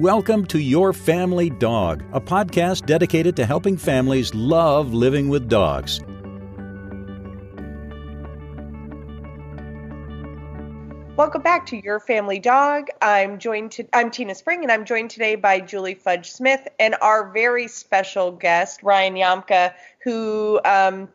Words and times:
Welcome 0.00 0.46
to 0.46 0.58
Your 0.58 0.94
Family 0.94 1.50
Dog, 1.50 2.02
a 2.14 2.20
podcast 2.22 2.86
dedicated 2.86 3.36
to 3.36 3.44
helping 3.44 3.76
families 3.76 4.34
love 4.34 4.94
living 4.94 5.28
with 5.28 5.46
dogs. 5.46 6.00
Welcome 11.18 11.42
back 11.42 11.66
to 11.66 11.76
Your 11.76 12.00
Family 12.00 12.38
Dog. 12.38 12.86
I'm 13.02 13.38
joined 13.38 13.72
to 13.72 13.86
I'm 13.92 14.10
Tina 14.10 14.34
Spring 14.34 14.62
and 14.62 14.72
I'm 14.72 14.86
joined 14.86 15.10
today 15.10 15.36
by 15.36 15.60
Julie 15.60 15.96
Fudge 15.96 16.30
Smith 16.30 16.66
and 16.78 16.96
our 17.02 17.30
very 17.30 17.68
special 17.68 18.32
guest 18.32 18.82
Ryan 18.82 19.16
Yamka, 19.16 19.74
who 20.02 20.62
um, 20.64 21.10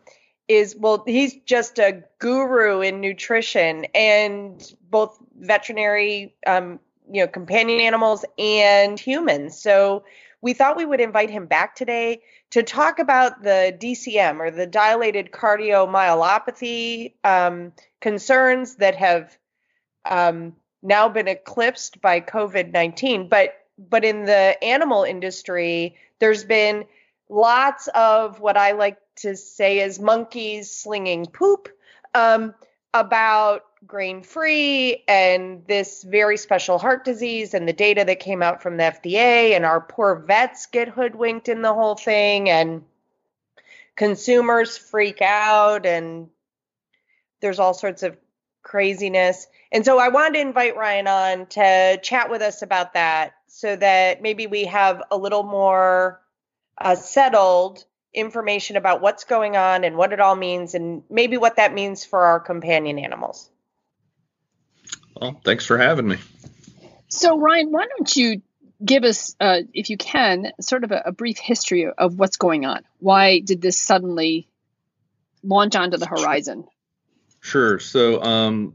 is 0.48 0.76
well, 0.78 1.04
he's 1.08 1.34
just 1.48 1.80
a 1.80 2.04
guru 2.20 2.82
in 2.82 3.02
nutrition 3.02 3.88
and 3.96 4.76
both 4.92 5.18
veterinary, 5.40 6.36
um, 6.46 6.80
you 7.12 7.22
know, 7.22 7.28
companion 7.28 7.80
animals 7.80 8.26
and 8.38 9.00
humans. 9.00 9.60
So 9.60 10.04
we 10.42 10.54
thought 10.54 10.78
we 10.78 10.86
would 10.86 11.02
invite 11.02 11.30
him 11.30 11.48
back 11.48 11.76
today 11.76 12.22
to 12.52 12.64
talk 12.64 13.00
about 13.00 13.42
the 13.42 13.76
DCM 13.80 14.40
or 14.40 14.52
the 14.52 14.68
dilated 14.68 15.32
cardiomyopathy 15.32 17.14
um, 17.24 17.74
concerns 18.00 18.76
that 18.76 18.96
have 18.96 19.38
um, 20.06 20.56
now 20.84 21.10
been 21.10 21.28
eclipsed 21.28 22.02
by 22.02 22.22
COVID 22.22 22.72
19. 22.72 23.28
But 23.30 23.56
but 23.78 24.06
in 24.06 24.26
the 24.26 24.64
animal 24.64 25.04
industry, 25.04 25.96
there's 26.20 26.46
been 26.46 26.86
lots 27.28 27.90
of 27.94 28.40
what 28.40 28.56
I 28.56 28.72
like 28.72 28.98
to 29.18 29.36
say 29.36 29.80
is 29.80 30.00
monkeys 30.00 30.72
slinging 30.72 31.26
poop 31.26 31.70
um, 32.14 32.54
about 32.94 33.64
grain 33.88 34.24
free 34.24 35.04
and 35.08 35.66
this 35.68 36.04
very 36.04 36.38
special 36.38 36.78
heart 36.78 37.06
disease 37.06 37.54
and 37.54 37.68
the 37.68 37.74
data 37.74 38.04
that 38.06 38.20
came 38.20 38.42
out 38.42 38.62
from 38.62 38.78
the 38.78 38.84
FDA 38.84 39.56
and 39.56 39.66
our 39.66 39.82
poor 39.82 40.16
vets 40.16 40.68
get 40.68 40.88
hoodwinked 40.88 41.50
in 41.50 41.62
the 41.62 41.74
whole 41.74 41.96
thing 41.96 42.50
and 42.50 42.84
consumers 43.96 44.78
freak 44.78 45.22
out 45.22 45.86
and 45.86 46.30
there's 47.42 47.60
all 47.60 47.74
sorts 47.74 48.02
of 48.02 48.18
craziness. 48.64 49.48
And 49.72 49.86
so 49.86 50.00
I 50.00 50.10
wanted 50.10 50.34
to 50.34 50.40
invite 50.40 50.76
Ryan 50.76 51.08
on 51.08 51.46
to 51.48 52.00
chat 52.02 52.30
with 52.32 52.42
us 52.42 52.62
about 52.62 52.94
that 52.94 53.36
so 53.48 53.76
that 53.76 54.22
maybe 54.22 54.48
we 54.48 54.66
have 54.66 55.04
a 55.12 55.18
little 55.18 55.44
more 55.44 56.22
uh, 56.78 56.96
settled 56.96 57.86
information 58.14 58.78
about 58.78 59.02
what's 59.02 59.26
going 59.26 59.56
on 59.58 59.84
and 59.84 59.98
what 59.98 60.14
it 60.14 60.20
all 60.20 60.36
means 60.36 60.74
and 60.74 61.04
maybe 61.10 61.38
what 61.38 61.58
that 61.58 61.74
means 61.74 62.04
for 62.04 62.22
our 62.22 62.40
companion 62.40 62.98
animals. 62.98 63.50
Well, 65.20 65.40
thanks 65.44 65.66
for 65.66 65.78
having 65.78 66.08
me. 66.08 66.18
So, 67.08 67.40
Ryan, 67.40 67.72
why 67.72 67.86
don't 67.86 68.16
you 68.16 68.42
give 68.84 69.04
us, 69.04 69.36
uh, 69.40 69.62
if 69.74 69.90
you 69.90 69.98
can, 69.98 70.52
sort 70.60 70.84
of 70.84 70.92
a, 70.92 71.04
a 71.08 71.12
brief 71.12 71.38
history 71.38 71.88
of 71.88 72.20
what's 72.20 72.38
going 72.38 72.66
on? 72.66 72.84
Why 73.00 73.40
did 73.40 73.62
this 73.62 73.82
suddenly 73.82 74.48
launch 75.44 75.76
onto 75.76 75.98
the 75.98 76.08
horizon? 76.08 76.66
Sure. 77.40 77.80
So, 77.80 78.22
um, 78.22 78.74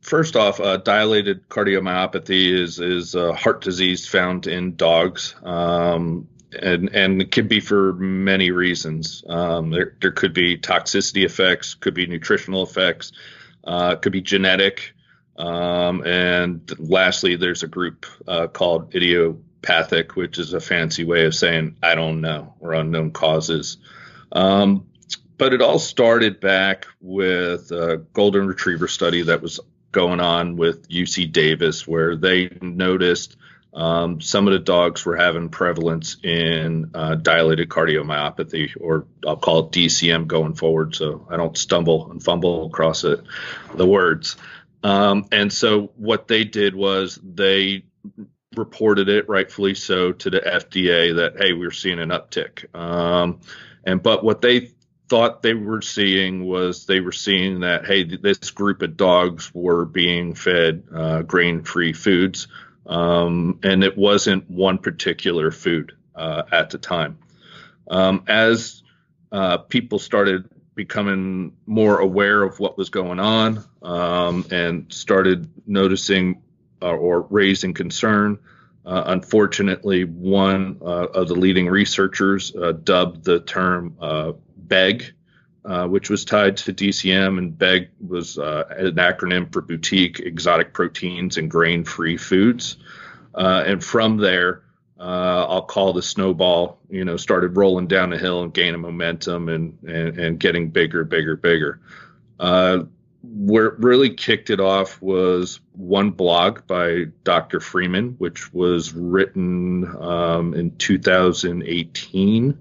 first 0.00 0.36
off, 0.36 0.60
uh, 0.60 0.78
dilated 0.78 1.48
cardiomyopathy 1.48 2.52
is 2.52 2.78
is 2.78 3.14
a 3.14 3.34
heart 3.34 3.60
disease 3.60 4.06
found 4.06 4.46
in 4.46 4.76
dogs. 4.76 5.34
Um, 5.42 6.28
and 6.62 6.94
and 6.94 7.20
it 7.20 7.32
could 7.32 7.48
be 7.48 7.60
for 7.60 7.92
many 7.94 8.50
reasons. 8.50 9.24
Um, 9.28 9.70
there 9.70 9.94
there 10.00 10.12
could 10.12 10.32
be 10.32 10.56
toxicity 10.56 11.24
effects, 11.24 11.74
could 11.74 11.94
be 11.94 12.06
nutritional 12.06 12.62
effects, 12.62 13.12
uh, 13.64 13.96
could 13.96 14.12
be 14.12 14.22
genetic, 14.22 14.94
um, 15.38 16.04
and 16.06 16.70
lastly, 16.78 17.36
there's 17.36 17.62
a 17.62 17.68
group 17.68 18.06
uh, 18.26 18.46
called 18.46 18.94
idiopathic, 18.94 20.16
which 20.16 20.38
is 20.38 20.52
a 20.52 20.60
fancy 20.60 21.04
way 21.04 21.26
of 21.26 21.34
saying 21.34 21.76
I 21.82 21.94
don't 21.94 22.20
know 22.20 22.54
or 22.60 22.74
unknown 22.74 23.10
causes. 23.10 23.78
Um, 24.32 24.86
but 25.38 25.52
it 25.52 25.60
all 25.60 25.78
started 25.78 26.40
back 26.40 26.86
with 27.00 27.70
a 27.70 27.98
golden 28.14 28.46
retriever 28.46 28.88
study 28.88 29.22
that 29.22 29.42
was 29.42 29.60
going 29.92 30.20
on 30.20 30.56
with 30.56 30.88
UC 30.88 31.32
Davis, 31.32 31.86
where 31.86 32.16
they 32.16 32.56
noticed 32.62 33.36
um, 33.76 34.22
some 34.22 34.46
of 34.46 34.54
the 34.54 34.58
dogs 34.58 35.04
were 35.04 35.16
having 35.16 35.50
prevalence 35.50 36.16
in 36.22 36.90
uh, 36.94 37.14
dilated 37.16 37.68
cardiomyopathy, 37.68 38.72
or 38.80 39.06
I'll 39.26 39.36
call 39.36 39.58
it 39.60 39.72
DCM 39.72 40.26
going 40.26 40.54
forward, 40.54 40.94
so 40.94 41.26
I 41.30 41.36
don't 41.36 41.56
stumble 41.58 42.10
and 42.10 42.22
fumble 42.22 42.66
across 42.66 43.04
it, 43.04 43.20
the 43.74 43.86
words. 43.86 44.36
Um, 44.86 45.26
and 45.32 45.52
so 45.52 45.90
what 45.96 46.28
they 46.28 46.44
did 46.44 46.76
was 46.76 47.18
they 47.20 47.82
reported 48.54 49.08
it 49.08 49.28
rightfully 49.28 49.74
so 49.74 50.12
to 50.12 50.30
the 50.30 50.38
FDA 50.38 51.16
that 51.16 51.42
hey, 51.42 51.52
we 51.52 51.66
are 51.66 51.72
seeing 51.72 51.98
an 51.98 52.10
uptick. 52.10 52.72
Um, 52.72 53.40
and 53.84 54.00
but 54.00 54.22
what 54.22 54.42
they 54.42 54.70
thought 55.08 55.42
they 55.42 55.54
were 55.54 55.82
seeing 55.82 56.44
was 56.44 56.86
they 56.86 57.00
were 57.00 57.10
seeing 57.10 57.60
that 57.60 57.84
hey, 57.84 58.04
this 58.04 58.52
group 58.52 58.82
of 58.82 58.96
dogs 58.96 59.52
were 59.52 59.84
being 59.84 60.34
fed 60.34 60.84
uh, 60.94 61.22
grain-free 61.22 61.92
foods 61.92 62.46
um, 62.86 63.58
and 63.64 63.82
it 63.82 63.98
wasn't 63.98 64.48
one 64.48 64.78
particular 64.78 65.50
food 65.50 65.96
uh, 66.14 66.44
at 66.52 66.70
the 66.70 66.78
time. 66.78 67.18
Um, 67.90 68.22
as 68.28 68.84
uh, 69.32 69.58
people 69.58 69.98
started 69.98 70.48
becoming 70.76 71.52
more 71.66 71.98
aware 71.98 72.44
of 72.44 72.60
what 72.60 72.78
was 72.78 72.90
going 72.90 73.18
on 73.18 73.64
um, 73.82 74.46
and 74.52 74.92
started 74.92 75.50
noticing 75.66 76.40
uh, 76.80 76.90
or 76.90 77.22
raising 77.22 77.74
concern, 77.74 78.38
uh, 78.84 79.02
unfortunately, 79.06 80.04
one 80.04 80.78
uh, 80.80 81.08
of 81.08 81.26
the 81.26 81.34
leading 81.34 81.66
researchers 81.66 82.54
uh, 82.54 82.70
dubbed 82.70 83.24
the 83.24 83.40
term 83.40 83.96
BEG, 84.68 85.12
uh, 85.64 85.86
which 85.86 86.10
was 86.10 86.24
tied 86.24 86.56
to 86.56 86.72
DCM, 86.72 87.38
and 87.38 87.58
BEG 87.58 87.88
was 88.06 88.38
uh, 88.38 88.64
an 88.70 88.94
acronym 88.94 89.52
for 89.52 89.62
Boutique 89.62 90.20
Exotic 90.20 90.72
Proteins 90.72 91.38
and 91.38 91.50
Grain 91.50 91.84
Free 91.84 92.16
Foods. 92.16 92.76
Uh, 93.34 93.64
and 93.66 93.82
from 93.82 94.16
there, 94.16 94.62
uh, 94.98 95.46
I'll 95.48 95.62
call 95.62 95.92
the 95.92 96.02
snowball, 96.02 96.78
you 96.88 97.04
know, 97.04 97.16
started 97.16 97.56
rolling 97.56 97.86
down 97.86 98.10
the 98.10 98.18
hill 98.18 98.42
and 98.42 98.52
gaining 98.52 98.80
momentum 98.80 99.48
and, 99.48 99.78
and, 99.82 100.18
and 100.18 100.40
getting 100.40 100.70
bigger, 100.70 101.04
bigger, 101.04 101.36
bigger. 101.36 101.80
Uh, 102.40 102.84
where 103.22 103.66
it 103.66 103.78
really 103.78 104.10
kicked 104.10 104.50
it 104.50 104.60
off 104.60 105.00
was 105.02 105.60
one 105.72 106.10
blog 106.10 106.66
by 106.66 107.06
Dr. 107.24 107.60
Freeman, 107.60 108.14
which 108.18 108.52
was 108.52 108.92
written 108.92 109.84
um, 110.00 110.54
in 110.54 110.76
2018. 110.76 112.58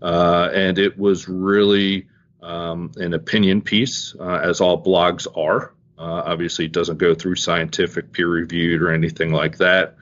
Uh, 0.00 0.50
and 0.54 0.78
it 0.78 0.98
was 0.98 1.28
really 1.28 2.06
um, 2.42 2.92
an 2.96 3.14
opinion 3.14 3.62
piece, 3.62 4.14
uh, 4.20 4.40
as 4.42 4.60
all 4.60 4.82
blogs 4.82 5.26
are. 5.36 5.74
Uh, 5.98 6.22
obviously, 6.26 6.66
it 6.66 6.72
doesn't 6.72 6.98
go 6.98 7.14
through 7.14 7.34
scientific 7.34 8.12
peer 8.12 8.28
reviewed 8.28 8.80
or 8.80 8.92
anything 8.92 9.32
like 9.32 9.58
that. 9.58 9.96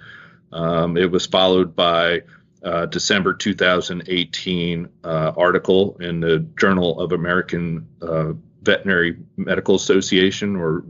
Um, 0.57 0.97
it 0.97 1.11
was 1.11 1.27
followed 1.27 1.77
by 1.77 2.23
uh, 2.63 2.87
December 2.87 3.35
2018 3.35 4.89
uh, 5.05 5.33
article 5.37 5.97
in 6.01 6.21
the 6.21 6.39
Journal 6.59 6.99
of 6.99 7.13
American 7.13 7.87
uh, 8.01 8.33
Veterinary 8.63 9.19
Medical 9.37 9.75
Association, 9.75 10.57
or 10.57 10.83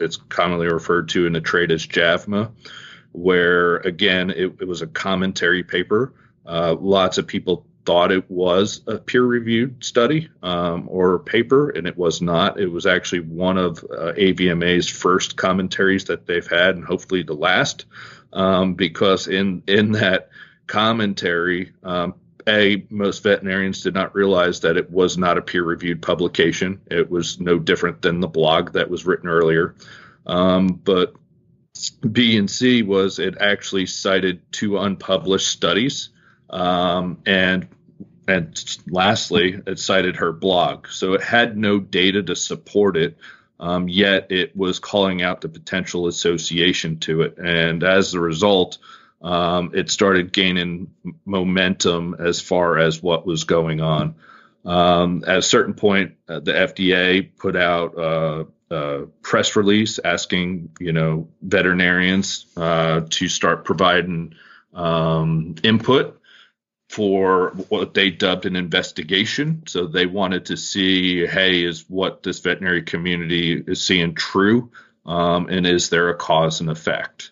it's 0.00 0.16
commonly 0.16 0.66
referred 0.66 1.08
to 1.10 1.26
in 1.26 1.32
the 1.32 1.40
trade 1.40 1.70
as 1.70 1.86
JAVMA, 1.86 2.50
where 3.12 3.76
again 3.78 4.30
it, 4.30 4.56
it 4.60 4.66
was 4.66 4.82
a 4.82 4.88
commentary 4.88 5.62
paper. 5.62 6.14
Uh, 6.44 6.74
lots 6.80 7.16
of 7.16 7.26
people 7.28 7.64
thought 7.84 8.10
it 8.10 8.28
was 8.30 8.82
a 8.86 8.98
peer 8.98 9.24
reviewed 9.24 9.84
study 9.84 10.28
um, 10.42 10.88
or 10.88 11.20
paper, 11.20 11.70
and 11.70 11.86
it 11.86 11.96
was 11.96 12.20
not. 12.20 12.58
It 12.58 12.68
was 12.68 12.86
actually 12.86 13.20
one 13.20 13.56
of 13.56 13.78
uh, 13.84 14.12
AVMA's 14.18 14.88
first 14.88 15.36
commentaries 15.36 16.06
that 16.06 16.26
they've 16.26 16.46
had, 16.46 16.74
and 16.74 16.84
hopefully 16.84 17.22
the 17.22 17.34
last, 17.34 17.86
um, 18.32 18.74
because 18.74 19.28
in, 19.28 19.62
in 19.66 19.92
that 19.92 20.30
commentary, 20.66 21.72
um, 21.82 22.14
a 22.48 22.84
most 22.90 23.22
veterinarians 23.22 23.82
did 23.82 23.94
not 23.94 24.14
realize 24.14 24.60
that 24.60 24.76
it 24.76 24.90
was 24.90 25.16
not 25.16 25.38
a 25.38 25.42
peer 25.42 25.62
reviewed 25.62 26.02
publication. 26.02 26.80
It 26.90 27.08
was 27.08 27.38
no 27.38 27.58
different 27.58 28.02
than 28.02 28.20
the 28.20 28.28
blog 28.28 28.72
that 28.72 28.90
was 28.90 29.06
written 29.06 29.28
earlier. 29.28 29.76
Um, 30.26 30.80
but 30.84 31.14
B 32.10 32.36
and 32.36 32.50
C 32.50 32.82
was 32.82 33.18
it 33.18 33.36
actually 33.40 33.86
cited 33.86 34.40
two 34.50 34.78
unpublished 34.78 35.48
studies 35.48 36.10
um, 36.52 37.18
and 37.26 37.68
and 38.28 38.78
lastly, 38.88 39.60
it 39.66 39.78
cited 39.80 40.16
her 40.16 40.32
blog. 40.32 40.86
So 40.88 41.14
it 41.14 41.22
had 41.22 41.56
no 41.56 41.80
data 41.80 42.22
to 42.22 42.36
support 42.36 42.96
it, 42.96 43.16
um, 43.62 43.88
yet 43.88 44.32
it 44.32 44.56
was 44.56 44.80
calling 44.80 45.22
out 45.22 45.40
the 45.40 45.48
potential 45.48 46.08
association 46.08 46.98
to 46.98 47.22
it. 47.22 47.38
And 47.38 47.84
as 47.84 48.12
a 48.12 48.20
result, 48.20 48.78
um, 49.22 49.70
it 49.72 49.88
started 49.88 50.32
gaining 50.32 50.90
momentum 51.24 52.16
as 52.18 52.40
far 52.40 52.76
as 52.78 53.00
what 53.00 53.24
was 53.24 53.44
going 53.44 53.80
on. 53.80 54.16
Um, 54.64 55.22
at 55.24 55.38
a 55.38 55.42
certain 55.42 55.74
point, 55.74 56.16
uh, 56.28 56.40
the 56.40 56.52
FDA 56.52 57.30
put 57.38 57.54
out 57.54 57.96
uh, 57.96 58.44
a 58.70 59.06
press 59.22 59.54
release 59.54 60.00
asking 60.04 60.70
you 60.80 60.92
know 60.92 61.28
veterinarians 61.40 62.46
uh, 62.56 63.02
to 63.10 63.28
start 63.28 63.64
providing 63.64 64.34
um, 64.74 65.54
input 65.62 66.20
for 66.92 67.52
what 67.70 67.94
they 67.94 68.10
dubbed 68.10 68.44
an 68.44 68.54
investigation. 68.54 69.62
So 69.66 69.86
they 69.86 70.04
wanted 70.04 70.44
to 70.46 70.58
see, 70.58 71.26
hey, 71.26 71.64
is 71.64 71.88
what 71.88 72.22
this 72.22 72.40
veterinary 72.40 72.82
community 72.82 73.54
is 73.66 73.80
seeing 73.80 74.14
true, 74.14 74.70
um, 75.06 75.48
and 75.48 75.66
is 75.66 75.88
there 75.88 76.10
a 76.10 76.14
cause 76.14 76.60
and 76.60 76.68
effect? 76.68 77.30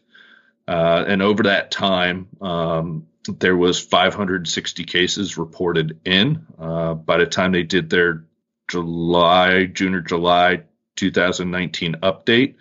Uh, 0.67 1.05
and 1.07 1.21
over 1.21 1.43
that 1.43 1.71
time, 1.71 2.29
um, 2.41 3.07
there 3.39 3.55
was 3.55 3.79
560 3.79 4.85
cases 4.85 5.37
reported 5.37 6.01
in. 6.07 6.47
Uh, 6.59 6.95
by 6.95 7.19
the 7.19 7.27
time 7.27 7.53
they 7.53 7.63
did 7.63 7.91
their 7.91 8.25
July, 8.67 9.67
June 9.67 9.95
or 9.95 10.01
July 10.01 10.63
2019 10.97 11.97
update, 11.97 12.55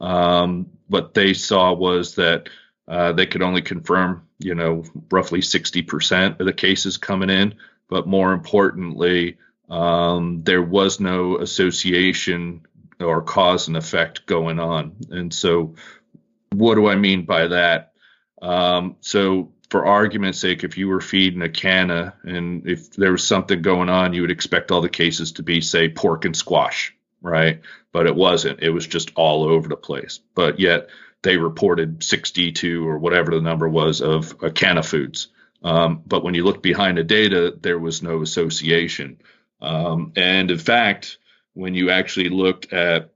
um, 0.00 0.70
what 0.86 1.12
they 1.12 1.34
saw 1.34 1.74
was 1.74 2.14
that 2.14 2.48
uh, 2.88 3.12
they 3.12 3.26
could 3.26 3.42
only 3.42 3.60
confirm, 3.60 4.26
you 4.38 4.54
know, 4.54 4.82
roughly 5.10 5.40
60% 5.40 6.40
of 6.40 6.46
the 6.46 6.52
cases 6.52 6.96
coming 6.96 7.28
in. 7.28 7.54
But 7.88 8.06
more 8.06 8.32
importantly, 8.32 9.36
um, 9.68 10.42
there 10.42 10.62
was 10.62 10.98
no 10.98 11.38
association 11.38 12.66
or 12.98 13.22
cause 13.22 13.68
and 13.68 13.76
effect 13.76 14.26
going 14.26 14.58
on. 14.58 14.96
And 15.10 15.32
so, 15.32 15.74
what 16.52 16.76
do 16.76 16.88
I 16.88 16.96
mean 16.96 17.26
by 17.26 17.48
that? 17.48 17.92
Um, 18.40 18.96
so, 19.00 19.52
for 19.70 19.84
argument's 19.84 20.40
sake, 20.40 20.64
if 20.64 20.78
you 20.78 20.88
were 20.88 21.00
feeding 21.00 21.40
Acana 21.40 22.14
and 22.22 22.66
if 22.66 22.92
there 22.92 23.12
was 23.12 23.26
something 23.26 23.60
going 23.60 23.90
on, 23.90 24.14
you 24.14 24.22
would 24.22 24.30
expect 24.30 24.70
all 24.70 24.80
the 24.80 24.88
cases 24.88 25.32
to 25.32 25.42
be, 25.42 25.60
say, 25.60 25.90
pork 25.90 26.24
and 26.24 26.34
squash, 26.34 26.94
right? 27.20 27.60
But 27.92 28.06
it 28.06 28.16
wasn't. 28.16 28.62
It 28.62 28.70
was 28.70 28.86
just 28.86 29.12
all 29.14 29.44
over 29.44 29.68
the 29.68 29.76
place. 29.76 30.20
But 30.34 30.58
yet, 30.58 30.88
they 31.22 31.36
reported 31.36 32.02
62 32.02 32.86
or 32.86 32.98
whatever 32.98 33.32
the 33.32 33.40
number 33.40 33.68
was 33.68 34.00
of 34.00 34.38
Acana 34.38 34.84
foods. 34.84 35.28
Um, 35.62 36.02
but 36.06 36.22
when 36.22 36.34
you 36.34 36.44
look 36.44 36.62
behind 36.62 36.98
the 36.98 37.04
data, 37.04 37.56
there 37.60 37.78
was 37.78 38.02
no 38.02 38.22
association. 38.22 39.18
Um, 39.60 40.12
and 40.16 40.50
in 40.50 40.58
fact, 40.58 41.18
when 41.54 41.74
you 41.74 41.90
actually 41.90 42.28
looked 42.28 42.72
at 42.72 43.10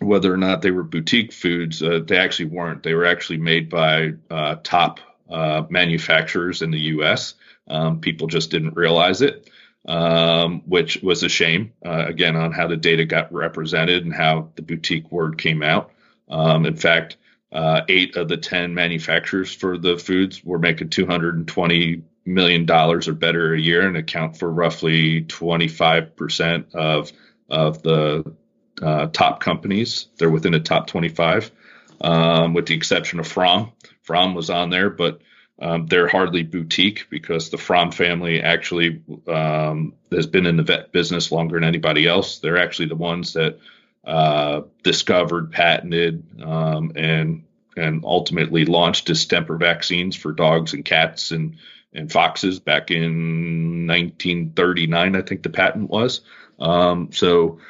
whether 0.00 0.32
or 0.32 0.36
not 0.36 0.62
they 0.62 0.70
were 0.70 0.82
boutique 0.82 1.32
foods, 1.32 1.82
uh, 1.82 2.00
they 2.04 2.18
actually 2.18 2.46
weren't. 2.46 2.82
They 2.82 2.94
were 2.94 3.06
actually 3.06 3.38
made 3.38 3.70
by 3.70 4.14
uh, 4.30 4.56
top 4.62 5.00
uh, 5.30 5.62
manufacturers 5.70 6.62
in 6.62 6.70
the 6.70 6.80
U.S. 6.80 7.34
Um, 7.68 8.00
people 8.00 8.26
just 8.26 8.50
didn't 8.50 8.76
realize 8.76 9.22
it, 9.22 9.48
um, 9.86 10.62
which 10.66 11.00
was 11.02 11.22
a 11.22 11.28
shame, 11.28 11.72
uh, 11.86 12.06
again, 12.06 12.36
on 12.36 12.52
how 12.52 12.66
the 12.66 12.76
data 12.76 13.04
got 13.04 13.32
represented 13.32 14.04
and 14.04 14.12
how 14.12 14.50
the 14.56 14.62
boutique 14.62 15.10
word 15.12 15.38
came 15.38 15.62
out. 15.62 15.92
Um, 16.28 16.66
in 16.66 16.76
fact, 16.76 17.16
uh, 17.52 17.82
eight 17.88 18.16
of 18.16 18.28
the 18.28 18.36
10 18.36 18.74
manufacturers 18.74 19.54
for 19.54 19.78
the 19.78 19.96
foods 19.96 20.44
were 20.44 20.58
making 20.58 20.90
220 20.90 22.02
million 22.26 22.66
dollars 22.66 23.08
or 23.08 23.14
better 23.14 23.54
a 23.54 23.58
year 23.58 23.86
and 23.86 23.96
account 23.96 24.36
for 24.36 24.50
roughly 24.50 25.22
25% 25.22 26.74
of 26.74 27.10
of 27.48 27.82
the 27.82 28.34
uh, 28.82 29.06
top 29.06 29.40
companies. 29.40 30.08
They're 30.18 30.30
within 30.30 30.52
the 30.52 30.60
top 30.60 30.86
25, 30.86 31.50
um, 32.02 32.52
with 32.52 32.66
the 32.66 32.74
exception 32.74 33.18
of 33.18 33.26
Fromm. 33.26 33.72
Fromm 34.02 34.34
was 34.34 34.50
on 34.50 34.68
there, 34.70 34.90
but 34.90 35.22
um, 35.60 35.86
they're 35.86 36.08
hardly 36.08 36.42
boutique 36.42 37.06
because 37.10 37.50
the 37.50 37.58
Fromm 37.58 37.90
family 37.90 38.42
actually 38.42 39.02
um, 39.26 39.94
has 40.12 40.26
been 40.26 40.46
in 40.46 40.56
the 40.56 40.62
vet 40.62 40.92
business 40.92 41.32
longer 41.32 41.56
than 41.56 41.64
anybody 41.64 42.06
else. 42.06 42.38
They're 42.38 42.58
actually 42.58 42.88
the 42.88 42.94
ones 42.94 43.32
that 43.32 43.58
uh, 44.04 44.62
discovered, 44.82 45.52
patented, 45.52 46.24
um, 46.42 46.92
and 46.96 47.44
and 47.76 48.04
ultimately 48.04 48.64
launched 48.64 49.06
distemper 49.06 49.56
vaccines 49.56 50.16
for 50.16 50.32
dogs 50.32 50.72
and 50.72 50.84
cats 50.84 51.30
and 51.30 51.56
and 51.92 52.10
foxes 52.12 52.60
back 52.60 52.90
in 52.90 53.86
1939. 53.86 55.16
I 55.16 55.22
think 55.22 55.42
the 55.42 55.50
patent 55.50 55.88
was. 55.88 56.20
Um, 56.58 57.10
so 57.12 57.60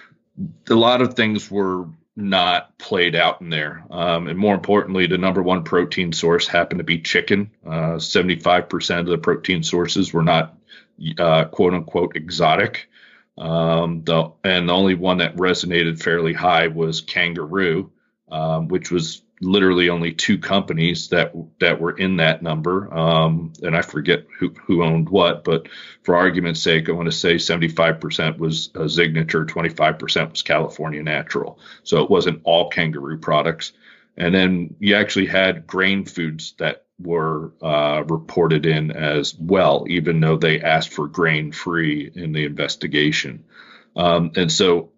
a 0.69 0.75
lot 0.75 1.03
of 1.03 1.15
things 1.15 1.51
were 1.51 1.87
not 2.17 2.77
played 2.79 3.15
out 3.15 3.41
in 3.41 3.49
there. 3.49 3.85
Um, 3.91 4.27
and 4.27 4.39
more 4.39 4.55
importantly, 4.55 5.07
the 5.07 5.19
number 5.19 5.41
one 5.41 5.63
protein 5.63 6.13
source 6.13 6.49
happened 6.49 6.79
to 6.79 6.85
be 6.85 7.01
chicken. 7.01 7.53
Uh, 7.65 7.97
75% 7.97 8.99
of 8.99 9.07
the 9.07 9.19
protein 9.19 9.63
sources 9.63 10.13
were 10.13 10.25
not 10.25 10.57
uh, 11.17 11.45
quote 11.45 11.75
unquote 11.75 12.17
exotic. 12.17 12.89
Um, 13.39 14.03
the 14.05 14.33
and 14.45 14.69
the 14.69 14.73
only 14.73 14.95
one 14.95 15.19
that 15.19 15.37
resonated 15.37 16.03
fairly 16.03 16.33
high 16.33 16.69
was 16.69 17.01
kangaroo, 17.01 17.93
um, 18.31 18.69
which 18.69 18.91
was 18.91 19.23
literally 19.41 19.89
only 19.89 20.13
two 20.13 20.39
companies 20.39 21.09
that 21.09 21.33
that 21.61 21.81
were 21.81 21.93
in 21.93 22.17
that 22.17 22.43
number, 22.43 22.93
um, 22.93 23.53
and 23.63 23.77
I 23.77 23.83
forget 23.83 24.27
who 24.39 24.51
who 24.65 24.83
owned 24.83 25.09
what, 25.09 25.45
but 25.45 25.69
for 26.03 26.17
argument's 26.17 26.61
sake, 26.61 26.89
I 26.89 26.93
want 26.93 27.07
to 27.07 27.13
say 27.13 27.37
75% 27.37 28.39
was 28.39 28.71
a 28.75 28.81
Zignature, 28.81 29.47
25% 29.47 30.31
was 30.31 30.43
California 30.43 31.03
Natural. 31.03 31.59
So 31.85 32.03
it 32.03 32.11
wasn't 32.11 32.41
all 32.45 32.71
kangaroo 32.71 33.19
products. 33.19 33.73
And 34.17 34.35
then 34.35 34.75
you 34.81 34.97
actually 34.97 35.27
had 35.27 35.67
grain 35.67 36.05
foods 36.05 36.55
that 36.59 36.87
were 37.01 37.53
uh, 37.63 38.03
reported 38.09 38.67
in 38.67 38.91
as 38.91 39.35
well, 39.39 39.85
even 39.89 40.21
though 40.21 40.37
they 40.37 40.61
asked 40.61 40.93
for 40.93 41.07
grain 41.07 41.53
free 41.53 42.11
in 42.13 42.33
the 42.33 42.45
investigation. 42.45 43.45
Um, 43.95 44.33
and 44.37 44.51
so 44.51 44.91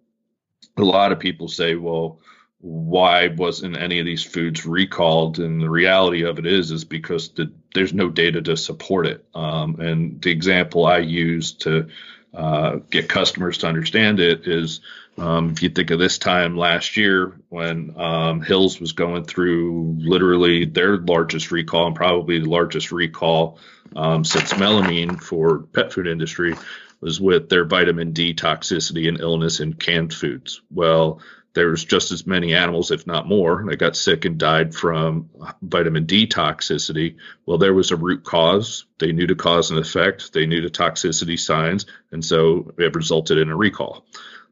a 0.76 0.82
lot 0.82 1.12
of 1.12 1.19
people 1.19 1.49
say, 1.49 1.75
well, 1.75 2.20
why 2.61 3.29
wasn't 3.29 3.76
any 3.76 4.00
of 4.00 4.06
these 4.06 4.23
foods 4.23 4.67
recalled? 4.67 5.38
And 5.38 5.61
the 5.61 5.70
reality 5.70 6.25
of 6.25 6.38
it 6.38 6.47
is, 6.47 6.70
is 6.70 6.85
because 6.85 7.31
the, 7.31 7.52
there's 7.75 7.94
no 7.94 8.11
data 8.11 8.43
to 8.43 8.56
support 8.56 9.06
it. 9.06 9.25
Um, 9.35 9.81
and 9.81 10.20
the 10.20 10.31
example 10.31 10.85
I 10.87 10.99
use 10.99 11.53
to 11.53 11.88
uh, 12.35 12.76
get 12.91 13.08
customers 13.08 13.58
to 13.58 13.67
understand 13.67 14.20
it 14.20 14.46
is 14.46 14.81
um, 15.20 15.50
if 15.50 15.62
you 15.62 15.69
think 15.69 15.90
of 15.90 15.99
this 15.99 16.19
time 16.19 16.56
last 16.56 16.96
year 16.96 17.38
when 17.50 17.94
um, 17.99 18.40
Hills 18.40 18.81
was 18.81 18.93
going 18.93 19.25
through 19.25 19.96
literally 19.99 20.64
their 20.64 20.96
largest 20.96 21.50
recall 21.50 21.87
and 21.87 21.94
probably 21.94 22.40
the 22.40 22.49
largest 22.49 22.90
recall 22.90 23.58
um, 23.94 24.25
since 24.25 24.55
melamine 24.55 25.20
for 25.22 25.58
pet 25.75 25.93
food 25.93 26.06
industry 26.06 26.55
was 27.00 27.20
with 27.20 27.49
their 27.49 27.64
vitamin 27.64 28.12
D 28.12 28.34
toxicity 28.34 29.08
and 29.08 29.20
illness 29.20 29.61
in 29.61 29.75
canned 29.75 30.14
foods. 30.14 30.62
Well, 30.70 31.20
there's 31.52 31.84
just 31.84 32.12
as 32.12 32.26
many 32.26 32.55
animals, 32.55 32.90
if 32.90 33.06
not 33.06 33.26
more, 33.26 33.64
that 33.69 33.76
got 33.76 33.96
sick 33.96 34.25
and 34.25 34.38
died 34.38 34.75
from 34.75 35.29
vitamin 35.60 36.06
D 36.06 36.27
toxicity. 36.29 37.17
Well, 37.44 37.58
there 37.58 37.74
was 37.74 37.91
a 37.91 37.96
root 37.96 38.24
cause. 38.24 38.86
They 38.98 39.12
knew 39.12 39.27
the 39.27 39.34
cause 39.34 39.70
and 39.70 39.81
effect. 39.81 40.32
They 40.32 40.46
knew 40.46 40.62
the 40.62 40.70
toxicity 40.70 41.39
signs, 41.39 41.86
and 42.12 42.24
so 42.24 42.72
it 42.79 42.94
resulted 42.94 43.39
in 43.39 43.50
a 43.50 43.56
recall. 43.56 44.06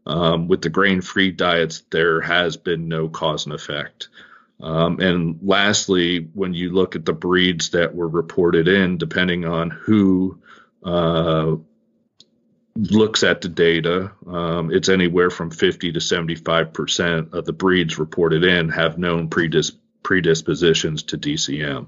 Um, 0.08 0.48
with 0.48 0.62
the 0.62 0.70
grain-free 0.70 1.32
diets, 1.32 1.82
there 1.90 2.20
has 2.22 2.56
been 2.56 2.88
no 2.88 3.08
cause 3.08 3.44
and 3.44 3.54
effect. 3.54 4.08
Um, 4.60 4.98
and 5.00 5.38
lastly, 5.42 6.28
when 6.32 6.54
you 6.54 6.72
look 6.72 6.96
at 6.96 7.04
the 7.04 7.12
breeds 7.12 7.70
that 7.70 7.94
were 7.94 8.08
reported 8.08 8.66
in, 8.68 8.98
depending 8.98 9.44
on 9.44 9.70
who 9.70 10.40
uh, 10.82 11.56
looks 12.74 13.22
at 13.22 13.40
the 13.40 13.48
data, 13.48 14.12
um, 14.26 14.72
it's 14.72 14.88
anywhere 14.88 15.30
from 15.30 15.50
50 15.50 15.92
to 15.92 16.00
75 16.00 16.72
percent 16.72 17.34
of 17.34 17.44
the 17.44 17.52
breeds 17.52 17.98
reported 17.98 18.44
in 18.44 18.68
have 18.70 18.98
known 18.98 19.28
predis- 19.28 19.76
predispositions 20.02 21.04
to 21.04 21.18
DCM. 21.18 21.86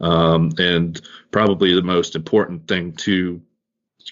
Um, 0.00 0.52
and 0.58 1.00
probably 1.30 1.74
the 1.74 1.82
most 1.82 2.16
important 2.16 2.66
thing 2.66 2.92
to 2.92 3.40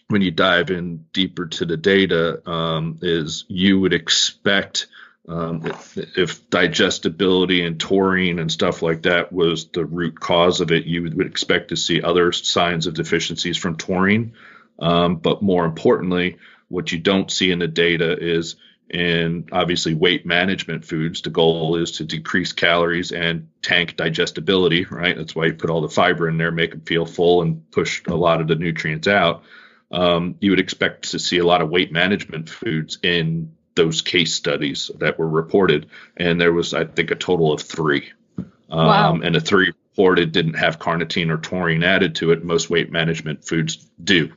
when 0.09 0.23
you 0.23 0.31
dive 0.31 0.71
in 0.71 1.07
deeper 1.13 1.47
to 1.47 1.65
the 1.65 1.77
data 1.77 2.49
um, 2.49 2.99
is 3.03 3.45
you 3.49 3.81
would 3.81 3.93
expect 3.93 4.87
um, 5.29 5.65
if, 5.65 5.97
if, 6.19 6.51
digestibility 6.51 7.65
and 7.65 7.79
taurine 7.79 8.41
and 8.41 8.51
stuff 8.51 8.83
like 8.83 9.03
that 9.03 9.33
was 9.33 9.69
the 9.69 9.85
root 9.85 10.19
cause 10.19 10.61
of 10.61 10.73
it, 10.73 10.85
you 10.85 11.03
would 11.05 11.21
expect 11.21 11.69
to 11.69 11.77
see 11.77 12.03
other 12.03 12.33
signs 12.33 12.89
of 12.89 12.95
deficiencies 12.95 13.57
from 13.57 13.77
taurine. 13.77 14.33
Um, 14.81 15.17
but 15.17 15.41
more 15.41 15.65
importantly, 15.65 16.39
what 16.69 16.91
you 16.91 16.99
don't 16.99 17.31
see 17.31 17.53
in 17.53 17.61
the 17.61 17.69
data 17.69 18.19
is 18.19 18.57
in 18.91 19.49
obviously 19.53 19.95
weight 19.95 20.27
management 20.27 20.85
foods. 20.85 21.23
The 21.23 21.31
goal 21.31 21.77
is 21.77 21.93
to 21.93 22.05
decrease 22.05 22.53
calories 22.53 23.13
and 23.13 23.49
tank 23.63 23.97
digestibility, 23.97 24.87
right? 24.87 25.17
That's 25.17 25.37
why 25.37 25.47
you 25.47 25.55
put 25.55 25.71
all 25.71 25.83
the 25.83 25.89
fiber 25.89 26.29
in 26.29 26.37
there, 26.37 26.51
make 26.51 26.73
them 26.73 26.81
feel 26.81 27.07
full, 27.07 27.43
and 27.43 27.71
push 27.71 28.03
a 28.07 28.17
lot 28.17 28.41
of 28.41 28.49
the 28.49 28.57
nutrients 28.57 29.07
out 29.07 29.45
um, 29.93 30.37
you 30.41 30.51
would 30.51 30.61
expect 30.61 31.11
to 31.11 31.19
see 31.19 31.39
a 31.39 31.47
lot 31.47 31.61
of 31.61 31.71
weight 31.71 31.93
management 31.93 32.49
foods 32.49 32.99
in 33.03 33.55
those 33.75 34.03
case 34.03 34.35
studies 34.35 34.91
that 34.99 35.19
were 35.19 35.29
reported. 35.29 35.89
And 36.17 36.41
there 36.41 36.53
was, 36.53 36.75
I 36.75 36.85
think, 36.85 37.11
a 37.11 37.15
total 37.15 37.53
of 37.53 37.63
three. 37.63 38.13
Um, 38.39 38.47
wow. 38.71 39.15
And 39.23 39.35
the 39.35 39.41
three 39.41 39.73
reported 39.93 40.33
didn't 40.33 40.55
have 40.55 40.79
carnitine 40.79 41.31
or 41.31 41.39
taurine 41.39 41.85
added 41.85 42.17
to 42.17 42.33
it. 42.33 42.45
Most 42.45 42.71
weight 42.71 42.91
management 42.91 43.45
foods 43.45 43.77
do, 44.03 44.33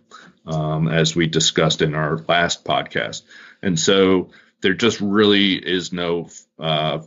um, 0.46 0.88
as 0.88 1.16
we 1.16 1.28
discussed 1.28 1.82
in 1.82 1.96
our 1.96 2.18
last 2.28 2.66
podcast. 2.66 3.24
And 3.62 3.80
so 3.80 4.32
there 4.62 4.74
just 4.74 5.00
really 5.00 5.54
is 5.54 5.94
no 5.94 6.30
uh, 6.60 7.00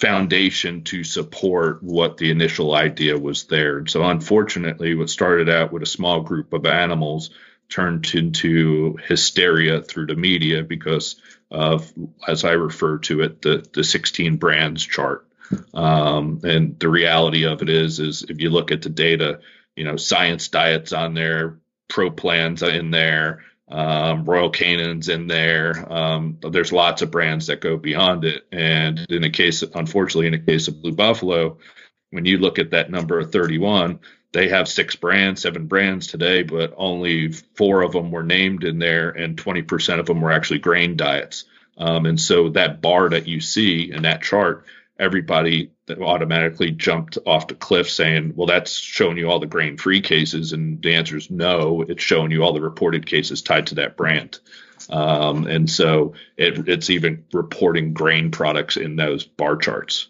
foundation 0.00 0.82
to 0.84 1.04
support 1.04 1.82
what 1.82 2.16
the 2.16 2.30
initial 2.30 2.74
idea 2.74 3.18
was 3.18 3.44
there. 3.44 3.78
And 3.78 3.90
so, 3.90 4.02
unfortunately, 4.02 4.94
what 4.94 5.10
started 5.10 5.48
out 5.48 5.72
with 5.72 5.82
a 5.82 5.86
small 5.86 6.20
group 6.22 6.52
of 6.52 6.66
animals 6.66 7.30
turned 7.68 8.12
into 8.14 8.96
hysteria 9.06 9.82
through 9.82 10.06
the 10.06 10.16
media 10.16 10.62
because 10.62 11.16
of, 11.50 11.92
as 12.26 12.44
I 12.44 12.52
refer 12.52 12.98
to 12.98 13.20
it, 13.22 13.42
the 13.42 13.64
the 13.72 13.84
16 13.84 14.36
brands 14.36 14.84
chart. 14.84 15.26
Um, 15.74 16.40
and 16.44 16.78
the 16.78 16.88
reality 16.88 17.44
of 17.44 17.60
it 17.62 17.68
is, 17.68 17.98
is 17.98 18.22
if 18.22 18.40
you 18.40 18.50
look 18.50 18.70
at 18.70 18.82
the 18.82 18.88
data, 18.88 19.40
you 19.74 19.84
know, 19.84 19.96
science 19.96 20.48
diets 20.48 20.92
on 20.92 21.14
there, 21.14 21.58
pro 21.88 22.10
plans 22.10 22.62
in 22.62 22.92
there, 22.92 23.44
um, 23.70 24.24
Royal 24.24 24.50
Canin's 24.50 25.08
in 25.08 25.26
there. 25.26 25.90
Um, 25.92 26.38
there's 26.42 26.72
lots 26.72 27.02
of 27.02 27.10
brands 27.10 27.46
that 27.46 27.60
go 27.60 27.76
beyond 27.76 28.24
it. 28.24 28.46
And 28.50 29.06
in 29.08 29.22
the 29.22 29.30
case, 29.30 29.62
unfortunately, 29.62 30.26
in 30.26 30.32
the 30.32 30.38
case 30.38 30.68
of 30.68 30.82
Blue 30.82 30.92
Buffalo, 30.92 31.58
when 32.10 32.24
you 32.24 32.38
look 32.38 32.58
at 32.58 32.70
that 32.70 32.90
number 32.90 33.20
of 33.20 33.30
31, 33.30 34.00
they 34.32 34.48
have 34.48 34.68
six 34.68 34.96
brands, 34.96 35.42
seven 35.42 35.66
brands 35.66 36.08
today, 36.08 36.42
but 36.42 36.74
only 36.76 37.32
four 37.32 37.82
of 37.82 37.92
them 37.92 38.10
were 38.10 38.22
named 38.22 38.64
in 38.64 38.78
there, 38.78 39.10
and 39.10 39.36
20% 39.36 39.98
of 39.98 40.06
them 40.06 40.20
were 40.20 40.32
actually 40.32 40.60
grain 40.60 40.96
diets. 40.96 41.44
Um, 41.76 42.06
and 42.06 42.20
so 42.20 42.50
that 42.50 42.80
bar 42.80 43.08
that 43.08 43.26
you 43.26 43.40
see 43.40 43.90
in 43.92 44.02
that 44.02 44.22
chart 44.22 44.64
everybody 45.00 45.72
automatically 46.00 46.70
jumped 46.70 47.18
off 47.26 47.48
the 47.48 47.54
cliff 47.54 47.90
saying, 47.90 48.34
well, 48.36 48.46
that's 48.46 48.72
showing 48.72 49.16
you 49.16 49.28
all 49.28 49.40
the 49.40 49.46
grain 49.46 49.76
free 49.76 50.00
cases. 50.00 50.52
And 50.52 50.80
the 50.82 50.94
answer 50.94 51.16
is 51.16 51.30
no, 51.30 51.82
it's 51.82 52.02
showing 52.02 52.30
you 52.30 52.44
all 52.44 52.52
the 52.52 52.60
reported 52.60 53.06
cases 53.06 53.42
tied 53.42 53.66
to 53.68 53.76
that 53.76 53.96
brand. 53.96 54.38
Um, 54.90 55.46
and 55.46 55.68
so 55.68 56.14
it, 56.36 56.68
it's 56.68 56.90
even 56.90 57.24
reporting 57.32 57.94
grain 57.94 58.30
products 58.30 58.76
in 58.76 58.96
those 58.96 59.24
bar 59.24 59.56
charts. 59.56 60.08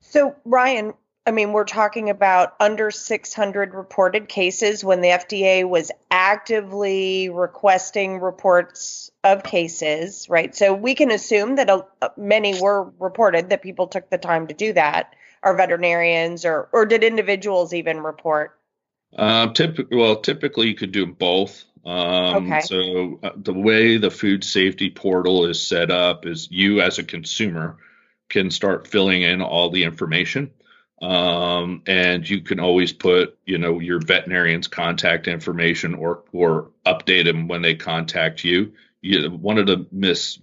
So, 0.00 0.36
Ryan, 0.44 0.94
I 1.28 1.30
mean, 1.30 1.52
we're 1.52 1.64
talking 1.64 2.08
about 2.08 2.54
under 2.58 2.90
600 2.90 3.74
reported 3.74 4.30
cases 4.30 4.82
when 4.82 5.02
the 5.02 5.08
FDA 5.08 5.68
was 5.68 5.90
actively 6.10 7.28
requesting 7.28 8.18
reports 8.18 9.10
of 9.22 9.42
cases, 9.42 10.26
right? 10.30 10.56
So 10.56 10.72
we 10.72 10.94
can 10.94 11.10
assume 11.10 11.56
that 11.56 11.68
a, 11.68 11.84
many 12.16 12.58
were 12.58 12.90
reported 12.98 13.50
that 13.50 13.62
people 13.62 13.88
took 13.88 14.08
the 14.08 14.16
time 14.16 14.46
to 14.46 14.54
do 14.54 14.72
that, 14.72 15.14
Are 15.42 15.54
veterinarians, 15.54 16.46
or 16.46 16.70
or 16.72 16.86
did 16.86 17.04
individuals 17.04 17.74
even 17.74 18.00
report? 18.00 18.58
Uh, 19.14 19.52
typically, 19.52 19.98
well, 19.98 20.16
typically 20.16 20.68
you 20.68 20.74
could 20.74 20.92
do 20.92 21.04
both. 21.04 21.62
Um, 21.84 22.50
okay. 22.50 22.62
So 22.62 23.20
uh, 23.22 23.32
the 23.36 23.52
way 23.52 23.98
the 23.98 24.10
food 24.10 24.44
safety 24.44 24.88
portal 24.88 25.44
is 25.44 25.60
set 25.60 25.90
up 25.90 26.24
is 26.24 26.48
you 26.50 26.80
as 26.80 26.98
a 26.98 27.04
consumer 27.04 27.76
can 28.30 28.50
start 28.50 28.86
filling 28.86 29.20
in 29.20 29.42
all 29.42 29.68
the 29.68 29.84
information 29.84 30.52
um, 31.00 31.82
and 31.86 32.28
you 32.28 32.40
can 32.40 32.58
always 32.60 32.92
put 32.92 33.38
you 33.46 33.58
know 33.58 33.78
your 33.78 34.00
veterinarian's 34.00 34.68
contact 34.68 35.28
information 35.28 35.94
or 35.94 36.24
or 36.32 36.70
update 36.86 37.24
them 37.24 37.48
when 37.48 37.62
they 37.62 37.74
contact 37.74 38.44
you. 38.44 38.72
you 39.00 39.30
one 39.30 39.58
of 39.58 39.66
the 39.66 39.86
mis 39.92 40.38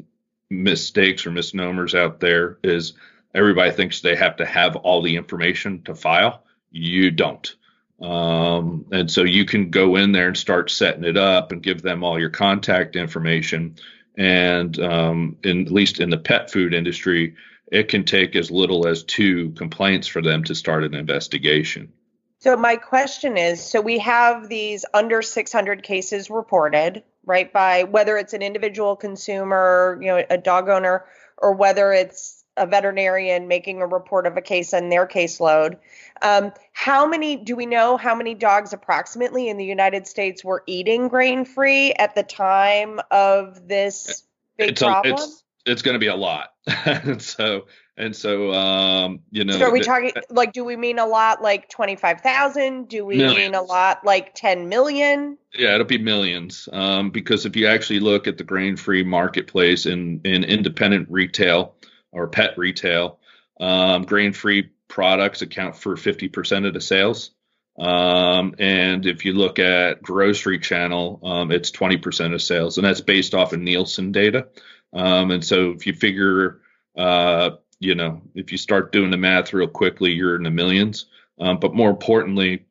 mistakes 0.50 1.26
or 1.26 1.32
misnomers 1.32 1.96
out 1.96 2.20
there 2.20 2.58
is 2.64 2.94
everybody 3.34 3.72
thinks 3.72 4.00
they 4.00 4.16
have 4.16 4.38
to 4.38 4.46
have 4.46 4.76
all 4.78 5.02
the 5.02 5.16
information 5.16 5.82
to 5.84 5.96
file. 5.96 6.44
You 6.72 7.12
don't. 7.12 7.56
Um, 8.02 8.86
and 8.92 9.10
so 9.10 9.24
you 9.24 9.46
can 9.46 9.70
go 9.70 9.96
in 9.96 10.12
there 10.12 10.28
and 10.28 10.38
start 10.38 10.70
setting 10.70 11.04
it 11.04 11.18
up 11.18 11.52
and 11.52 11.64
give 11.64 11.82
them 11.82 12.04
all 12.04 12.20
your 12.20 12.30
contact 12.30 12.96
information. 12.96 13.76
And 14.18 14.78
um, 14.80 15.38
in, 15.44 15.66
at 15.66 15.72
least 15.72 16.00
in 16.00 16.10
the 16.10 16.18
pet 16.18 16.52
food 16.52 16.74
industry, 16.74 17.36
it 17.72 17.90
can 17.90 18.04
take 18.04 18.36
as 18.36 18.52
little 18.52 18.88
as 18.88 19.04
two 19.04 19.52
complaints 19.52 20.08
for 20.08 20.22
them 20.22 20.44
to 20.44 20.56
start 20.56 20.84
an 20.84 20.94
investigation. 20.94 21.92
So 22.40 22.56
my 22.56 22.76
question 22.76 23.38
is 23.38 23.64
so 23.64 23.82
we 23.82 24.00
have 24.00 24.50
these 24.50 24.86
under 24.94 25.22
600 25.22 25.84
cases 25.84 26.30
reported, 26.30 27.04
right, 27.26 27.52
by 27.52 27.84
whether 27.84 28.18
it's 28.18 28.34
an 28.34 28.42
individual 28.42 28.96
consumer, 28.96 29.98
you 30.02 30.08
know, 30.08 30.24
a 30.30 30.38
dog 30.38 30.70
owner 30.70 31.06
or 31.38 31.54
whether 31.54 31.92
it's 31.92 32.44
a 32.58 32.66
veterinarian 32.66 33.48
making 33.48 33.82
a 33.82 33.88
report 33.88 34.26
of 34.26 34.38
a 34.38 34.42
case 34.42 34.74
on 34.74 34.90
their 34.90 35.06
caseload. 35.08 35.78
Um, 36.22 36.54
how 36.72 37.06
many 37.06 37.36
do 37.36 37.56
we 37.56 37.66
know 37.66 37.98
how 37.98 38.16
many 38.16 38.34
dogs 38.34 38.72
approximately 38.74 39.50
in 39.50 39.58
the 39.58 39.66
United 39.66 40.08
States 40.08 40.44
were 40.44 40.64
eating 40.66 41.08
grain 41.08 41.46
free 41.46 41.94
at 41.94 42.16
the 42.16 42.24
time 42.24 43.00
of 43.12 43.68
this 43.68 44.24
big 44.58 44.72
it's 44.72 44.82
problem? 44.82 45.14
A, 45.14 45.18
it's, 45.18 45.44
it's 45.66 45.82
going 45.82 45.96
to 45.96 46.00
be 46.00 46.08
a 46.08 46.16
lot. 46.16 46.50
and 46.86 47.22
so 47.22 47.66
and 47.98 48.16
so 48.16 48.52
um, 48.52 49.22
you 49.32 49.46
know. 49.46 49.58
So 49.58 49.66
are 49.66 49.72
we 49.72 49.82
talking 49.82 50.12
like? 50.30 50.54
Do 50.54 50.66
we 50.66 50.76
mean 50.76 51.00
a 51.00 51.06
lot 51.06 51.42
like 51.42 51.70
twenty 51.70 51.96
five 51.96 52.22
thousand? 52.22 52.90
Do 52.90 53.06
we 53.06 53.18
millions. 53.18 53.38
mean 53.38 53.56
a 53.56 53.62
lot 53.62 54.04
like 54.04 54.34
ten 54.36 54.70
million? 54.70 55.38
Yeah, 55.54 55.76
it'll 55.76 55.86
be 55.86 55.98
millions. 55.98 56.68
Um, 56.72 57.12
because 57.12 57.46
if 57.46 57.56
you 57.56 57.68
actually 57.68 58.00
look 58.00 58.28
at 58.28 58.38
the 58.38 58.44
grain 58.44 58.76
free 58.76 59.04
marketplace 59.04 59.86
in 59.86 60.22
in 60.24 60.44
independent 60.44 61.10
retail 61.10 61.76
or 62.12 62.28
pet 62.28 62.58
retail, 62.58 63.20
um, 63.60 64.04
grain 64.04 64.34
free 64.34 64.72
products 64.88 65.42
account 65.42 65.78
for 65.78 65.96
fifty 65.96 66.28
percent 66.28 66.66
of 66.66 66.74
the 66.74 66.82
sales. 66.82 67.32
Um, 67.78 68.56
and 68.58 69.06
if 69.06 69.26
you 69.26 69.34
look 69.34 69.60
at 69.60 70.02
grocery 70.02 70.60
channel, 70.60 71.20
um, 71.24 71.52
it's 71.52 71.72
20% 71.72 72.34
of 72.34 72.42
sales, 72.42 72.78
and 72.78 72.88
that's 72.88 73.02
based 73.02 73.36
off 73.36 73.52
of 73.52 73.60
Nielsen 73.60 74.14
data. 74.14 74.48
Um, 74.96 75.32
and 75.32 75.44
so 75.44 75.72
if 75.72 75.86
you 75.86 75.94
figure, 75.94 76.62
uh, 76.98 77.52
you 77.80 77.94
know, 77.94 78.22
if 78.34 78.52
you 78.52 78.58
start 78.58 78.92
doing 78.92 79.12
the 79.12 79.18
math 79.18 79.54
real 79.54 79.68
quickly, 79.68 80.14
you're 80.14 80.36
in 80.36 80.44
the 80.44 80.50
millions. 80.50 81.06
Um, 81.38 81.60
but 81.60 81.76
more 81.76 81.90
importantly, 81.90 82.66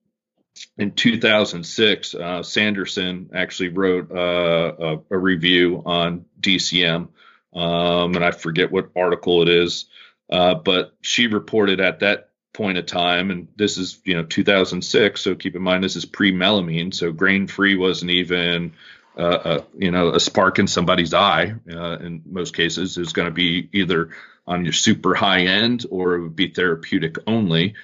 in 0.79 0.93
2006, 0.93 2.15
uh, 2.15 2.43
Sanderson 2.43 3.31
actually 3.35 3.69
wrote 3.69 4.11
uh, 4.11 4.73
a, 4.79 4.99
a, 5.11 5.19
review 5.19 5.83
on 5.85 6.25
DCM, 6.41 7.09
um, 7.53 8.15
and 8.15 8.25
I 8.25 8.31
forget 8.31 8.71
what 8.71 8.91
article 8.97 9.43
it 9.43 9.49
is, 9.49 9.87
uh, 10.31 10.55
but 10.55 10.95
she 11.03 11.27
reported 11.27 11.81
at 11.81 12.01
that 12.01 12.31
point 12.53 12.79
of 12.79 12.87
time, 12.87 13.31
and 13.31 13.49
this 13.57 13.79
is 13.79 14.01
you 14.05 14.15
know 14.15 14.23
2006, 14.23 15.21
so 15.21 15.35
keep 15.35 15.57
in 15.57 15.63
mind 15.63 15.83
this 15.83 15.97
is 15.97 16.05
pre-melamine, 16.05 16.95
so 16.95 17.11
grain-free 17.11 17.77
wasn't 17.77 18.13
even 18.13 18.73
uh, 19.17 19.21
uh, 19.21 19.63
you 19.77 19.91
know, 19.91 20.11
a 20.11 20.21
spark 20.21 20.59
in 20.59 20.67
somebody's 20.67 21.15
eye. 21.15 21.55
Uh, 21.71 21.99
in 21.99 22.23
most 22.27 22.55
cases, 22.55 22.99
is 22.99 23.13
going 23.13 23.27
to 23.27 23.35
be 23.35 23.69
either 23.73 24.11
on 24.47 24.65
your 24.65 24.73
super 24.73 25.15
high 25.15 25.43
end 25.43 25.87
or 25.91 26.15
it 26.15 26.23
would 26.23 26.37
be 26.37 26.49
therapeutic 26.49 27.17
only. 27.27 27.75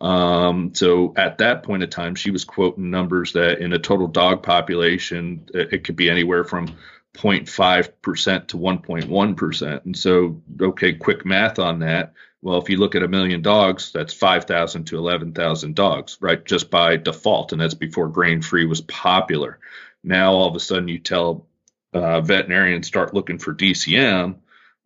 Um, 0.00 0.74
so 0.74 1.14
at 1.16 1.38
that 1.38 1.62
point 1.62 1.82
in 1.82 1.90
time, 1.90 2.14
she 2.14 2.30
was 2.30 2.44
quoting 2.44 2.90
numbers 2.90 3.32
that 3.32 3.58
in 3.58 3.72
a 3.72 3.78
total 3.78 4.06
dog 4.06 4.42
population, 4.42 5.48
it, 5.54 5.72
it 5.72 5.84
could 5.84 5.96
be 5.96 6.10
anywhere 6.10 6.44
from 6.44 6.68
0.5% 7.14 8.46
to 8.48 8.56
1.1%. 8.56 9.84
And 9.84 9.96
so, 9.96 10.42
okay, 10.60 10.92
quick 10.92 11.24
math 11.24 11.58
on 11.58 11.80
that. 11.80 12.12
Well, 12.46 12.58
if 12.58 12.70
you 12.70 12.76
look 12.76 12.94
at 12.94 13.02
a 13.02 13.08
million 13.08 13.42
dogs, 13.42 13.90
that's 13.90 14.14
5,000 14.14 14.84
to 14.84 14.98
11,000 14.98 15.74
dogs, 15.74 16.16
right? 16.20 16.44
Just 16.44 16.70
by 16.70 16.96
default. 16.96 17.50
And 17.50 17.60
that's 17.60 17.74
before 17.74 18.06
grain 18.06 18.40
free 18.40 18.66
was 18.66 18.82
popular. 18.82 19.58
Now 20.04 20.32
all 20.34 20.46
of 20.46 20.54
a 20.54 20.60
sudden 20.60 20.86
you 20.86 21.00
tell 21.00 21.48
uh, 21.92 22.20
veterinarians 22.20 22.86
start 22.86 23.14
looking 23.14 23.38
for 23.38 23.52
DCM, 23.52 24.36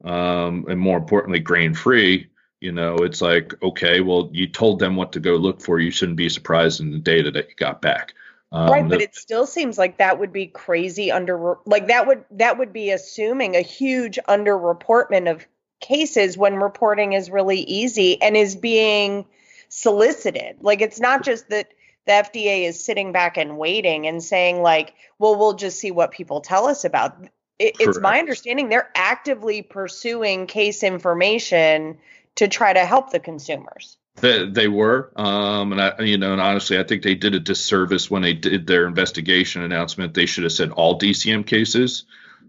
um, 0.02 0.64
and 0.71 0.81
more 0.81 0.97
importantly, 0.97 1.40
grain 1.40 1.75
free. 1.75 2.31
You 2.62 2.73
know, 2.73 2.97
it's 2.97 3.21
like 3.21 3.52
okay, 3.62 4.00
well, 4.00 4.31
you 4.33 4.47
told 4.47 4.79
them 4.79 4.97
what 4.97 5.12
to 5.12 5.21
go 5.21 5.37
look 5.37 5.61
for. 5.61 5.79
You 5.79 5.90
shouldn't 5.90 6.17
be 6.17 6.31
surprised 6.31 6.81
in 6.81 6.93
the 6.93 6.99
data 6.99 7.31
that 7.33 7.50
you 7.50 7.55
got 7.57 7.83
back. 7.83 8.14
Um, 8.52 8.71
right, 8.71 8.88
but 8.88 9.02
it 9.02 9.14
still 9.14 9.47
seems 9.47 9.76
like 9.76 9.99
that 9.99 10.19
would 10.19 10.33
be 10.33 10.47
crazy 10.47 11.12
under 11.12 11.57
like 11.67 11.88
that 11.88 12.07
would 12.07 12.25
that 12.31 12.57
would 12.57 12.73
be 12.73 12.90
assuming 12.90 13.55
a 13.55 13.61
huge 13.61 14.19
underreportment 14.26 15.31
of 15.31 15.47
cases 15.80 16.37
when 16.37 16.56
reporting 16.56 17.12
is 17.12 17.30
really 17.30 17.60
easy 17.60 18.20
and 18.20 18.37
is 18.37 18.54
being 18.54 19.26
solicited. 19.68 20.56
Like 20.60 20.80
it's 20.80 21.00
not 21.00 21.25
just 21.25 21.49
that 21.50 21.68
the 22.06 22.12
FDA 22.12 22.66
is 22.68 22.82
sitting 22.82 23.12
back 23.12 23.37
and 23.37 23.58
waiting 23.58 24.06
and 24.06 24.22
saying 24.22 24.62
like, 24.62 24.94
well, 25.18 25.37
we'll 25.37 25.54
just 25.54 25.78
see 25.78 25.90
what 25.90 26.10
people 26.10 26.40
tell 26.40 26.66
us 26.66 26.84
about. 26.84 27.16
It, 27.58 27.76
it's 27.78 28.00
my 28.00 28.18
understanding 28.18 28.68
they're 28.68 28.90
actively 28.94 29.62
pursuing 29.62 30.46
case 30.46 30.82
information 30.82 31.99
to 32.37 32.49
try 32.49 32.72
to 32.72 32.84
help 32.84 33.10
the 33.10 33.20
consumers. 33.20 33.96
They, 34.16 34.46
they 34.46 34.68
were, 34.68 35.12
um, 35.16 35.72
and 35.72 35.80
I, 35.80 36.00
you 36.00 36.18
know, 36.18 36.32
and 36.32 36.40
honestly, 36.40 36.78
I 36.78 36.82
think 36.82 37.02
they 37.02 37.14
did 37.14 37.34
a 37.34 37.40
disservice 37.40 38.10
when 38.10 38.22
they 38.22 38.34
did 38.34 38.66
their 38.66 38.87
investigation 38.87 39.62
announcement. 39.62 40.14
They 40.14 40.26
should 40.26 40.44
have 40.44 40.52
said 40.52 40.70
all 40.70 40.99
DCM 40.99 41.46
cases, 41.46 42.04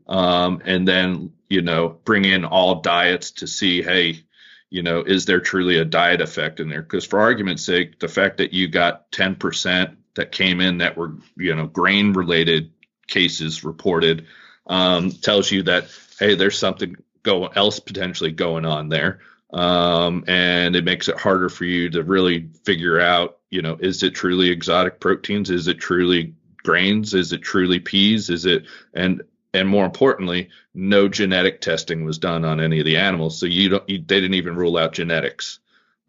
um, 0.07 0.61
and 0.65 0.87
then 0.87 1.31
you 1.51 1.61
know, 1.61 1.89
bring 2.05 2.23
in 2.23 2.45
all 2.45 2.75
diets 2.75 3.31
to 3.31 3.45
see, 3.45 3.81
hey, 3.81 4.23
you 4.69 4.81
know, 4.81 5.01
is 5.01 5.25
there 5.25 5.41
truly 5.41 5.79
a 5.79 5.85
diet 5.85 6.21
effect 6.21 6.61
in 6.61 6.69
there? 6.69 6.81
Because 6.81 7.05
for 7.05 7.19
argument's 7.19 7.65
sake, 7.65 7.99
the 7.99 8.07
fact 8.07 8.37
that 8.37 8.53
you 8.53 8.69
got 8.69 9.11
10% 9.11 9.97
that 10.15 10.31
came 10.31 10.61
in 10.61 10.77
that 10.77 10.95
were, 10.95 11.17
you 11.35 11.53
know, 11.53 11.67
grain 11.67 12.13
related 12.13 12.71
cases 13.07 13.65
reported 13.65 14.27
um, 14.67 15.11
tells 15.11 15.51
you 15.51 15.63
that, 15.63 15.89
hey, 16.17 16.35
there's 16.35 16.57
something 16.57 16.95
go 17.21 17.47
else 17.47 17.81
potentially 17.81 18.31
going 18.31 18.65
on 18.65 18.87
there. 18.87 19.19
Um, 19.51 20.23
and 20.27 20.77
it 20.77 20.85
makes 20.85 21.09
it 21.09 21.19
harder 21.19 21.49
for 21.49 21.65
you 21.65 21.89
to 21.89 22.03
really 22.03 22.47
figure 22.63 23.01
out, 23.01 23.39
you 23.49 23.61
know, 23.61 23.75
is 23.77 24.03
it 24.03 24.15
truly 24.15 24.51
exotic 24.51 25.01
proteins? 25.01 25.49
Is 25.49 25.67
it 25.67 25.79
truly 25.79 26.33
grains? 26.63 27.13
Is 27.13 27.33
it 27.33 27.41
truly 27.41 27.81
peas? 27.81 28.29
Is 28.29 28.45
it 28.45 28.67
and 28.93 29.21
and 29.53 29.67
more 29.67 29.85
importantly, 29.85 30.49
no 30.73 31.07
genetic 31.07 31.61
testing 31.61 32.05
was 32.05 32.17
done 32.17 32.45
on 32.45 32.59
any 32.59 32.79
of 32.79 32.85
the 32.85 32.97
animals, 32.97 33.39
so 33.39 33.45
you 33.45 33.69
don't 33.69 33.89
you, 33.89 33.97
they 33.97 34.21
didn't 34.21 34.35
even 34.35 34.55
rule 34.55 34.77
out 34.77 34.93
genetics. 34.93 35.59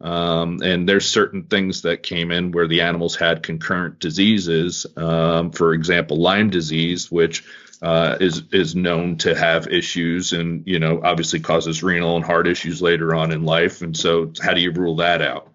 Um, 0.01 0.61
and 0.61 0.87
there's 0.87 1.09
certain 1.09 1.43
things 1.43 1.83
that 1.83 2.03
came 2.03 2.31
in 2.31 2.51
where 2.51 2.67
the 2.67 2.81
animals 2.81 3.15
had 3.15 3.43
concurrent 3.43 3.99
diseases. 3.99 4.85
Um, 4.97 5.51
for 5.51 5.73
example, 5.73 6.17
Lyme 6.17 6.49
disease, 6.49 7.09
which 7.09 7.45
uh, 7.81 8.17
is 8.19 8.43
is 8.51 8.75
known 8.75 9.17
to 9.17 9.35
have 9.35 9.67
issues 9.67 10.31
and 10.31 10.63
you 10.65 10.79
know 10.79 11.01
obviously 11.03 11.39
causes 11.41 11.83
renal 11.83 12.15
and 12.15 12.23
heart 12.23 12.47
issues 12.47 12.81
later 12.81 13.13
on 13.13 13.31
in 13.31 13.43
life. 13.43 13.81
And 13.81 13.95
so, 13.95 14.31
how 14.41 14.53
do 14.53 14.61
you 14.61 14.71
rule 14.71 14.97
that 14.97 15.21
out? 15.21 15.49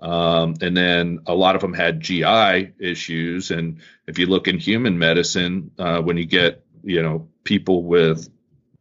Um, 0.00 0.56
and 0.60 0.76
then 0.76 1.20
a 1.26 1.34
lot 1.34 1.54
of 1.54 1.60
them 1.60 1.74
had 1.74 2.00
GI 2.00 2.72
issues. 2.78 3.52
And 3.52 3.80
if 4.08 4.18
you 4.18 4.26
look 4.26 4.48
in 4.48 4.58
human 4.58 4.98
medicine, 4.98 5.70
uh, 5.78 6.02
when 6.02 6.16
you 6.16 6.26
get 6.26 6.61
you 6.82 7.02
know 7.02 7.28
people 7.44 7.82
with 7.82 8.28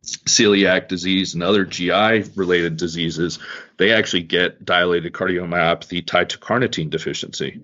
celiac 0.03 0.87
disease 0.87 1.33
and 1.33 1.43
other 1.43 1.65
GI 1.65 2.23
related 2.35 2.77
diseases, 2.77 3.39
they 3.77 3.91
actually 3.91 4.23
get 4.23 4.65
dilated 4.65 5.13
cardiomyopathy 5.13 6.05
tied 6.05 6.31
to 6.31 6.39
carnitine 6.39 6.89
deficiency. 6.89 7.61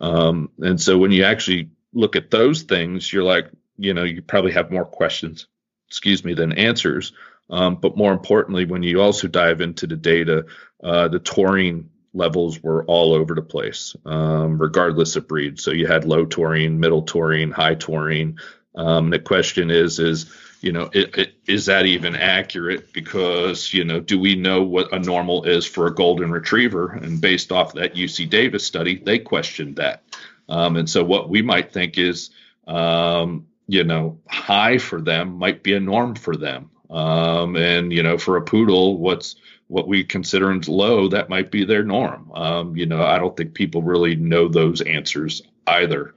Um, 0.00 0.50
and 0.58 0.80
so 0.80 0.98
when 0.98 1.10
you 1.10 1.24
actually 1.24 1.70
look 1.92 2.16
at 2.16 2.30
those 2.30 2.62
things, 2.62 3.12
you're 3.12 3.24
like, 3.24 3.50
you 3.76 3.94
know, 3.94 4.04
you 4.04 4.22
probably 4.22 4.52
have 4.52 4.70
more 4.70 4.84
questions, 4.84 5.46
excuse 5.88 6.24
me, 6.24 6.34
than 6.34 6.52
answers. 6.52 7.12
Um, 7.48 7.76
but 7.76 7.96
more 7.96 8.12
importantly, 8.12 8.64
when 8.64 8.82
you 8.82 9.00
also 9.00 9.26
dive 9.26 9.60
into 9.60 9.86
the 9.86 9.96
data, 9.96 10.46
uh, 10.82 11.08
the 11.08 11.18
taurine 11.18 11.90
levels 12.12 12.62
were 12.62 12.84
all 12.84 13.12
over 13.12 13.34
the 13.34 13.42
place, 13.42 13.94
um, 14.04 14.60
regardless 14.60 15.16
of 15.16 15.28
breed. 15.28 15.60
So 15.60 15.70
you 15.72 15.86
had 15.86 16.04
low 16.04 16.24
taurine, 16.24 16.78
middle 16.80 17.02
taurine, 17.02 17.50
high 17.50 17.74
taurine. 17.74 18.38
Um, 18.74 19.10
the 19.10 19.18
question 19.18 19.70
is, 19.70 19.98
is 19.98 20.30
you 20.60 20.72
know, 20.72 20.90
it, 20.92 21.16
it, 21.16 21.34
is 21.46 21.66
that 21.66 21.86
even 21.86 22.14
accurate? 22.14 22.92
Because 22.92 23.72
you 23.72 23.84
know, 23.84 24.00
do 24.00 24.18
we 24.18 24.34
know 24.34 24.62
what 24.62 24.92
a 24.92 24.98
normal 24.98 25.44
is 25.44 25.66
for 25.66 25.86
a 25.86 25.94
golden 25.94 26.30
retriever? 26.30 26.90
And 26.90 27.20
based 27.20 27.50
off 27.50 27.74
that 27.74 27.94
UC 27.94 28.28
Davis 28.28 28.64
study, 28.64 28.96
they 28.96 29.18
questioned 29.18 29.76
that. 29.76 30.02
Um, 30.48 30.76
and 30.76 30.88
so 30.88 31.02
what 31.04 31.28
we 31.28 31.42
might 31.42 31.72
think 31.72 31.96
is, 31.96 32.30
um, 32.66 33.46
you 33.68 33.84
know, 33.84 34.18
high 34.28 34.78
for 34.78 35.00
them 35.00 35.38
might 35.38 35.62
be 35.62 35.74
a 35.74 35.80
norm 35.80 36.14
for 36.14 36.36
them. 36.36 36.70
Um, 36.90 37.56
and 37.56 37.92
you 37.92 38.02
know, 38.02 38.18
for 38.18 38.36
a 38.36 38.42
poodle, 38.42 38.98
what's 38.98 39.36
what 39.68 39.86
we 39.86 40.02
consider 40.02 40.52
as 40.52 40.68
low, 40.68 41.06
that 41.08 41.28
might 41.28 41.52
be 41.52 41.64
their 41.64 41.84
norm. 41.84 42.32
Um, 42.34 42.76
you 42.76 42.86
know, 42.86 43.04
I 43.04 43.18
don't 43.18 43.36
think 43.36 43.54
people 43.54 43.82
really 43.82 44.16
know 44.16 44.48
those 44.48 44.80
answers 44.80 45.42
either. 45.68 46.12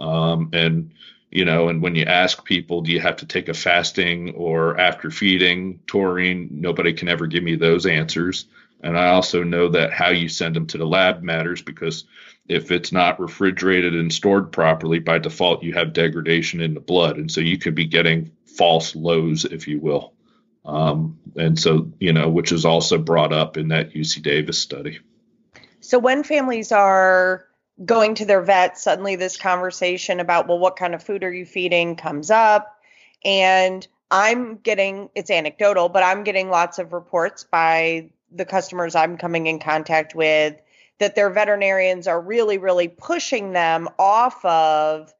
Um, 0.00 0.48
and 0.54 0.90
you 1.34 1.44
know, 1.44 1.68
and 1.68 1.82
when 1.82 1.96
you 1.96 2.04
ask 2.04 2.44
people, 2.44 2.80
do 2.80 2.92
you 2.92 3.00
have 3.00 3.16
to 3.16 3.26
take 3.26 3.48
a 3.48 3.54
fasting 3.54 4.34
or 4.36 4.78
after 4.78 5.10
feeding 5.10 5.80
taurine? 5.88 6.48
Nobody 6.52 6.92
can 6.92 7.08
ever 7.08 7.26
give 7.26 7.42
me 7.42 7.56
those 7.56 7.86
answers. 7.86 8.46
And 8.84 8.96
I 8.96 9.08
also 9.08 9.42
know 9.42 9.68
that 9.70 9.92
how 9.92 10.10
you 10.10 10.28
send 10.28 10.54
them 10.54 10.68
to 10.68 10.78
the 10.78 10.86
lab 10.86 11.22
matters 11.22 11.60
because 11.60 12.04
if 12.46 12.70
it's 12.70 12.92
not 12.92 13.18
refrigerated 13.18 13.96
and 13.96 14.12
stored 14.12 14.52
properly, 14.52 15.00
by 15.00 15.18
default, 15.18 15.64
you 15.64 15.72
have 15.72 15.92
degradation 15.92 16.60
in 16.60 16.72
the 16.72 16.80
blood. 16.80 17.16
And 17.16 17.30
so 17.30 17.40
you 17.40 17.58
could 17.58 17.74
be 17.74 17.86
getting 17.86 18.30
false 18.46 18.94
lows, 18.94 19.44
if 19.44 19.66
you 19.66 19.80
will. 19.80 20.12
Um, 20.64 21.18
and 21.34 21.58
so, 21.58 21.90
you 21.98 22.12
know, 22.12 22.28
which 22.28 22.52
is 22.52 22.64
also 22.64 22.96
brought 22.96 23.32
up 23.32 23.56
in 23.56 23.68
that 23.68 23.92
UC 23.92 24.22
Davis 24.22 24.58
study. 24.58 25.00
So 25.80 25.98
when 25.98 26.22
families 26.22 26.70
are 26.70 27.44
going 27.84 28.14
to 28.16 28.24
their 28.24 28.42
vet, 28.42 28.78
suddenly 28.78 29.16
this 29.16 29.36
conversation 29.36 30.20
about, 30.20 30.46
well, 30.46 30.58
what 30.58 30.76
kind 30.76 30.94
of 30.94 31.02
food 31.02 31.24
are 31.24 31.32
you 31.32 31.44
feeding 31.44 31.96
comes 31.96 32.30
up. 32.30 32.78
And 33.24 33.86
I'm 34.10 34.56
getting, 34.56 35.10
it's 35.14 35.30
anecdotal, 35.30 35.88
but 35.88 36.02
I'm 36.02 36.24
getting 36.24 36.50
lots 36.50 36.78
of 36.78 36.92
reports 36.92 37.44
by 37.44 38.10
the 38.30 38.44
customers 38.44 38.94
I'm 38.94 39.16
coming 39.16 39.46
in 39.46 39.58
contact 39.58 40.14
with 40.14 40.56
that 40.98 41.16
their 41.16 41.30
veterinarians 41.30 42.06
are 42.06 42.20
really, 42.20 42.58
really 42.58 42.88
pushing 42.88 43.52
them 43.52 43.88
off 43.98 44.44
of 44.44 45.12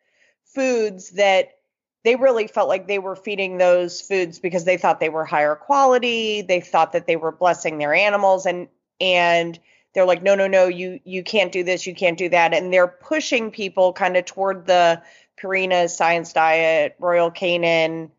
foods 0.44 1.10
that 1.10 1.58
they 2.04 2.16
really 2.16 2.46
felt 2.46 2.68
like 2.68 2.86
they 2.86 2.98
were 2.98 3.16
feeding 3.16 3.58
those 3.58 4.00
foods 4.00 4.38
because 4.38 4.64
they 4.64 4.76
thought 4.76 5.00
they 5.00 5.08
were 5.08 5.24
higher 5.24 5.56
quality. 5.56 6.42
They 6.42 6.60
thought 6.60 6.92
that 6.92 7.06
they 7.06 7.16
were 7.16 7.32
blessing 7.32 7.78
their 7.78 7.94
animals 7.94 8.46
and 8.46 8.68
and 9.00 9.58
they're 9.94 10.04
like 10.04 10.22
no 10.22 10.34
no 10.34 10.46
no 10.46 10.66
you 10.66 11.00
you 11.04 11.22
can't 11.22 11.52
do 11.52 11.64
this 11.64 11.86
you 11.86 11.94
can't 11.94 12.18
do 12.18 12.28
that. 12.28 12.52
And 12.52 12.72
they're 12.72 12.88
pushing 12.88 13.50
people 13.50 13.92
kind 13.92 14.16
of 14.16 14.24
toward 14.24 14.66
the 14.66 15.02
Purina 15.40 15.88
science 15.88 16.32
diet 16.32 16.96
Royal 16.98 17.30
Canin 17.30 18.10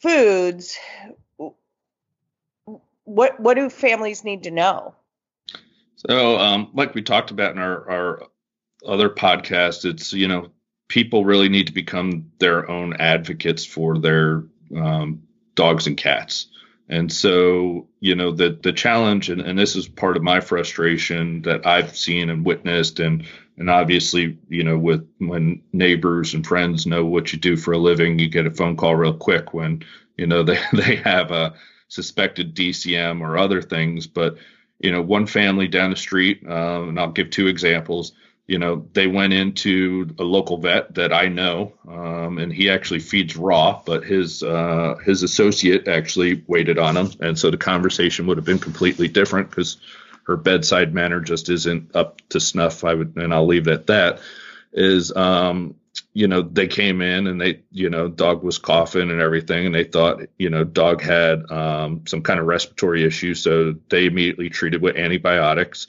foods. 0.00 0.78
What 3.04 3.38
what 3.40 3.54
do 3.54 3.68
families 3.68 4.24
need 4.24 4.44
to 4.44 4.50
know? 4.50 4.94
So, 6.08 6.38
um, 6.38 6.70
like 6.72 6.94
we 6.94 7.02
talked 7.02 7.30
about 7.30 7.52
in 7.52 7.58
our, 7.58 7.88
our 7.90 8.22
other 8.86 9.08
podcast, 9.08 9.84
it's, 9.84 10.12
you 10.12 10.26
know, 10.26 10.48
people 10.88 11.24
really 11.24 11.48
need 11.48 11.68
to 11.68 11.72
become 11.72 12.30
their 12.38 12.68
own 12.68 12.94
advocates 12.94 13.64
for 13.64 13.98
their 13.98 14.44
um, 14.76 15.22
dogs 15.54 15.86
and 15.86 15.96
cats. 15.96 16.48
And 16.88 17.12
so, 17.12 17.86
you 18.00 18.14
know, 18.14 18.32
the 18.32 18.58
the 18.62 18.72
challenge, 18.72 19.30
and, 19.30 19.40
and 19.40 19.58
this 19.58 19.76
is 19.76 19.88
part 19.88 20.16
of 20.16 20.22
my 20.22 20.40
frustration 20.40 21.42
that 21.42 21.66
I've 21.66 21.96
seen 21.96 22.28
and 22.28 22.44
witnessed, 22.44 23.00
and 23.00 23.24
and 23.56 23.70
obviously, 23.70 24.38
you 24.48 24.64
know, 24.64 24.78
with 24.78 25.08
when 25.18 25.62
neighbors 25.72 26.34
and 26.34 26.46
friends 26.46 26.86
know 26.86 27.04
what 27.04 27.32
you 27.32 27.38
do 27.38 27.56
for 27.56 27.72
a 27.72 27.78
living, 27.78 28.18
you 28.18 28.28
get 28.28 28.46
a 28.46 28.50
phone 28.50 28.76
call 28.76 28.96
real 28.96 29.14
quick 29.14 29.54
when 29.54 29.82
you 30.16 30.26
know 30.26 30.42
they 30.42 30.58
they 30.72 30.96
have 30.96 31.30
a 31.30 31.54
suspected 31.88 32.54
DCM 32.54 33.20
or 33.20 33.38
other 33.38 33.62
things, 33.62 34.06
but 34.06 34.36
you 34.82 34.90
know, 34.90 35.00
one 35.00 35.26
family 35.26 35.68
down 35.68 35.90
the 35.90 35.96
street, 35.96 36.42
uh, 36.46 36.82
and 36.82 36.98
I'll 36.98 37.12
give 37.12 37.30
two 37.30 37.46
examples. 37.46 38.12
You 38.46 38.58
know, 38.58 38.86
they 38.92 39.06
went 39.06 39.32
into 39.32 40.14
a 40.18 40.24
local 40.24 40.58
vet 40.58 40.94
that 40.96 41.12
I 41.12 41.28
know, 41.28 41.74
um, 41.88 42.38
and 42.38 42.52
he 42.52 42.70
actually 42.70 42.98
feeds 43.00 43.36
raw, 43.36 43.80
but 43.84 44.04
his 44.04 44.42
uh, 44.42 44.96
his 45.04 45.22
associate 45.22 45.86
actually 45.88 46.42
waited 46.46 46.78
on 46.78 46.96
him, 46.96 47.10
and 47.20 47.38
so 47.38 47.50
the 47.50 47.56
conversation 47.56 48.26
would 48.26 48.36
have 48.36 48.44
been 48.44 48.58
completely 48.58 49.08
different 49.08 49.50
because 49.50 49.78
her 50.26 50.36
bedside 50.36 50.92
manner 50.92 51.20
just 51.20 51.48
isn't 51.48 51.94
up 51.94 52.20
to 52.30 52.40
snuff. 52.40 52.84
I 52.84 52.94
would, 52.94 53.16
and 53.16 53.32
I'll 53.32 53.46
leave 53.46 53.68
it 53.68 53.72
at 53.72 53.86
that. 53.86 54.20
Is 54.72 55.14
um, 55.14 55.76
you 56.14 56.28
know, 56.28 56.42
they 56.42 56.66
came 56.66 57.00
in 57.00 57.26
and 57.26 57.40
they, 57.40 57.60
you 57.70 57.88
know, 57.88 58.08
dog 58.08 58.42
was 58.42 58.58
coughing 58.58 59.10
and 59.10 59.20
everything, 59.20 59.66
and 59.66 59.74
they 59.74 59.84
thought, 59.84 60.22
you 60.38 60.50
know, 60.50 60.64
dog 60.64 61.00
had 61.00 61.50
um, 61.50 62.02
some 62.06 62.22
kind 62.22 62.38
of 62.38 62.46
respiratory 62.46 63.04
issue, 63.04 63.34
so 63.34 63.74
they 63.88 64.06
immediately 64.06 64.50
treated 64.50 64.82
with 64.82 64.96
antibiotics. 64.96 65.86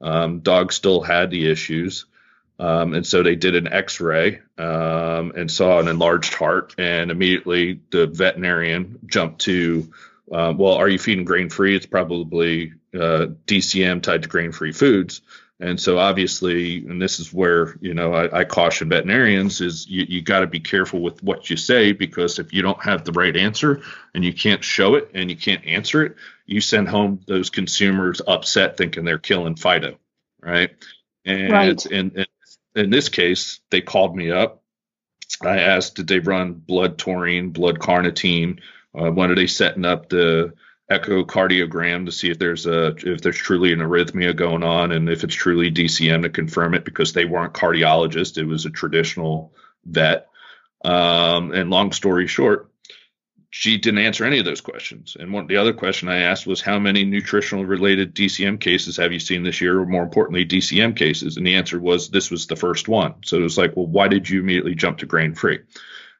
Um, 0.00 0.40
dog 0.40 0.72
still 0.72 1.00
had 1.00 1.30
the 1.30 1.50
issues, 1.50 2.06
um, 2.58 2.94
and 2.94 3.06
so 3.06 3.22
they 3.22 3.36
did 3.36 3.56
an 3.56 3.72
X-ray 3.72 4.40
um, 4.58 5.32
and 5.36 5.50
saw 5.50 5.80
an 5.80 5.88
enlarged 5.88 6.34
heart, 6.34 6.74
and 6.78 7.10
immediately 7.10 7.80
the 7.90 8.06
veterinarian 8.06 8.98
jumped 9.06 9.42
to, 9.42 9.92
uh, 10.30 10.52
well, 10.56 10.74
are 10.74 10.88
you 10.88 10.98
feeding 10.98 11.24
grain-free? 11.24 11.74
It's 11.74 11.86
probably 11.86 12.74
uh, 12.94 13.26
DCM 13.46 14.02
tied 14.02 14.22
to 14.22 14.28
grain-free 14.28 14.72
foods. 14.72 15.22
And 15.60 15.80
so 15.80 15.98
obviously, 15.98 16.78
and 16.78 17.00
this 17.00 17.20
is 17.20 17.32
where, 17.32 17.76
you 17.80 17.94
know, 17.94 18.12
I, 18.12 18.40
I 18.40 18.44
caution 18.44 18.88
veterinarians 18.88 19.60
is 19.60 19.86
you, 19.86 20.04
you 20.08 20.20
got 20.20 20.40
to 20.40 20.48
be 20.48 20.58
careful 20.58 21.00
with 21.00 21.22
what 21.22 21.48
you 21.48 21.56
say 21.56 21.92
because 21.92 22.40
if 22.40 22.52
you 22.52 22.60
don't 22.60 22.82
have 22.82 23.04
the 23.04 23.12
right 23.12 23.36
answer 23.36 23.82
and 24.14 24.24
you 24.24 24.32
can't 24.32 24.64
show 24.64 24.96
it 24.96 25.10
and 25.14 25.30
you 25.30 25.36
can't 25.36 25.64
answer 25.64 26.04
it, 26.04 26.16
you 26.44 26.60
send 26.60 26.88
home 26.88 27.20
those 27.26 27.50
consumers 27.50 28.20
upset 28.26 28.76
thinking 28.76 29.04
they're 29.04 29.18
killing 29.18 29.54
Fido. 29.54 29.96
Right. 30.42 30.70
And 31.24 31.52
right. 31.52 31.86
In, 31.86 32.10
in, 32.10 32.26
in 32.74 32.90
this 32.90 33.08
case, 33.08 33.60
they 33.70 33.80
called 33.80 34.16
me 34.16 34.32
up. 34.32 34.62
I 35.40 35.60
asked, 35.60 35.94
did 35.94 36.08
they 36.08 36.18
run 36.18 36.52
blood 36.54 36.98
taurine, 36.98 37.50
blood 37.50 37.78
carnitine? 37.78 38.58
Uh, 38.92 39.10
when 39.10 39.30
are 39.30 39.34
they 39.36 39.46
setting 39.46 39.84
up 39.84 40.08
the 40.08 40.52
echocardiogram 40.90 42.06
to 42.06 42.12
see 42.12 42.30
if 42.30 42.38
there's 42.38 42.66
a 42.66 42.94
if 42.98 43.22
there's 43.22 43.36
truly 43.36 43.72
an 43.72 43.78
arrhythmia 43.78 44.36
going 44.36 44.62
on 44.62 44.92
and 44.92 45.08
if 45.08 45.24
it's 45.24 45.34
truly 45.34 45.70
DCM 45.70 46.22
to 46.22 46.28
confirm 46.28 46.74
it 46.74 46.84
because 46.84 47.12
they 47.12 47.24
weren't 47.24 47.54
cardiologists. 47.54 48.38
It 48.38 48.44
was 48.44 48.66
a 48.66 48.70
traditional 48.70 49.54
vet. 49.84 50.28
Um, 50.84 51.52
and 51.52 51.70
long 51.70 51.92
story 51.92 52.26
short 52.26 52.70
she 53.56 53.78
didn't 53.78 54.00
answer 54.00 54.24
any 54.24 54.40
of 54.40 54.44
those 54.44 54.60
questions. 54.60 55.16
And 55.18 55.32
one 55.32 55.46
the 55.46 55.58
other 55.58 55.72
question 55.72 56.08
I 56.08 56.22
asked 56.22 56.44
was 56.44 56.60
how 56.60 56.80
many 56.80 57.04
nutritional 57.04 57.64
related 57.64 58.12
DCM 58.12 58.58
cases 58.58 58.96
have 58.96 59.12
you 59.12 59.20
seen 59.20 59.44
this 59.44 59.60
year? 59.60 59.78
Or 59.78 59.86
more 59.86 60.02
importantly 60.02 60.44
DCM 60.44 60.96
cases. 60.96 61.36
And 61.36 61.46
the 61.46 61.54
answer 61.54 61.78
was 61.78 62.10
this 62.10 62.32
was 62.32 62.48
the 62.48 62.56
first 62.56 62.88
one. 62.88 63.14
So 63.24 63.36
it 63.36 63.42
was 63.42 63.56
like 63.56 63.76
well 63.76 63.86
why 63.86 64.08
did 64.08 64.28
you 64.28 64.40
immediately 64.40 64.74
jump 64.74 64.98
to 64.98 65.06
grain 65.06 65.36
free? 65.36 65.60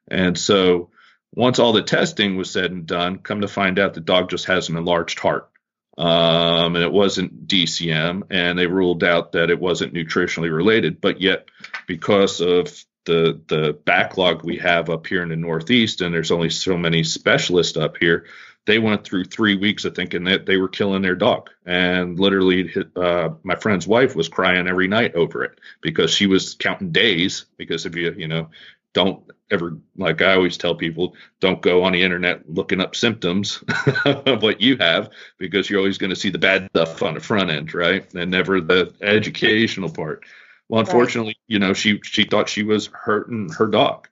And 0.06 0.38
so 0.38 0.90
Once 1.34 1.58
all 1.58 1.72
the 1.72 1.82
testing 1.82 2.36
was 2.36 2.50
said 2.50 2.70
and 2.70 2.86
done, 2.86 3.18
come 3.18 3.40
to 3.40 3.48
find 3.48 3.78
out 3.78 3.94
the 3.94 4.00
dog 4.00 4.30
just 4.30 4.46
has 4.46 4.68
an 4.68 4.76
enlarged 4.76 5.18
heart. 5.18 5.50
Um, 5.96 6.74
and 6.74 6.84
it 6.84 6.92
wasn't 6.92 7.46
DCM, 7.46 8.24
and 8.30 8.58
they 8.58 8.66
ruled 8.66 9.04
out 9.04 9.32
that 9.32 9.50
it 9.50 9.60
wasn't 9.60 9.94
nutritionally 9.94 10.52
related. 10.52 11.00
But 11.00 11.20
yet, 11.20 11.48
because 11.86 12.40
of 12.40 12.84
the 13.04 13.40
the 13.46 13.78
backlog 13.84 14.42
we 14.42 14.56
have 14.56 14.90
up 14.90 15.06
here 15.06 15.22
in 15.22 15.28
the 15.28 15.36
Northeast, 15.36 16.00
and 16.00 16.12
there's 16.12 16.32
only 16.32 16.50
so 16.50 16.76
many 16.76 17.04
specialists 17.04 17.76
up 17.76 17.96
here, 17.98 18.26
they 18.66 18.78
went 18.78 19.04
through 19.04 19.24
three 19.24 19.56
weeks 19.56 19.84
of 19.84 19.94
thinking 19.94 20.24
that 20.24 20.46
they 20.46 20.56
were 20.56 20.68
killing 20.68 21.02
their 21.02 21.14
dog. 21.14 21.50
And 21.64 22.18
literally, 22.18 22.74
uh, 22.96 23.30
my 23.42 23.56
friend's 23.56 23.86
wife 23.86 24.16
was 24.16 24.28
crying 24.28 24.66
every 24.66 24.88
night 24.88 25.14
over 25.14 25.44
it 25.44 25.60
because 25.80 26.12
she 26.12 26.26
was 26.26 26.54
counting 26.54 26.90
days. 26.90 27.44
Because 27.56 27.86
if 27.86 27.94
you, 27.94 28.14
you 28.16 28.26
know, 28.26 28.48
don't 28.94 29.22
ever, 29.50 29.76
like 29.96 30.22
I 30.22 30.34
always 30.34 30.56
tell 30.56 30.74
people, 30.74 31.14
don't 31.40 31.60
go 31.60 31.84
on 31.84 31.92
the 31.92 32.02
internet 32.02 32.48
looking 32.48 32.80
up 32.80 32.96
symptoms 32.96 33.62
of 34.06 34.42
what 34.42 34.62
you 34.62 34.78
have 34.78 35.10
because 35.38 35.68
you're 35.68 35.80
always 35.80 35.98
going 35.98 36.10
to 36.10 36.16
see 36.16 36.30
the 36.30 36.38
bad 36.38 36.68
stuff 36.70 37.02
on 37.02 37.14
the 37.14 37.20
front 37.20 37.50
end, 37.50 37.74
right? 37.74 38.12
And 38.14 38.30
never 38.30 38.62
the 38.62 38.94
educational 39.02 39.90
part. 39.90 40.24
Well, 40.68 40.80
unfortunately, 40.80 41.36
right. 41.36 41.48
you 41.48 41.58
know, 41.58 41.74
she 41.74 42.00
she 42.02 42.24
thought 42.24 42.48
she 42.48 42.62
was 42.62 42.86
hurting 42.86 43.50
her 43.58 43.66
dog. 43.66 44.08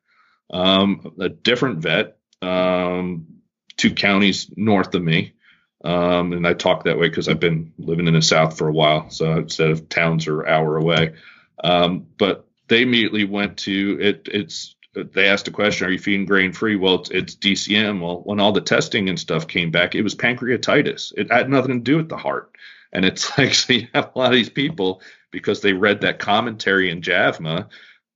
Um, 0.53 1.15
a 1.19 1.31
different 1.31 1.79
vet 1.79 2.19
um, 2.43 3.27
two 3.77 3.95
counties 3.95 4.51
north 4.57 4.95
of 4.95 5.03
me. 5.03 5.35
Um, 5.85 6.33
and 6.33 6.47
I 6.47 6.53
talk 6.53 6.85
that 6.85 6.99
way 6.99 7.09
because 7.09 7.29
I've 7.29 7.41
been 7.41 7.73
living 7.79 8.07
in 8.07 8.15
the 8.15 8.23
South 8.23 8.59
for 8.59 8.69
a 8.69 8.73
while. 8.73 9.11
So 9.11 9.39
instead 9.39 9.71
of 9.71 9.89
towns 9.89 10.29
are 10.29 10.47
hour 10.47 10.77
away, 10.77 11.15
um, 11.65 12.07
but 12.19 12.47
they 12.73 12.83
immediately 12.83 13.25
went 13.25 13.59
to 13.59 13.99
it. 14.01 14.29
It's 14.33 14.77
they 14.95 15.29
asked 15.29 15.47
a 15.47 15.51
question: 15.51 15.87
Are 15.87 15.91
you 15.91 15.99
feeding 15.99 16.25
grain 16.25 16.53
free? 16.53 16.77
Well, 16.77 16.95
it's, 16.95 17.11
it's 17.11 17.37
DCM. 17.37 18.01
Well, 18.01 18.23
when 18.25 18.41
all 18.41 18.53
the 18.53 18.63
testing 18.63 19.11
and 19.11 19.21
stuff 19.21 19.47
came 19.47 19.71
back, 19.71 19.95
it 19.95 20.01
was 20.03 20.15
pancreatitis. 20.15 21.13
It 21.15 21.31
had 21.31 21.51
nothing 21.51 21.75
to 21.75 21.85
do 21.85 21.99
with 21.99 22.09
the 22.09 22.17
heart. 22.17 22.57
And 22.91 23.05
it's 23.05 23.39
actually 23.39 23.91
a 23.93 24.09
lot 24.15 24.29
of 24.29 24.33
these 24.33 24.49
people 24.49 25.03
because 25.31 25.61
they 25.61 25.75
read 25.75 26.01
that 26.01 26.19
commentary 26.19 26.91
in 26.91 27.03
JAVMA 27.03 27.69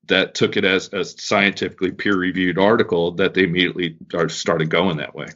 that 0.06 0.34
took 0.34 0.56
it 0.56 0.64
as 0.64 0.90
a 0.92 1.04
scientifically 1.04 1.92
peer 1.92 2.16
reviewed 2.16 2.58
article 2.58 3.12
that 3.12 3.34
they 3.34 3.44
immediately 3.44 3.98
started 4.28 4.70
going 4.70 4.96
that 4.98 5.14
way. 5.14 5.26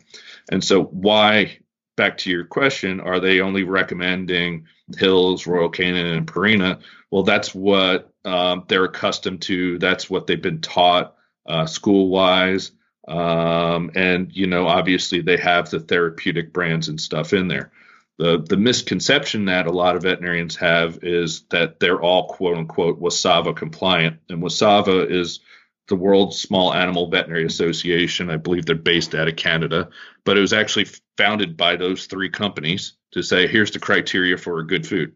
And 0.51 0.65
so, 0.65 0.85
why, 0.85 1.59
back 1.97 2.17
to 2.19 2.31
your 2.31 2.45
question, 2.45 3.01
are 3.01 3.21
they 3.21 3.41
only 3.41 3.65
recommending 3.65 4.67
Hills, 4.97 5.47
Royal 5.47 5.71
Canin, 5.71 6.17
and 6.17 6.27
Purina? 6.27 6.81
Well, 7.11 7.25
that's 7.25 7.55
what 7.55 8.10
um, 8.25 8.65
they're 8.69 8.85
accustomed 8.85 9.43
to. 9.43 9.79
That's 9.79 10.11
what 10.11 10.27
they've 10.27 10.41
been 10.41 10.61
taught 10.61 11.15
uh, 11.47 11.67
school 11.67 12.09
wise. 12.09 12.73
Um, 13.09 13.91
and, 13.95 14.31
you 14.35 14.47
know, 14.47 14.69
obviously 14.69 15.21
they 15.21 15.37
have 15.39 15.71
the 15.71 15.81
therapeutic 15.81 16.53
brands 16.53 16.89
and 16.89 17.01
stuff 17.01 17.33
in 17.33 17.49
there 17.49 17.73
the 18.21 18.45
the 18.47 18.57
misconception 18.59 19.47
that 19.47 19.67
a 19.67 19.73
lot 19.73 19.97
of 19.97 20.03
veterinarians 20.03 20.55
have 20.57 20.99
is 21.03 21.45
that 21.49 21.81
they're 21.81 22.03
all 22.03 22.29
quote 22.29 22.59
unquote 22.59 23.01
WASAVA 23.01 23.57
compliant, 23.57 24.19
and 24.29 24.43
WASAVA 24.43 25.11
is 25.11 25.41
the 25.89 25.97
world's 25.97 26.39
small 26.39 26.75
animal 26.75 27.09
veterinary 27.09 27.47
association. 27.47 28.29
I 28.29 28.37
believe 28.37 28.67
they're 28.67 28.75
based 28.75 29.15
out 29.15 29.27
of 29.27 29.37
Canada, 29.37 29.89
but 30.25 30.37
it 30.37 30.41
was 30.41 30.53
actually 30.53 30.87
founded 31.17 31.57
by 31.57 31.77
those 31.77 32.07
three 32.07 32.29
companies 32.29 32.93
to 33.13 33.23
say 33.23 33.47
here's 33.47 33.71
the 33.71 33.79
criteria 33.79 34.37
for 34.37 34.59
a 34.59 34.67
good 34.67 34.87
food. 34.87 35.15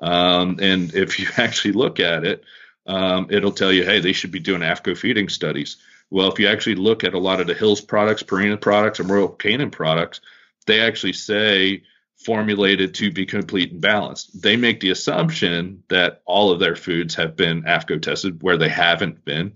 Um, 0.00 0.58
and 0.60 0.94
if 0.94 1.18
you 1.18 1.28
actually 1.36 1.72
look 1.72 2.00
at 2.00 2.24
it, 2.24 2.44
um, 2.86 3.28
it'll 3.30 3.52
tell 3.52 3.72
you, 3.72 3.84
hey, 3.84 4.00
they 4.00 4.12
should 4.12 4.30
be 4.30 4.40
doing 4.40 4.60
AAFCO 4.60 4.96
feeding 4.96 5.28
studies. 5.28 5.78
Well, 6.10 6.30
if 6.30 6.38
you 6.38 6.48
actually 6.48 6.76
look 6.76 7.02
at 7.02 7.14
a 7.14 7.18
lot 7.18 7.40
of 7.40 7.46
the 7.46 7.54
Hills 7.54 7.80
products, 7.80 8.22
Purina 8.22 8.60
products, 8.60 9.00
and 9.00 9.08
Royal 9.08 9.28
Canin 9.28 9.72
products, 9.72 10.20
they 10.66 10.80
actually 10.80 11.14
say 11.14 11.82
formulated 12.24 12.94
to 12.94 13.10
be 13.10 13.26
complete 13.26 13.72
and 13.72 13.80
balanced. 13.80 14.40
They 14.40 14.56
make 14.56 14.80
the 14.80 14.90
assumption 14.90 15.82
that 15.88 16.22
all 16.24 16.50
of 16.50 16.60
their 16.60 16.76
foods 16.76 17.14
have 17.16 17.36
been 17.36 17.62
AAFCO 17.62 18.00
tested 18.00 18.42
where 18.42 18.56
they 18.56 18.68
haven't 18.68 19.24
been. 19.24 19.52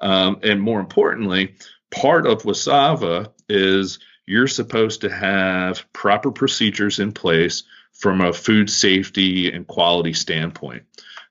Um, 0.00 0.40
and 0.42 0.60
more 0.60 0.80
importantly, 0.80 1.56
part 1.90 2.26
of 2.26 2.42
Wasava 2.42 3.32
is 3.48 3.98
you're 4.26 4.48
supposed 4.48 5.02
to 5.02 5.10
have 5.10 5.90
proper 5.92 6.30
procedures 6.30 6.98
in 6.98 7.12
place 7.12 7.64
from 7.92 8.20
a 8.20 8.32
food 8.32 8.68
safety 8.70 9.52
and 9.52 9.66
quality 9.66 10.12
standpoint. 10.12 10.82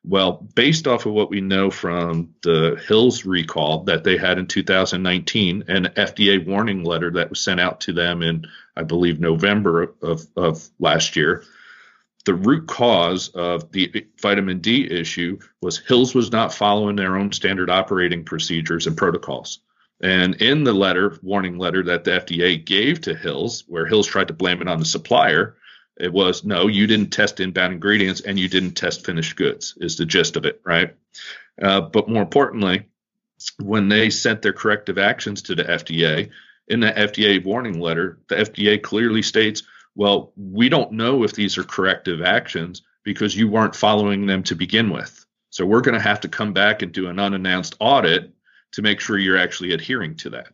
Well, 0.04 0.47
based 0.56 0.88
off 0.88 1.06
of 1.06 1.13
what 1.13 1.30
we 1.30 1.41
know 1.41 1.69
from 1.69 2.34
the 2.41 2.82
Hills 2.88 3.24
recall 3.24 3.84
that 3.84 4.04
they 4.04 4.17
had 4.17 4.39
in 4.39 4.47
2019, 4.47 5.65
an 5.67 5.86
FDA 5.95 6.45
warning 6.45 6.84
letter 6.84 7.12
that 7.12 7.30
was 7.30 7.39
sent 7.39 7.60
out 7.60 7.82
to 7.82 7.93
them 7.93 8.24
in, 8.24 8.45
I 8.76 8.82
believe, 8.84 9.19
November 9.19 9.93
of, 10.02 10.26
of 10.36 10.67
last 10.80 11.15
year, 11.15 11.43
the 12.26 12.34
root 12.34 12.67
cause 12.67 13.30
of 13.30 13.71
the 13.71 14.08
vitamin 14.19 14.60
D 14.60 14.89
issue 14.89 15.39
was 15.62 15.78
Hills 15.78 16.15
was 16.15 16.32
not 16.32 16.54
following 16.54 16.95
their 16.95 17.17
own 17.17 17.32
standard 17.32 17.69
operating 17.69 18.24
procedures 18.24 18.88
and 18.88 18.97
protocols. 18.97 19.60
And 20.02 20.36
in 20.41 20.63
the 20.63 20.74
letter, 20.74 21.19
warning 21.21 21.60
letter 21.60 21.84
that 21.84 22.04
the 22.04 22.12
FDA 22.12 22.63
gave 22.63 23.02
to 23.02 23.15
Hills, 23.15 23.65
where 23.67 23.86
Hills 23.86 24.08
tried 24.08 24.30
to 24.30 24.34
blame 24.34 24.62
it 24.62 24.67
on 24.67 24.80
the 24.80 24.86
supplier, 24.86 25.58
it 25.99 26.12
was 26.12 26.43
no, 26.43 26.67
you 26.67 26.88
didn't 26.88 27.10
test 27.10 27.39
inbound 27.39 27.73
ingredients 27.73 28.21
and 28.21 28.39
you 28.39 28.47
didn't 28.47 28.71
test 28.71 29.06
finished 29.06 29.36
goods, 29.36 29.75
is 29.77 29.97
the 29.97 30.06
gist 30.06 30.36
of 30.36 30.45
it, 30.45 30.62
right? 30.65 30.95
Uh, 31.62 31.82
but 31.82 32.10
more 32.10 32.21
importantly, 32.21 32.86
when 33.60 33.89
they 33.89 34.10
sent 34.10 34.41
their 34.41 34.54
corrective 34.54 34.97
actions 34.97 35.41
to 35.43 35.56
the 35.56 35.63
FDA, 35.63 36.30
in 36.67 36.80
the 36.80 36.91
FDA 36.91 37.43
warning 37.43 37.80
letter, 37.80 38.19
the 38.30 38.36
FDA 38.36 38.82
clearly 38.82 39.21
states, 39.21 39.63
well, 39.95 40.32
we 40.38 40.69
don't 40.69 40.93
know 40.93 41.23
if 41.23 41.34
these 41.34 41.58
are 41.58 41.63
corrective 41.63 42.21
actions 42.21 42.82
because 43.04 43.36
you 43.36 43.49
weren't 43.49 43.75
following 43.75 44.25
them 44.25 44.43
to 44.43 44.56
begin 44.56 44.89
with. 44.89 45.25
So 45.49 45.65
we're 45.65 45.82
going 45.82 45.97
to 45.97 46.08
have 46.08 46.21
to 46.21 46.30
come 46.30 46.54
back 46.54 46.82
and 46.82 46.91
do 46.91 47.08
an 47.08 47.19
unannounced 47.19 47.75
audit 47.80 48.32
to 48.73 48.82
make 48.82 49.01
sure 49.01 49.17
you're 49.17 49.38
actually 49.38 49.73
adhering 49.73 50.15
to 50.17 50.30
that. 50.32 50.47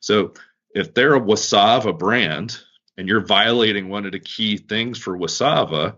So 0.00 0.34
if 0.74 0.92
they're 0.92 1.14
a 1.14 1.20
Wasava 1.20 1.96
brand, 1.96 2.58
and 2.96 3.08
you're 3.08 3.24
violating 3.24 3.88
one 3.88 4.06
of 4.06 4.12
the 4.12 4.20
key 4.20 4.56
things 4.56 4.98
for 4.98 5.16
Wasava, 5.16 5.96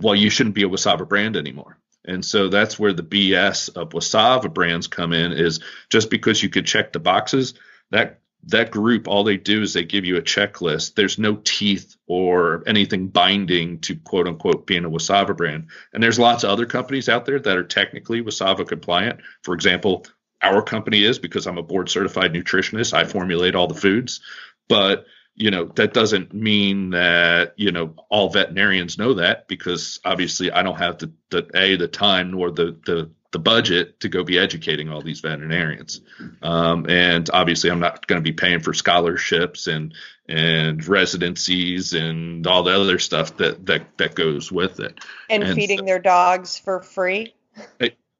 well, 0.00 0.14
you 0.14 0.30
shouldn't 0.30 0.54
be 0.54 0.64
a 0.64 0.68
Wasava 0.68 1.08
brand 1.08 1.36
anymore. 1.36 1.78
And 2.04 2.24
so 2.24 2.48
that's 2.48 2.78
where 2.78 2.92
the 2.92 3.02
BS 3.02 3.76
of 3.76 3.90
Wasava 3.90 4.52
brands 4.52 4.86
come 4.86 5.12
in 5.12 5.32
is 5.32 5.60
just 5.90 6.08
because 6.10 6.42
you 6.42 6.48
could 6.48 6.66
check 6.66 6.92
the 6.92 7.00
boxes, 7.00 7.54
that 7.90 8.20
that 8.48 8.70
group, 8.70 9.08
all 9.08 9.24
they 9.24 9.36
do 9.36 9.62
is 9.62 9.72
they 9.72 9.84
give 9.84 10.04
you 10.04 10.16
a 10.16 10.22
checklist. 10.22 10.94
There's 10.94 11.18
no 11.18 11.36
teeth 11.36 11.96
or 12.06 12.62
anything 12.66 13.08
binding 13.08 13.80
to 13.80 13.96
quote 13.96 14.28
unquote 14.28 14.66
being 14.66 14.84
a 14.84 14.90
Wasava 14.90 15.36
brand. 15.36 15.68
And 15.92 16.00
there's 16.00 16.18
lots 16.18 16.44
of 16.44 16.50
other 16.50 16.66
companies 16.66 17.08
out 17.08 17.26
there 17.26 17.40
that 17.40 17.56
are 17.56 17.64
technically 17.64 18.22
Wasava 18.22 18.66
compliant. 18.66 19.20
For 19.42 19.54
example, 19.54 20.06
our 20.40 20.62
company 20.62 21.02
is 21.02 21.18
because 21.18 21.46
I'm 21.46 21.58
a 21.58 21.62
board 21.62 21.88
certified 21.88 22.34
nutritionist. 22.34 22.94
I 22.94 23.04
formulate 23.04 23.56
all 23.56 23.66
the 23.66 23.74
foods. 23.74 24.20
But 24.68 25.06
you 25.36 25.50
know 25.50 25.66
that 25.76 25.92
doesn't 25.92 26.32
mean 26.32 26.90
that 26.90 27.52
you 27.56 27.70
know 27.70 27.94
all 28.08 28.30
veterinarians 28.30 28.98
know 28.98 29.14
that 29.14 29.46
because 29.46 30.00
obviously 30.04 30.50
I 30.50 30.62
don't 30.62 30.78
have 30.78 30.98
the, 30.98 31.12
the 31.30 31.50
a 31.54 31.76
the 31.76 31.88
time 31.88 32.32
nor 32.32 32.50
the 32.50 32.76
the 32.84 33.10
the 33.32 33.38
budget 33.38 34.00
to 34.00 34.08
go 34.08 34.24
be 34.24 34.38
educating 34.38 34.88
all 34.88 35.02
these 35.02 35.20
veterinarians. 35.20 36.00
Um, 36.42 36.88
and 36.88 37.28
obviously 37.30 37.70
I'm 37.70 37.80
not 37.80 38.06
going 38.06 38.18
to 38.18 38.24
be 38.24 38.32
paying 38.32 38.60
for 38.60 38.72
scholarships 38.72 39.66
and 39.66 39.94
and 40.28 40.86
residencies 40.86 41.92
and 41.92 42.46
all 42.46 42.62
the 42.62 42.74
other 42.74 42.98
stuff 42.98 43.36
that 43.36 43.66
that 43.66 43.98
that 43.98 44.14
goes 44.14 44.50
with 44.50 44.80
it. 44.80 44.98
And, 45.28 45.42
and 45.42 45.54
feeding 45.54 45.80
so, 45.80 45.84
their 45.84 45.98
dogs 45.98 46.58
for 46.58 46.80
free? 46.80 47.34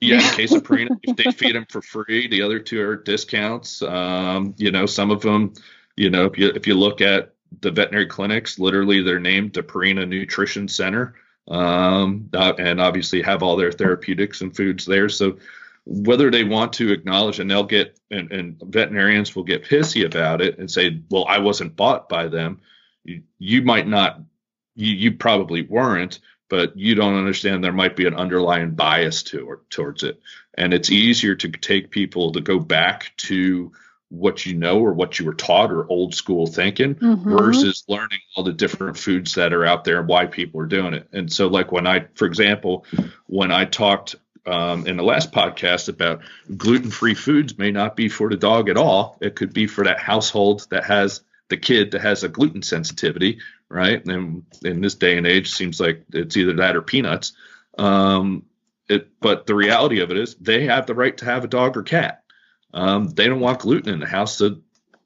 Yeah, 0.00 0.16
in 0.16 0.34
case 0.34 0.52
of 0.52 0.62
Purina, 0.64 0.98
if 1.02 1.16
they 1.16 1.30
feed 1.32 1.54
them 1.54 1.66
for 1.70 1.80
free, 1.80 2.28
the 2.28 2.42
other 2.42 2.58
two 2.58 2.82
are 2.82 2.96
discounts. 2.96 3.80
Um, 3.80 4.54
you 4.58 4.70
know, 4.70 4.84
some 4.84 5.10
of 5.10 5.22
them 5.22 5.54
you 5.96 6.10
know, 6.10 6.26
if 6.26 6.38
you 6.38 6.48
if 6.54 6.66
you 6.66 6.74
look 6.74 7.00
at 7.00 7.34
the 7.60 7.70
veterinary 7.70 8.06
clinics, 8.06 8.58
literally 8.58 9.02
they're 9.02 9.20
named 9.20 9.54
the 9.54 9.62
Purina 9.62 10.06
Nutrition 10.06 10.68
Center, 10.68 11.14
um, 11.48 12.28
uh, 12.34 12.52
and 12.58 12.80
obviously 12.80 13.22
have 13.22 13.42
all 13.42 13.56
their 13.56 13.72
therapeutics 13.72 14.40
and 14.40 14.54
foods 14.54 14.84
there. 14.84 15.08
So 15.08 15.38
whether 15.86 16.30
they 16.30 16.42
want 16.42 16.72
to 16.74 16.92
acknowledge, 16.92 17.38
and 17.38 17.48
they'll 17.48 17.62
get, 17.62 17.96
and, 18.10 18.32
and 18.32 18.60
veterinarians 18.60 19.36
will 19.36 19.44
get 19.44 19.64
pissy 19.64 20.04
about 20.04 20.42
it 20.42 20.58
and 20.58 20.68
say, 20.68 21.00
well, 21.08 21.24
I 21.28 21.38
wasn't 21.38 21.76
bought 21.76 22.08
by 22.08 22.26
them. 22.26 22.60
You, 23.04 23.22
you 23.38 23.62
might 23.62 23.86
not, 23.86 24.20
you, 24.74 24.94
you 24.94 25.12
probably 25.12 25.62
weren't, 25.62 26.18
but 26.48 26.76
you 26.76 26.96
don't 26.96 27.16
understand 27.16 27.62
there 27.62 27.72
might 27.72 27.94
be 27.94 28.06
an 28.06 28.16
underlying 28.16 28.72
bias 28.72 29.22
to 29.24 29.48
or 29.48 29.60
towards 29.70 30.02
it. 30.02 30.20
And 30.54 30.74
it's 30.74 30.90
easier 30.90 31.36
to 31.36 31.48
take 31.48 31.90
people 31.90 32.32
to 32.32 32.40
go 32.40 32.58
back 32.58 33.12
to 33.18 33.70
what 34.08 34.46
you 34.46 34.54
know 34.54 34.78
or 34.78 34.92
what 34.92 35.18
you 35.18 35.26
were 35.26 35.34
taught 35.34 35.72
or 35.72 35.86
old 35.90 36.14
school 36.14 36.46
thinking 36.46 36.94
mm-hmm. 36.94 37.36
versus 37.36 37.84
learning 37.88 38.20
all 38.36 38.44
the 38.44 38.52
different 38.52 38.96
foods 38.96 39.34
that 39.34 39.52
are 39.52 39.66
out 39.66 39.84
there 39.84 39.98
and 39.98 40.08
why 40.08 40.26
people 40.26 40.60
are 40.60 40.66
doing 40.66 40.94
it. 40.94 41.08
And 41.12 41.32
so, 41.32 41.48
like 41.48 41.72
when 41.72 41.86
I, 41.86 42.06
for 42.14 42.26
example, 42.26 42.84
when 43.26 43.50
I 43.50 43.64
talked 43.64 44.14
um, 44.46 44.86
in 44.86 44.96
the 44.96 45.02
last 45.02 45.32
podcast 45.32 45.88
about 45.88 46.20
gluten 46.56 46.90
free 46.90 47.14
foods 47.14 47.58
may 47.58 47.70
not 47.70 47.96
be 47.96 48.08
for 48.08 48.30
the 48.30 48.36
dog 48.36 48.68
at 48.68 48.76
all. 48.76 49.18
It 49.20 49.34
could 49.34 49.52
be 49.52 49.66
for 49.66 49.84
that 49.84 49.98
household 49.98 50.66
that 50.70 50.84
has 50.84 51.22
the 51.48 51.56
kid 51.56 51.92
that 51.92 52.02
has 52.02 52.24
a 52.24 52.28
gluten 52.28 52.62
sensitivity, 52.62 53.40
right? 53.68 54.04
And 54.06 54.44
in 54.64 54.80
this 54.80 54.94
day 54.94 55.16
and 55.16 55.26
age, 55.26 55.50
seems 55.50 55.80
like 55.80 56.04
it's 56.12 56.36
either 56.36 56.54
that 56.54 56.76
or 56.76 56.82
peanuts. 56.82 57.32
Um, 57.78 58.44
it, 58.88 59.08
but 59.20 59.46
the 59.46 59.54
reality 59.54 60.00
of 60.00 60.10
it 60.10 60.16
is 60.16 60.36
they 60.36 60.66
have 60.66 60.86
the 60.86 60.94
right 60.94 61.16
to 61.18 61.24
have 61.24 61.44
a 61.44 61.48
dog 61.48 61.76
or 61.76 61.82
cat. 61.82 62.22
Um, 62.74 63.08
they 63.08 63.26
don't 63.26 63.40
want 63.40 63.60
gluten 63.60 63.92
in 63.92 64.00
the 64.00 64.06
house, 64.06 64.36
so 64.36 64.56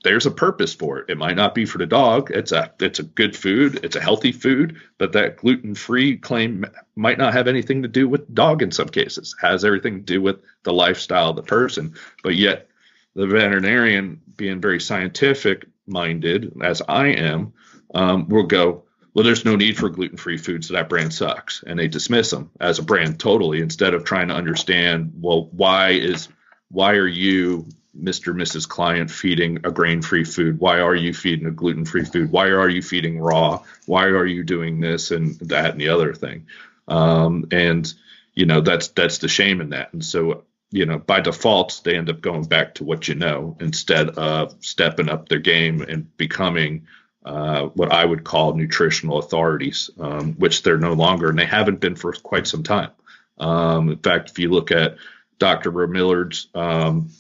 there's 0.03 0.27
a 0.27 0.31
purpose 0.31 0.75
for 0.75 0.99
it. 0.99 1.11
It 1.11 1.19
might 1.19 1.37
not 1.37 1.55
be 1.55 1.67
for 1.67 1.79
the 1.79 1.87
dog. 1.87 2.31
It's 2.31 2.53
a 2.53 2.73
it's 2.81 2.99
a 2.99 3.05
good 3.05 3.37
food. 3.37 3.81
It's 3.83 3.97
a 3.97 4.01
healthy 4.01 4.33
food, 4.33 4.81
but 4.99 5.13
that 5.13 5.37
gluten 5.37 5.75
free 5.75 6.17
claim 6.17 6.65
might 6.97 7.19
not 7.19 7.35
have 7.35 7.49
anything 7.49 7.83
to 7.83 7.89
do 7.89 8.09
with 8.09 8.35
dog 8.35 8.63
in 8.63 8.73
some 8.73 8.89
cases. 8.89 9.35
It 9.41 9.47
has 9.47 9.65
everything 9.65 9.99
to 9.99 10.05
do 10.05 10.23
with 10.23 10.41
the 10.63 10.73
lifestyle 10.73 11.31
of 11.31 11.37
the 11.37 11.43
person. 11.43 11.95
But 12.23 12.37
yet, 12.37 12.69
the 13.15 13.27
veterinarian, 13.27 14.21
being 14.37 14.61
very 14.61 14.81
scientific 14.81 15.67
minded 15.87 16.53
as 16.63 16.81
I 16.89 17.09
am, 17.09 17.53
um, 17.95 18.29
will 18.29 18.47
go. 18.47 18.85
Well, 19.13 19.25
there's 19.25 19.45
no 19.45 19.57
need 19.57 19.77
for 19.77 19.89
gluten 19.89 20.17
free 20.17 20.39
foods, 20.39 20.69
so 20.69 20.75
that 20.75 20.89
brand 20.89 21.13
sucks, 21.13 21.65
and 21.67 21.77
they 21.77 21.89
dismiss 21.89 22.31
them 22.31 22.53
as 22.61 22.79
a 22.79 22.85
brand 22.85 23.19
totally 23.19 23.61
instead 23.61 23.93
of 23.93 24.05
trying 24.05 24.29
to 24.29 24.35
understand. 24.35 25.15
Well, 25.17 25.49
why 25.51 25.91
is 25.91 26.29
why 26.71 26.93
are 26.95 27.07
you 27.07 27.67
Mr. 27.99 28.35
Mrs. 28.35 28.69
Client 28.69 29.11
feeding 29.11 29.59
a 29.65 29.71
grain 29.71 30.03
free 30.03 30.25
food? 30.25 30.61
Why 30.61 30.81
are 30.81 30.95
you 30.95 31.13
feeding 31.13 31.47
a 31.47 31.51
gluten 31.51 31.85
free 31.85 32.05
food? 32.05 32.31
Why 32.31 32.49
are 32.49 32.69
you 32.69 32.83
feeding 32.83 33.19
raw? 33.19 33.63
Why 33.87 34.05
are 34.05 34.27
you 34.27 34.45
doing 34.45 34.81
this 34.81 35.11
and 35.11 35.37
that 35.41 35.73
and 35.73 35.81
the 35.81 35.89
other 35.89 36.15
thing? 36.15 36.47
Um, 36.87 37.47
and 37.51 37.93
you 38.35 38.47
know 38.47 38.61
that's 38.61 38.89
that's 38.89 39.19
the 39.19 39.29
shame 39.29 39.61
in 39.61 39.71
that. 39.71 39.93
And 39.93 40.05
so 40.05 40.45
you 40.71 40.87
know 40.87 40.99
by 40.99 41.21
default 41.21 41.81
they 41.85 41.97
end 41.97 42.09
up 42.09 42.21
going 42.21 42.45
back 42.45 42.75
to 42.75 42.85
what 42.85 43.09
you 43.09 43.17
know 43.17 43.57
instead 43.61 44.11
of 44.11 44.55
stepping 44.61 45.09
up 45.09 45.29
their 45.29 45.41
game 45.41 45.83
and 45.83 46.17
becoming 46.17 46.87
uh, 47.25 47.67
what 47.67 47.93
I 47.93 48.05
would 48.05 48.25
call 48.25 48.55
nutritional 48.55 49.19
authorities, 49.19 49.91
um, 49.99 50.35
which 50.35 50.63
they're 50.63 50.79
no 50.79 50.95
longer, 50.95 51.29
and 51.29 51.39
they 51.39 51.45
haven't 51.45 51.81
been 51.81 51.97
for 51.97 52.13
quite 52.13 52.47
some 52.47 52.63
time. 52.63 52.91
Um, 53.39 53.91
in 53.91 53.99
fact, 53.99 54.31
if 54.31 54.39
you 54.39 54.51
look 54.51 54.71
at 54.71 54.97
Dr. 55.41 55.73
Millard's 55.89 56.47
um, 56.55 57.11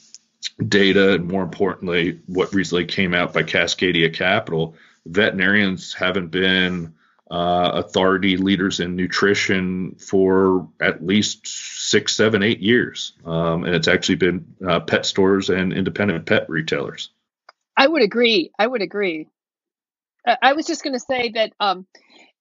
data, 0.69 1.15
and 1.15 1.27
more 1.27 1.43
importantly, 1.43 2.21
what 2.27 2.55
recently 2.55 2.85
came 2.85 3.15
out 3.15 3.33
by 3.33 3.43
Cascadia 3.43 4.15
Capital, 4.15 4.77
veterinarians 5.07 5.93
haven't 5.95 6.29
been 6.29 6.95
uh, 7.31 7.71
authority 7.75 8.37
leaders 8.37 8.79
in 8.79 8.95
nutrition 8.95 9.95
for 9.97 10.69
at 10.81 11.05
least 11.05 11.47
six, 11.47 12.15
seven, 12.15 12.43
eight 12.43 12.61
years. 12.61 13.15
Um, 13.25 13.65
and 13.65 13.75
it's 13.75 13.89
actually 13.89 14.17
been 14.17 14.55
uh, 14.67 14.81
pet 14.81 15.07
stores 15.07 15.49
and 15.49 15.73
independent 15.73 16.27
pet 16.27 16.49
retailers. 16.49 17.11
I 17.77 17.87
would 17.87 18.03
agree. 18.03 18.51
I 18.59 18.67
would 18.67 18.83
agree. 18.83 19.29
I 20.43 20.53
was 20.53 20.67
just 20.67 20.83
going 20.85 20.93
to 20.93 21.01
say 21.01 21.31
that 21.31 21.53
um, 21.59 21.87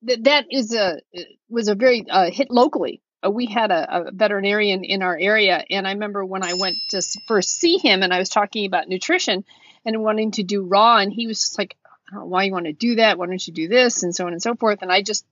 that 0.01 0.45
is 0.51 0.73
a 0.73 0.99
was 1.47 1.69
a 1.69 1.75
very 1.75 2.05
uh, 2.09 2.29
hit 2.29 2.51
locally 2.51 3.01
Uh, 3.25 3.29
we 3.29 3.45
had 3.45 3.71
a, 3.71 4.07
a, 4.07 4.11
veterinarian 4.11 4.83
in 4.83 5.01
our 5.01 5.17
area 5.17 5.63
and 5.69 5.87
i 5.87 5.91
remember 5.91 6.23
when 6.23 6.43
i 6.43 6.53
went 6.53 6.77
to 6.89 7.01
first 7.27 7.49
see 7.49 7.77
him 7.77 8.01
and 8.01 8.13
i 8.13 8.19
was 8.19 8.29
talking 8.29 8.65
about 8.65 8.87
nutrition 8.87 9.43
and 9.85 10.01
wanting 10.01 10.31
to 10.31 10.43
do 10.43 10.63
raw 10.63 10.97
and 10.97 11.11
he 11.11 11.27
was 11.27 11.41
just 11.41 11.57
like 11.57 11.75
why 12.11 12.43
you 12.43 12.51
want 12.51 12.65
to 12.65 12.73
do 12.73 12.95
that 12.95 13.17
why 13.17 13.25
don't 13.25 13.45
you 13.45 13.53
do 13.53 13.67
this? 13.67 14.03
and 14.03 14.15
so 14.15 14.25
on 14.25 14.33
and 14.33 14.41
so 14.41 14.55
forth 14.55 14.81
and 14.81 14.91
i 14.91 15.01
just 15.01 15.25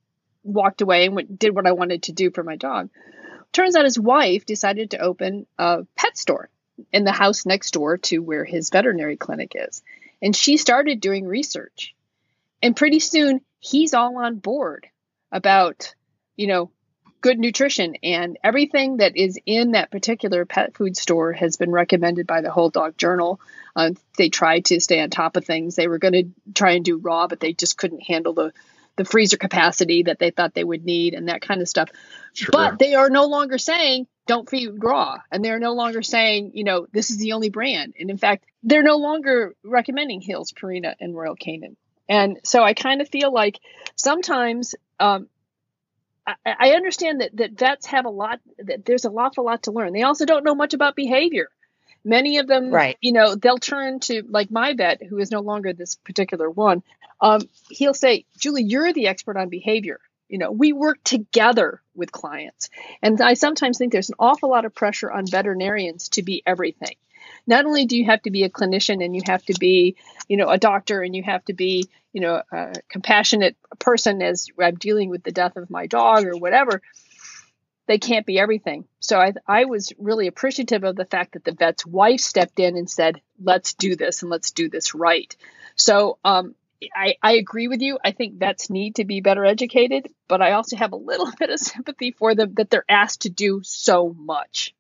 walked 0.44 0.82
away 0.82 1.06
and 1.06 1.16
went, 1.16 1.40
did 1.40 1.56
what 1.56 1.68
i 1.68 1.72
wanted 1.72 2.04
to 2.04 2.12
do 2.14 2.32
for 2.32 2.44
my 2.44 2.56
dog. 2.56 2.90
Turns 3.52 3.76
out 3.76 3.86
his 3.86 4.00
wife 4.00 4.46
decided 4.46 4.92
to 4.92 5.00
open 5.00 5.46
a 5.58 5.86
pet 5.96 6.18
store 6.18 6.50
in 6.92 7.04
the 7.04 7.12
house 7.12 7.46
next 7.46 7.72
door 7.72 7.98
to 7.98 8.20
where 8.20 8.46
his 8.46 8.70
veterinary 8.70 9.18
clinic 9.18 9.54
is 9.56 9.82
and 10.22 10.36
she 10.36 10.58
started 10.58 11.00
doing 11.00 11.26
research. 11.26 11.94
And 12.62 12.76
pretty 12.76 13.00
soon 13.00 13.42
he's 13.60 13.94
all 13.94 14.18
on 14.18 14.38
board 14.38 14.88
about 15.32 15.94
you 16.36 16.48
know 16.48 16.72
good 17.22 17.40
nutrition. 17.40 17.96
And 18.04 18.38
everything 18.44 18.98
that 18.98 19.16
is 19.16 19.40
in 19.46 19.72
that 19.72 19.92
particular 19.92 20.46
pet 20.46 20.76
food 20.76 20.96
store 20.98 21.34
has 21.34 21.58
been 21.58 21.72
recommended 21.72 22.28
by 22.28 22.42
the 22.42 22.52
whole 22.52 22.70
dog 22.70 22.98
journal. 22.98 23.40
Uh, 23.76 23.92
they 24.18 24.30
tried 24.30 24.66
to 24.66 24.80
stay 24.80 25.00
on 25.02 25.10
top 25.10 25.36
of 25.36 25.46
things. 25.46 25.76
They 25.76 25.88
were 25.88 25.98
going 25.98 26.14
to 26.14 26.54
try 26.54 26.72
and 26.72 26.86
do 26.86 26.98
raw 26.98 27.28
but 27.28 27.40
they 27.40 27.54
just 27.54 27.78
couldn't 27.78 28.02
handle 28.02 28.34
the 28.34 28.54
the 28.96 29.06
freezer 29.06 29.38
capacity 29.38 30.04
that 30.04 30.18
they 30.18 30.32
thought 30.32 30.56
they 30.56 30.64
would 30.64 30.84
need 30.84 31.14
and 31.14 31.30
that 31.30 31.42
kind 31.42 31.62
of 31.62 31.70
stuff. 31.70 31.90
Sure. 32.34 32.50
but 32.52 32.80
they 32.80 32.96
are 32.96 33.12
no 33.12 33.26
longer 33.26 33.60
saying 33.60 34.08
don't 34.26 34.50
feed 34.50 34.72
raw. 34.78 35.18
And 35.32 35.46
they're 35.46 35.60
no 35.60 35.74
longer 35.74 36.02
saying 36.02 36.52
you 36.56 36.64
know 36.64 36.88
this 36.92 37.12
is 37.12 37.18
the 37.18 37.34
only 37.34 37.50
brand. 37.50 37.94
And 38.00 38.10
in 38.10 38.18
fact 38.18 38.46
they're 38.64 38.84
no 38.84 38.98
longer 38.98 39.56
recommending 39.64 40.22
Hill's 40.22 40.52
Purina 40.52 40.96
and 41.00 41.16
Royal 41.16 41.36
Canin. 41.36 41.76
And 42.10 42.40
so 42.44 42.64
i 42.64 42.74
kind 42.74 43.02
of 43.02 43.10
feel 43.10 43.32
like 43.32 43.60
sometimes 43.96 44.76
um, 45.00 45.28
I, 46.46 46.72
understand 46.72 47.22
that, 47.22 47.36
that 47.38 47.52
vets 47.54 47.86
have 47.88 48.06
a 48.06 48.10
lot, 48.10 48.42
that 48.60 48.86
there's 48.86 49.06
an 49.06 49.14
awful 49.14 49.46
lot 49.46 49.64
to 49.64 49.72
learn. 49.72 49.94
They 49.94 50.04
also 50.04 50.26
don't 50.26 50.44
know 50.44 50.56
much 50.56 50.74
about 50.74 50.96
behavior. 50.96 51.50
Many 52.04 52.40
of 52.40 52.48
them, 52.48 52.70
right. 52.70 52.98
you 53.02 53.12
know, 53.12 53.36
they'll 53.36 53.58
turn 53.58 54.00
to, 54.02 54.24
like 54.28 54.52
my 54.52 54.74
vet, 54.74 55.02
who 55.04 55.18
is 55.20 55.32
no 55.32 55.40
longer 55.40 55.74
this 55.74 55.96
particular 55.96 56.50
one, 56.50 56.84
um, 57.22 57.42
he'll 57.70 57.94
say, 57.94 58.26
Julie, 58.38 58.64
you're 58.64 58.94
the 58.94 59.08
expert 59.08 59.38
on 59.38 59.50
behavior. 59.50 60.00
You 60.28 60.38
know, 60.38 60.52
we 60.52 60.74
work 60.74 61.02
together 61.04 61.82
with 61.96 62.12
clients. 62.12 62.70
And 63.02 63.22
I 63.22 63.34
sometimes 63.34 63.78
think 63.78 63.94
there's 63.94 64.10
an 64.10 64.16
awful 64.20 64.50
lot 64.50 64.66
of 64.66 64.76
pressure 64.76 65.12
on 65.12 65.26
veterinarians 65.26 66.10
to 66.10 66.24
be 66.24 66.44
everything 66.46 66.96
not 67.48 67.66
only 67.66 67.86
do 67.86 67.98
you 67.98 68.06
have 68.06 68.22
to 68.24 68.32
be 68.32 68.44
a 68.44 68.50
clinician 68.50 69.04
and 69.04 69.16
you 69.16 69.22
have 69.26 69.44
to 69.46 69.54
be, 69.60 69.96
you 70.28 70.38
know, 70.38 70.50
a 70.50 70.58
doctor 70.58 71.02
and 71.02 71.16
you 71.16 71.24
have 71.24 71.44
to 71.46 71.54
be, 71.54 71.90
you 72.14 72.22
know, 72.22 72.42
a 72.52 72.74
compassionate 72.90 73.56
person 73.80 74.22
as 74.22 74.48
I'm 74.62 74.76
dealing 74.76 75.10
with 75.10 75.24
the 75.24 75.32
death 75.32 75.56
of 75.56 75.70
my 75.70 75.88
dog 75.88 76.26
or 76.26 76.38
whatever, 76.38 76.82
they 77.88 77.98
can't 77.98 78.26
be 78.26 78.38
everything. 78.38 78.86
So 79.00 79.20
I, 79.20 79.34
I 79.48 79.66
was 79.66 79.94
really 79.98 80.28
appreciative 80.28 80.84
of 80.84 80.98
the 80.98 81.06
fact 81.06 81.34
that 81.34 81.46
the 81.46 81.54
vet's 81.54 81.86
wife 81.86 82.20
stepped 82.20 82.60
in 82.60 82.76
and 82.76 82.90
said, 82.90 83.22
let's 83.42 83.74
do 83.74 83.96
this 83.96 84.22
and 84.22 84.30
let's 84.30 84.52
do 84.52 84.70
this 84.70 84.94
right. 84.94 85.34
So 85.76 86.18
um, 86.26 86.54
I, 86.94 87.16
I 87.24 87.34
agree 87.34 87.68
with 87.68 87.82
you. 87.82 87.98
I 88.04 88.12
think 88.12 88.36
vets 88.36 88.70
need 88.70 88.96
to 88.96 89.06
be 89.06 89.22
better 89.22 89.46
educated, 89.46 90.10
but 90.28 90.42
I 90.42 90.52
also 90.52 90.76
have 90.76 90.92
a 90.92 90.98
little 90.98 91.32
bit 91.40 91.50
of 91.50 91.60
sympathy 91.60 92.12
for 92.12 92.36
them 92.36 92.54
that 92.56 92.70
they're 92.70 92.86
asked 92.90 93.22
to 93.22 93.30
do 93.30 93.62
so 93.64 94.14
much. 94.18 94.76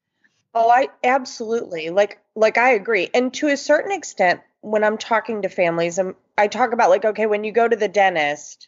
Oh, 0.59 0.71
I 0.71 0.87
absolutely 1.03 1.91
like 1.91 2.19
like 2.35 2.57
I 2.57 2.71
agree. 2.71 3.11
And 3.13 3.31
to 3.35 3.49
a 3.49 3.55
certain 3.57 3.91
extent, 3.91 4.41
when 4.61 4.83
I'm 4.83 4.97
talking 4.97 5.43
to 5.43 5.49
families, 5.49 5.99
I'm, 5.99 6.15
I 6.35 6.47
talk 6.47 6.73
about 6.73 6.89
like, 6.89 7.05
okay, 7.05 7.27
when 7.27 7.43
you 7.43 7.51
go 7.51 7.67
to 7.67 7.75
the 7.75 7.87
dentist, 7.87 8.67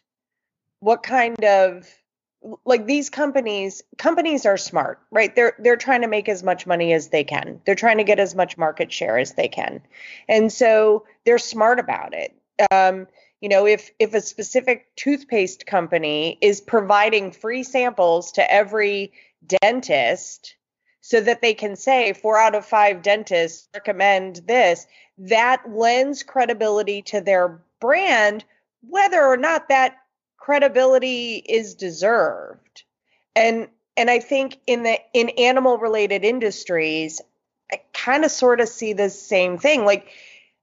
what 0.78 1.02
kind 1.02 1.42
of 1.42 1.88
like 2.64 2.86
these 2.86 3.10
companies 3.10 3.82
companies 3.98 4.46
are 4.46 4.56
smart, 4.56 5.00
right? 5.10 5.34
They're 5.34 5.54
they're 5.58 5.76
trying 5.76 6.02
to 6.02 6.06
make 6.06 6.28
as 6.28 6.44
much 6.44 6.64
money 6.64 6.92
as 6.92 7.08
they 7.08 7.24
can. 7.24 7.60
They're 7.66 7.74
trying 7.74 7.98
to 7.98 8.04
get 8.04 8.20
as 8.20 8.36
much 8.36 8.56
market 8.56 8.92
share 8.92 9.18
as 9.18 9.32
they 9.32 9.48
can. 9.48 9.82
And 10.28 10.52
so 10.52 11.06
they're 11.26 11.38
smart 11.38 11.80
about 11.80 12.14
it. 12.14 12.32
Um, 12.70 13.08
you 13.40 13.48
know, 13.48 13.66
if 13.66 13.90
if 13.98 14.14
a 14.14 14.20
specific 14.20 14.94
toothpaste 14.94 15.66
company 15.66 16.38
is 16.40 16.60
providing 16.60 17.32
free 17.32 17.64
samples 17.64 18.30
to 18.32 18.48
every 18.48 19.12
dentist, 19.44 20.54
so 21.00 21.20
that 21.20 21.40
they 21.40 21.54
can 21.54 21.76
say 21.76 22.12
four 22.12 22.38
out 22.38 22.54
of 22.54 22.64
five 22.64 23.02
dentists 23.02 23.68
recommend 23.74 24.36
this. 24.46 24.86
That 25.18 25.62
lends 25.68 26.22
credibility 26.22 27.02
to 27.02 27.20
their 27.20 27.60
brand, 27.80 28.44
whether 28.86 29.22
or 29.22 29.36
not 29.36 29.68
that 29.68 29.96
credibility 30.36 31.36
is 31.36 31.74
deserved. 31.74 32.84
And 33.34 33.68
and 33.96 34.10
I 34.10 34.18
think 34.20 34.58
in 34.66 34.82
the 34.82 34.98
in 35.12 35.30
animal 35.30 35.78
related 35.78 36.24
industries, 36.24 37.20
I 37.72 37.80
kind 37.92 38.24
of 38.24 38.30
sort 38.30 38.60
of 38.60 38.68
see 38.68 38.92
the 38.92 39.10
same 39.10 39.58
thing. 39.58 39.84
Like 39.84 40.08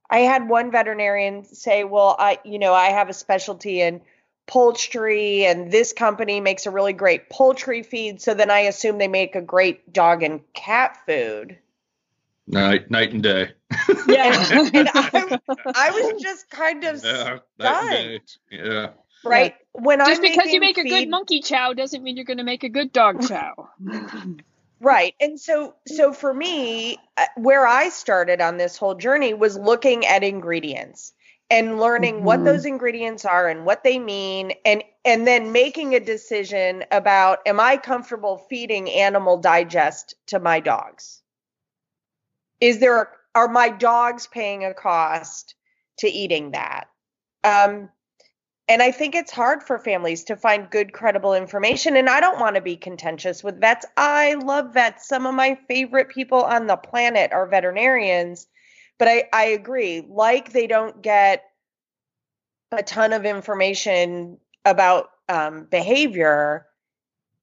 I 0.10 0.19
had 0.19 0.50
one 0.50 0.71
veterinarian 0.71 1.45
say, 1.45 1.84
"Well, 1.84 2.15
I 2.17 2.39
you 2.43 2.60
know, 2.60 2.73
I 2.73 2.88
have 2.89 3.10
a 3.10 3.13
specialty 3.13 3.82
in 3.82 4.02
poultry 4.47 5.45
and 5.45 5.71
this 5.71 5.93
company 5.93 6.39
makes 6.39 6.65
a 6.65 6.71
really 6.71 6.93
great 6.93 7.29
poultry 7.29 7.83
feed 7.83 8.21
so 8.21 8.33
then 8.33 8.49
i 8.49 8.62
assume 8.62 8.97
they 8.97 9.07
make 9.07 9.36
a 9.36 9.41
great 9.41 9.91
dog 9.93 10.23
and 10.23 10.41
cat 10.53 10.97
food. 11.05 11.57
Night 12.47 12.89
night 12.89 13.12
and 13.12 13.21
day. 13.21 13.51
Yeah 14.07 14.51
and, 14.51 14.75
and 14.75 14.89
I, 14.93 15.39
I, 15.75 15.91
was 15.91 16.21
just 16.21 16.49
kind 16.49 16.86
of 16.86 17.03
yeah, 17.03 17.39
stunned. 17.60 18.38
yeah. 18.49 18.89
Right? 19.25 19.55
When 19.73 19.99
just 19.99 20.12
I'm 20.12 20.21
because 20.21 20.53
you 20.53 20.62
make 20.62 20.77
feed, 20.77 20.86
a 20.86 20.89
good 20.89 21.10
monkey 21.10 21.41
chow 21.41 21.73
doesn't 21.73 22.01
mean 22.01 22.15
you're 22.15 22.23
going 22.23 22.38
to 22.38 22.45
make 22.45 22.63
a 22.63 22.69
good 22.69 22.93
dog 22.93 23.21
chow. 23.27 23.69
Right 24.79 25.13
and 25.19 25.38
so 25.38 25.75
so 25.88 26.13
for 26.13 26.33
me 26.33 26.97
uh, 27.17 27.25
where 27.36 27.67
i 27.67 27.89
started 27.89 28.41
on 28.41 28.57
this 28.57 28.77
whole 28.77 28.95
journey 28.95 29.33
was 29.33 29.57
looking 29.57 30.05
at 30.05 30.23
ingredients 30.23 31.13
and 31.49 31.79
learning 31.79 32.21
Mhm. 32.21 32.23
what 32.23 32.43
those 32.43 32.65
ingredients 32.65 33.25
are 33.25 33.47
and 33.47 33.65
what 33.65 33.83
they 33.83 33.99
mean 33.99 34.53
and 34.65 34.83
and 35.05 35.25
then 35.25 35.51
making 35.53 35.95
a 35.95 35.99
decision 35.99 36.83
about 36.91 37.39
am 37.45 37.60
I 37.60 37.77
comfortable 37.77 38.38
feeding 38.49 38.89
animal 38.89 39.38
digest 39.38 40.15
to 40.27 40.39
my 40.39 40.60
dogs? 40.60 41.21
Is 42.60 42.79
there 42.79 43.10
are 43.36 43.47
my 43.47 43.69
dogs 43.69 44.27
paying 44.27 44.65
a 44.65 44.73
cost 44.73 45.55
to 45.99 46.07
eating 46.07 46.51
that? 46.51 46.89
Um, 47.43 47.89
and 48.67 48.81
I 48.81 48.91
think 48.91 49.15
it's 49.15 49.31
hard 49.31 49.63
for 49.63 49.79
families 49.79 50.25
to 50.25 50.36
find 50.36 50.69
good, 50.69 50.91
credible 50.91 51.33
information. 51.33 51.95
And 51.95 52.10
I 52.10 52.19
don't 52.19 52.39
want 52.39 52.55
to 52.55 52.62
be 52.62 52.75
contentious 52.75 53.43
with 53.43 53.62
vets. 53.62 53.86
I 53.95 54.33
love 54.33 54.73
vets. 54.73 55.07
Some 55.07 55.25
of 55.25 55.36
my 55.36 55.57
favorite 55.67 56.10
people 56.10 56.43
on 56.43 56.67
the 56.67 56.75
planet 56.75 57.31
are 57.31 57.47
veterinarians. 57.47 58.47
But 58.99 59.07
I, 59.07 59.23
I 59.31 59.45
agree, 59.45 60.05
like 60.07 60.51
they 60.51 60.67
don't 60.67 61.01
get 61.01 61.43
a 62.71 62.83
ton 62.83 63.13
of 63.13 63.25
information 63.25 64.38
about 64.65 65.10
um, 65.29 65.67
behavior. 65.69 66.65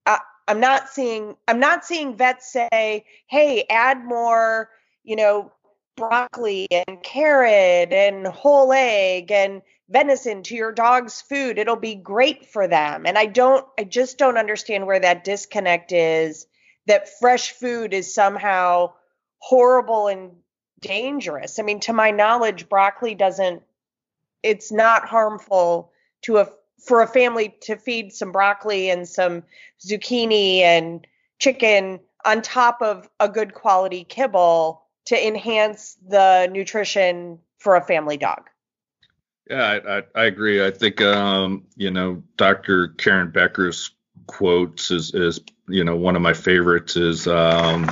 I, 0.06 0.18
I'm 0.48 0.60
not 0.60 0.88
seeing 0.88 1.36
I'm 1.48 1.60
not 1.60 1.84
seeing 1.84 2.16
vets 2.16 2.52
say, 2.52 3.04
"Hey, 3.28 3.64
add 3.70 4.04
more, 4.04 4.70
you 5.02 5.16
know, 5.16 5.52
broccoli 5.96 6.66
and 6.70 7.02
carrot 7.02 7.92
and 7.92 8.26
whole 8.26 8.72
egg 8.72 9.30
and 9.30 9.62
venison 9.88 10.42
to 10.44 10.54
your 10.54 10.72
dog's 10.72 11.20
food. 11.20 11.58
It'll 11.58 11.76
be 11.76 11.94
great 11.94 12.46
for 12.46 12.66
them." 12.68 13.06
And 13.06 13.16
I 13.16 13.26
don't 13.26 13.66
I 13.78 13.84
just 13.84 14.18
don't 14.18 14.38
understand 14.38 14.86
where 14.86 15.00
that 15.00 15.24
disconnect 15.24 15.92
is 15.92 16.46
that 16.86 17.18
fresh 17.18 17.52
food 17.52 17.94
is 17.94 18.14
somehow 18.14 18.92
horrible 19.38 20.08
and 20.08 20.32
dangerous. 20.80 21.58
I 21.58 21.62
mean, 21.62 21.80
to 21.80 21.92
my 21.92 22.10
knowledge, 22.10 22.68
broccoli 22.68 23.14
doesn't 23.14 23.62
it's 24.42 24.70
not 24.70 25.08
harmful 25.08 25.90
to 26.22 26.38
a 26.38 26.48
for 26.84 27.02
a 27.02 27.06
family 27.06 27.56
to 27.62 27.76
feed 27.76 28.12
some 28.12 28.30
broccoli 28.30 28.90
and 28.90 29.08
some 29.08 29.42
zucchini 29.84 30.58
and 30.60 31.06
chicken 31.38 31.98
on 32.24 32.42
top 32.42 32.82
of 32.82 33.08
a 33.18 33.28
good 33.28 33.54
quality 33.54 34.04
kibble 34.04 34.82
to 35.06 35.26
enhance 35.26 35.96
the 36.06 36.48
nutrition 36.52 37.38
for 37.58 37.76
a 37.76 37.84
family 37.84 38.16
dog. 38.16 38.48
Yeah, 39.48 39.62
I, 39.62 39.98
I, 39.98 40.02
I 40.14 40.24
agree. 40.24 40.64
I 40.64 40.70
think 40.70 41.00
um, 41.00 41.64
you 41.76 41.90
know 41.90 42.22
Dr. 42.36 42.88
Karen 42.88 43.30
Becker's 43.30 43.90
quotes 44.26 44.90
is 44.90 45.14
is 45.14 45.40
you 45.68 45.84
know 45.84 45.96
one 45.96 46.16
of 46.16 46.22
my 46.22 46.34
favorites 46.34 46.96
is 46.96 47.26
um, 47.26 47.90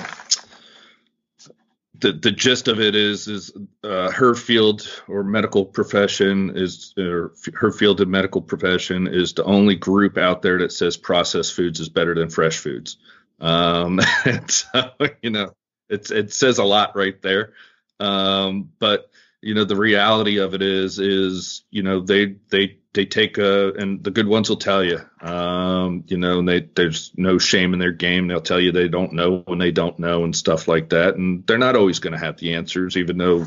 the 2.03 2.13
the 2.13 2.33
gist 2.33 2.69
of 2.69 2.81
it 2.81 2.95
is 2.95 3.29
is 3.29 3.53
uh, 3.85 4.11
her 4.11 4.35
field 4.35 4.87
or 5.09 5.23
medical 5.25 5.65
profession 5.65 6.53
is 6.55 6.93
or 6.99 7.33
her 7.55 7.73
field 7.73 8.01
of 8.01 8.09
medical 8.09 8.43
profession 8.43 9.07
is 9.07 9.33
the 9.33 9.45
only 9.45 9.77
group 9.77 10.19
out 10.19 10.43
there 10.43 10.59
that 10.59 10.73
says 10.73 10.97
processed 10.97 11.55
foods 11.55 11.81
is 11.81 11.89
better 11.89 12.15
than 12.15 12.29
fresh 12.29 12.59
foods. 12.59 12.99
Um, 13.41 14.01
and 14.25 14.51
so, 14.51 14.91
you 15.23 15.31
know, 15.31 15.55
it's 15.89 16.11
it 16.11 16.33
says 16.33 16.59
a 16.59 16.65
lot 16.65 16.97
right 16.97 17.21
there. 17.23 17.55
Um, 18.01 18.73
but 18.79 19.09
you 19.43 19.55
know, 19.55 19.65
the 19.65 19.77
reality 19.77 20.39
of 20.39 20.55
it 20.55 20.63
is 20.63 20.99
is 20.99 21.65
you 21.71 21.83
know 21.83 22.01
they 22.01 22.37
they 22.51 22.79
they 22.95 23.05
take 23.07 23.39
a 23.39 23.73
and 23.75 24.03
the 24.05 24.11
good 24.11 24.27
ones 24.29 24.49
will 24.49 24.57
tell 24.57 24.85
you 24.85 24.99
um 25.21 26.05
you 26.09 26.17
know 26.19 26.39
and 26.41 26.49
they 26.49 26.61
there's 26.75 27.11
no 27.17 27.39
shame 27.39 27.73
in 27.73 27.79
their 27.79 27.91
game 27.93 28.29
they'll 28.29 28.41
tell 28.41 28.61
you 28.61 28.71
they 28.71 28.87
don't 28.89 29.13
know 29.15 29.39
when 29.47 29.59
they 29.59 29.71
don't 29.71 29.99
know 29.99 30.25
and 30.25 30.37
stuff 30.37 30.69
like 30.69 30.91
that 30.91 31.15
and 31.17 31.47
they're 31.47 31.57
not 31.57 31.75
always 31.75 32.01
going 32.01 32.13
to 32.13 32.19
have 32.19 32.37
the 32.37 32.55
answers 32.55 32.97
even 32.99 33.17
though 33.17 33.47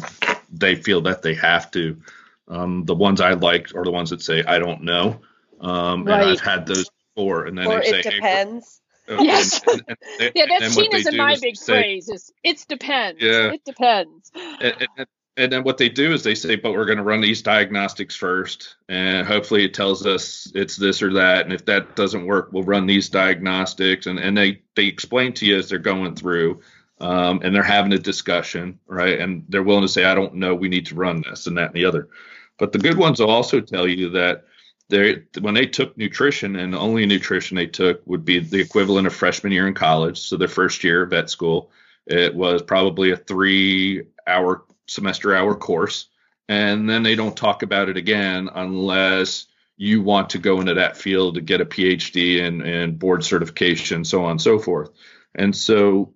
they 0.52 0.74
feel 0.76 1.02
that 1.02 1.22
they 1.22 1.36
have 1.36 1.70
to 1.70 2.02
um 2.48 2.86
the 2.86 2.96
ones 2.96 3.22
i 3.22 3.34
like 3.34 3.74
are 3.76 3.84
the 3.84 3.92
ones 3.92 4.10
that 4.10 4.22
say 4.22 4.44
i 4.44 4.58
don't 4.58 4.82
know 4.84 5.22
um 5.62 6.06
Right. 6.06 6.22
and 6.24 6.32
i've 6.32 6.42
had 6.42 6.66
those 6.66 6.90
before 7.16 7.46
and 7.46 7.56
then 7.56 7.68
or 7.68 7.82
they 7.82 7.90
say 7.92 8.00
it 8.00 8.06
hey, 8.06 8.12
depends. 8.16 8.82
uh, 9.08 9.18
Yes. 9.22 9.62
and- 9.68 9.84
and- 9.88 9.98
and- 10.20 10.32
Yeah, 10.36 10.44
and 10.44 10.52
that's 10.52 10.76
what 10.76 10.90
they 10.92 11.04
and 11.04 11.18
my 11.18 11.34
is 11.34 11.42
big 11.42 11.56
say- 11.56 11.74
phrase 11.82 12.10
is 12.10 12.34
it 12.44 12.66
depends. 12.68 13.22
Yeah. 13.22 13.52
It 13.54 13.64
depends. 13.64 14.32
and, 14.36 14.88
and, 15.38 15.52
then 15.52 15.64
what 15.64 15.78
they 15.78 15.90
do 15.90 16.14
is 16.14 16.24
they 16.24 16.36
say, 16.36 16.56
but 16.56 16.72
we're 16.72 16.86
going 16.86 16.98
to 16.98 17.04
run 17.04 17.22
these 17.22 17.42
diagnostics 17.42 18.16
first, 18.16 18.76
and 18.90 19.28
hopefully 19.28 19.66
it 19.66 19.74
tells 19.74 20.06
us 20.06 20.52
it's 20.56 20.76
this 20.78 21.02
or 21.02 21.14
that. 21.14 21.46
And 21.46 21.54
if 21.54 21.66
that 21.66 21.96
doesn't 21.96 22.26
work, 22.26 22.50
we'll 22.52 22.64
run 22.64 22.86
these 22.86 23.10
diagnostics. 23.10 24.08
And, 24.08 24.20
and 24.20 24.38
they 24.38 24.62
they 24.76 24.86
explain 24.86 25.34
to 25.34 25.46
you 25.46 25.58
as 25.58 25.70
they're 25.70 25.80
going 25.80 26.16
through, 26.16 26.62
um, 27.00 27.42
and 27.44 27.54
they're 27.54 27.64
having 27.64 27.94
a 27.94 28.00
discussion, 28.00 28.80
right? 28.88 29.20
And 29.20 29.46
they're 29.50 29.64
willing 29.64 29.84
to 29.84 29.90
say, 29.90 30.06
I 30.06 30.16
don't 30.16 30.36
know, 30.36 30.56
we 30.56 30.70
need 30.70 30.86
to 30.88 30.96
run 30.96 31.24
this 31.28 31.48
and 31.48 31.58
that 31.58 31.68
and 31.68 31.76
the 31.76 31.86
other. 31.86 32.10
But 32.58 32.72
the 32.72 32.80
good 32.80 32.98
ones 32.98 33.20
will 33.20 33.30
also 33.30 33.60
tell 33.60 33.88
you 33.88 34.10
that 34.12 34.46
they 34.90 35.24
when 35.42 35.54
they 35.54 35.66
took 35.66 35.98
nutrition 35.98 36.56
and 36.56 36.74
the 36.74 36.80
only 36.80 37.06
nutrition 37.06 37.58
they 37.58 37.68
took 37.68 38.02
would 38.06 38.24
be 38.24 38.40
the 38.40 38.60
equivalent 38.60 39.08
of 39.08 39.14
freshman 39.14 39.52
year 39.52 39.68
in 39.68 39.74
college, 39.74 40.20
so 40.20 40.38
their 40.38 40.48
first 40.48 40.84
year 40.84 41.04
of 41.04 41.10
vet 41.10 41.30
school. 41.30 41.72
It 42.08 42.36
was 42.36 42.62
probably 42.62 43.12
a 43.12 43.18
three 43.18 44.04
hour 44.28 44.64
semester 44.88 45.36
hour 45.36 45.56
course, 45.56 46.08
and 46.48 46.90
then 46.90 47.04
they 47.04 47.16
don't 47.16 47.36
talk 47.36 47.64
about 47.64 47.90
it 47.90 47.98
again 47.98 48.50
unless 48.54 49.48
you 49.78 50.02
want 50.02 50.30
to 50.30 50.38
go 50.38 50.62
into 50.62 50.76
that 50.76 50.98
field 50.98 51.36
to 51.36 51.42
get 51.42 51.62
a 51.62 51.66
PhD 51.66 52.42
and, 52.42 52.62
and 52.62 52.98
board 52.98 53.24
certification, 53.24 54.06
so 54.06 54.24
on 54.24 54.32
and 54.32 54.42
so 54.42 54.58
forth. 54.58 54.90
And 55.34 55.56
so, 55.56 56.14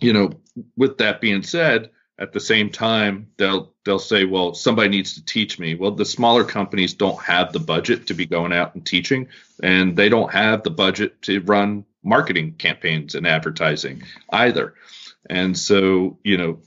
you 0.00 0.12
know, 0.12 0.32
with 0.76 0.98
that 0.98 1.20
being 1.20 1.42
said, 1.42 1.90
at 2.18 2.32
the 2.32 2.40
same 2.40 2.70
time, 2.70 3.28
they'll 3.36 3.74
they'll 3.84 3.98
say, 4.00 4.24
well, 4.24 4.52
somebody 4.52 4.88
needs 4.88 5.14
to 5.14 5.24
teach 5.24 5.58
me. 5.58 5.76
Well, 5.76 5.92
the 5.92 6.04
smaller 6.04 6.44
companies 6.44 6.94
don't 6.94 7.22
have 7.22 7.52
the 7.52 7.60
budget 7.60 8.08
to 8.08 8.14
be 8.14 8.26
going 8.26 8.52
out 8.52 8.74
and 8.74 8.84
teaching, 8.84 9.28
and 9.62 9.96
they 9.96 10.08
don't 10.08 10.32
have 10.32 10.64
the 10.64 10.70
budget 10.70 11.22
to 11.22 11.40
run 11.40 11.84
marketing 12.02 12.54
campaigns 12.54 13.14
and 13.14 13.26
advertising 13.26 14.02
either. 14.30 14.74
And 15.30 15.56
so, 15.56 16.18
you 16.24 16.38
know, 16.38 16.58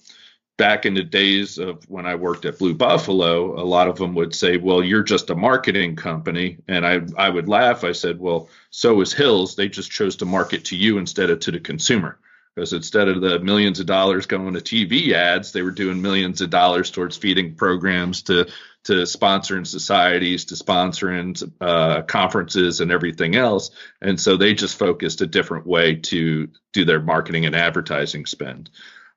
back 0.61 0.85
in 0.85 0.93
the 0.93 1.03
days 1.03 1.57
of 1.57 1.83
when 1.89 2.05
I 2.05 2.13
worked 2.13 2.45
at 2.45 2.59
Blue 2.59 2.75
Buffalo, 2.75 3.59
a 3.59 3.65
lot 3.65 3.87
of 3.87 3.97
them 3.97 4.13
would 4.13 4.35
say, 4.35 4.57
"Well, 4.57 4.83
you're 4.83 5.01
just 5.01 5.31
a 5.31 5.35
marketing 5.35 5.95
company," 5.95 6.59
and 6.67 6.85
I 6.85 7.01
I 7.17 7.29
would 7.29 7.49
laugh. 7.49 7.83
I 7.83 7.93
said, 7.93 8.19
"Well, 8.19 8.47
so 8.69 9.01
is 9.01 9.11
Hills. 9.11 9.55
They 9.55 9.69
just 9.69 9.89
chose 9.89 10.17
to 10.17 10.25
market 10.25 10.65
to 10.65 10.77
you 10.77 10.99
instead 10.99 11.31
of 11.31 11.39
to 11.39 11.51
the 11.51 11.59
consumer." 11.59 12.19
Because 12.53 12.73
instead 12.73 13.07
of 13.07 13.21
the 13.21 13.39
millions 13.39 13.79
of 13.79 13.87
dollars 13.87 14.27
going 14.27 14.53
to 14.53 14.61
TV 14.61 15.13
ads, 15.13 15.51
they 15.51 15.63
were 15.63 15.71
doing 15.71 15.99
millions 15.99 16.41
of 16.41 16.51
dollars 16.51 16.91
towards 16.91 17.17
feeding 17.17 17.55
programs 17.55 18.21
to 18.23 18.45
to 18.83 18.93
sponsoring 19.17 19.65
societies, 19.65 20.45
to 20.45 20.55
sponsoring 20.55 21.51
uh, 21.59 22.03
conferences, 22.03 22.81
and 22.81 22.91
everything 22.91 23.35
else. 23.35 23.71
And 23.99 24.19
so 24.19 24.37
they 24.37 24.53
just 24.53 24.77
focused 24.77 25.21
a 25.21 25.27
different 25.27 25.65
way 25.65 25.95
to 26.11 26.49
do 26.71 26.85
their 26.85 27.01
marketing 27.01 27.47
and 27.47 27.55
advertising 27.55 28.27
spend. 28.27 28.69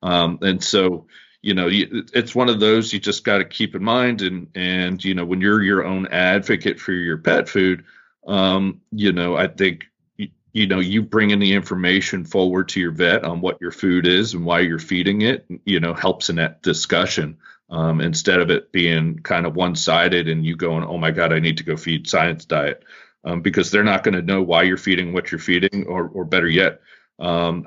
Um, 0.02 0.38
and 0.40 0.64
so 0.64 1.06
you 1.44 1.52
know 1.52 1.68
it's 1.70 2.34
one 2.34 2.48
of 2.48 2.58
those 2.58 2.90
you 2.90 2.98
just 2.98 3.22
got 3.22 3.36
to 3.36 3.44
keep 3.44 3.74
in 3.74 3.84
mind 3.84 4.22
and 4.22 4.48
and 4.54 5.04
you 5.04 5.14
know 5.14 5.26
when 5.26 5.42
you're 5.42 5.62
your 5.62 5.84
own 5.84 6.06
advocate 6.06 6.80
for 6.80 6.92
your 6.92 7.18
pet 7.18 7.50
food 7.50 7.84
um 8.26 8.80
you 8.90 9.12
know 9.12 9.36
i 9.36 9.46
think 9.46 9.84
you, 10.16 10.30
you 10.54 10.66
know 10.66 10.80
you 10.80 11.02
bringing 11.02 11.40
the 11.40 11.52
information 11.52 12.24
forward 12.24 12.70
to 12.70 12.80
your 12.80 12.92
vet 12.92 13.24
on 13.24 13.42
what 13.42 13.60
your 13.60 13.70
food 13.70 14.06
is 14.06 14.32
and 14.32 14.46
why 14.46 14.60
you're 14.60 14.78
feeding 14.78 15.20
it 15.20 15.44
you 15.66 15.80
know 15.80 15.92
helps 15.92 16.30
in 16.30 16.36
that 16.36 16.62
discussion 16.62 17.36
um, 17.68 18.00
instead 18.00 18.40
of 18.40 18.50
it 18.50 18.72
being 18.72 19.18
kind 19.18 19.44
of 19.44 19.54
one-sided 19.54 20.28
and 20.28 20.46
you 20.46 20.56
going 20.56 20.82
oh 20.82 20.96
my 20.96 21.10
god 21.10 21.30
i 21.30 21.38
need 21.40 21.58
to 21.58 21.64
go 21.64 21.76
feed 21.76 22.08
science 22.08 22.46
diet 22.46 22.84
um, 23.26 23.42
because 23.42 23.70
they're 23.70 23.84
not 23.84 24.02
going 24.02 24.14
to 24.14 24.22
know 24.22 24.42
why 24.42 24.62
you're 24.62 24.78
feeding 24.78 25.12
what 25.12 25.30
you're 25.30 25.38
feeding 25.38 25.86
or 25.86 26.08
or 26.08 26.24
better 26.24 26.48
yet 26.48 26.80
um, 27.18 27.66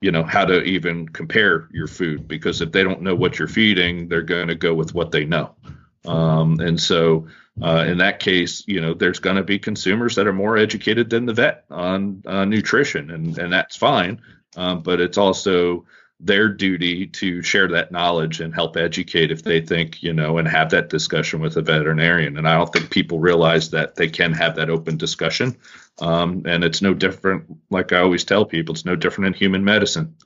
you 0.00 0.12
know 0.12 0.22
how 0.22 0.44
to 0.44 0.62
even 0.62 1.08
compare 1.08 1.68
your 1.72 1.86
food 1.86 2.28
because 2.28 2.60
if 2.60 2.72
they 2.72 2.84
don't 2.84 3.02
know 3.02 3.14
what 3.14 3.38
you're 3.38 3.48
feeding 3.48 4.08
they're 4.08 4.22
going 4.22 4.48
to 4.48 4.54
go 4.54 4.74
with 4.74 4.94
what 4.94 5.10
they 5.10 5.24
know. 5.24 5.54
Um, 6.04 6.60
and 6.60 6.80
so 6.80 7.28
uh, 7.62 7.84
in 7.86 7.98
that 7.98 8.20
case 8.20 8.64
you 8.66 8.80
know 8.80 8.94
there's 8.94 9.20
going 9.20 9.36
to 9.36 9.42
be 9.42 9.58
consumers 9.58 10.16
that 10.16 10.26
are 10.26 10.32
more 10.32 10.56
educated 10.56 11.10
than 11.10 11.26
the 11.26 11.32
vet 11.32 11.64
on 11.70 12.22
uh, 12.26 12.44
nutrition 12.44 13.10
and 13.10 13.38
and 13.38 13.52
that's 13.52 13.76
fine. 13.76 14.20
Um, 14.56 14.82
but 14.82 15.00
it's 15.00 15.18
also 15.18 15.86
their 16.20 16.48
duty 16.48 17.06
to 17.06 17.42
share 17.42 17.68
that 17.68 17.90
knowledge 17.90 18.40
and 18.40 18.54
help 18.54 18.76
educate 18.76 19.32
if 19.32 19.42
they 19.42 19.60
think 19.60 20.02
you 20.02 20.12
know 20.12 20.38
and 20.38 20.46
have 20.46 20.70
that 20.70 20.88
discussion 20.88 21.40
with 21.40 21.56
a 21.56 21.62
veterinarian. 21.62 22.38
And 22.38 22.48
i 22.48 22.56
don't 22.56 22.72
think 22.72 22.90
people 22.90 23.18
realize 23.18 23.70
that 23.70 23.96
they 23.96 24.08
can 24.08 24.32
have 24.32 24.56
that 24.56 24.70
open 24.70 24.96
discussion 24.96 25.56
um, 26.00 26.42
and 26.46 26.64
it's 26.64 26.82
no 26.82 26.94
different 26.94 27.44
like 27.70 27.92
i 27.92 27.98
always 27.98 28.24
tell 28.24 28.44
people 28.44 28.74
it's 28.74 28.84
no 28.84 28.96
different 28.96 29.28
in 29.28 29.32
human 29.34 29.64
medicine. 29.64 30.16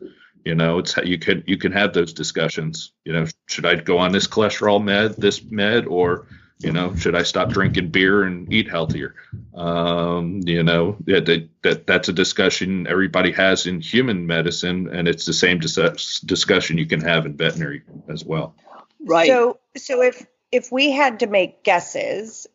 You 0.44 0.54
know 0.54 0.78
it's 0.78 0.96
you 0.98 1.18
can 1.18 1.44
you 1.46 1.58
can 1.58 1.72
have 1.72 1.92
those 1.92 2.12
discussions 2.12 2.92
you 3.04 3.12
know 3.12 3.26
should 3.46 3.66
i 3.66 3.74
go 3.74 3.98
on 3.98 4.12
this 4.12 4.26
cholesterol 4.26 4.82
med 4.82 5.16
this 5.16 5.42
med 5.42 5.86
or 5.86 6.26
you 6.58 6.72
know 6.72 6.94
should 6.94 7.14
i 7.14 7.22
stop 7.22 7.50
drinking 7.50 7.90
beer 7.90 8.22
and 8.22 8.50
eat 8.52 8.68
healthier? 8.70 9.14
Um, 9.54 10.40
you 10.46 10.62
know 10.62 10.96
that, 11.04 11.26
that, 11.26 11.48
that 11.62 11.86
that's 11.86 12.08
a 12.08 12.12
discussion 12.12 12.86
everybody 12.86 13.32
has 13.32 13.66
in 13.66 13.80
human 13.80 14.26
medicine 14.26 14.88
and 14.90 15.06
it's 15.06 15.26
the 15.26 15.34
same 15.34 15.58
dis- 15.58 16.20
discussion 16.20 16.78
you 16.78 16.86
can 16.86 17.00
have 17.00 17.26
in 17.26 17.36
veterinary 17.36 17.82
as 18.08 18.24
well. 18.24 18.54
Right. 19.04 19.28
So 19.28 19.58
so 19.76 20.02
if 20.02 20.26
if 20.50 20.72
we 20.72 20.90
had 20.90 21.20
to 21.20 21.26
make 21.26 21.62
guesses, 21.62 22.46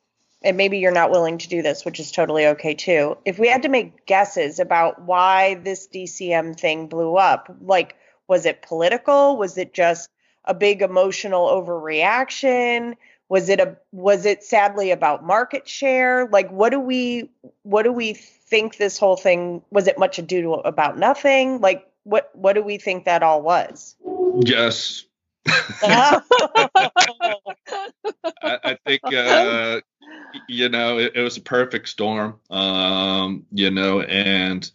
and 0.44 0.58
maybe 0.58 0.80
you're 0.80 0.92
not 0.92 1.12
willing 1.12 1.38
to 1.38 1.48
do 1.48 1.62
this, 1.62 1.86
which 1.86 2.00
is 2.00 2.12
totally 2.12 2.46
okay 2.48 2.74
too. 2.74 3.18
If 3.26 3.40
we 3.40 3.48
had 3.48 3.64
to 3.64 3.70
make 3.70 4.06
guesses 4.06 4.60
about 4.60 5.02
why 5.02 5.56
this 5.56 5.88
DCM 5.88 6.60
thing 6.60 6.88
blew 6.88 7.16
up, 7.16 7.56
like 7.62 7.96
was 8.28 8.46
it 8.46 8.62
political? 8.62 9.38
Was 9.38 9.58
it 9.58 9.74
just 9.74 10.10
a 10.46 10.54
big 10.54 10.82
emotional 10.82 11.48
overreaction? 11.48 12.96
Was 13.30 13.50
it 13.50 13.60
a 13.60 13.78
was 13.92 14.26
it 14.26 14.44
sadly 14.44 14.92
about 14.92 15.26
market 15.26 15.68
share? 15.68 16.28
Like 16.28 16.52
what 16.52 16.70
do 16.70 16.80
we 16.80 17.30
what 17.64 17.84
do 17.84 17.92
we 17.92 18.14
think 18.14 18.78
this 18.78 18.98
whole 18.98 19.16
thing 19.16 19.62
was 19.72 19.88
it 19.88 19.98
much 19.98 20.20
ado 20.20 20.42
to 20.42 20.52
about 20.52 20.98
nothing? 20.98 21.62
Like 21.62 21.88
what 22.04 22.30
what 22.34 22.54
do 22.54 22.62
we 22.62 22.78
think 22.78 23.06
that 23.06 23.24
all 23.24 23.42
was? 23.42 23.96
Yes. 24.42 25.06
I, 28.42 28.60
I, 28.64 28.78
think 28.86 29.02
uh, 29.06 29.82
you 30.48 30.70
know 30.70 30.98
it, 30.98 31.14
it, 31.16 31.22
was 31.22 31.38
a 31.38 31.42
perfect 31.42 31.90
storm. 31.90 32.40
Um, 32.50 33.46
you 33.52 33.72
know, 33.72 34.02
and 34.02 34.70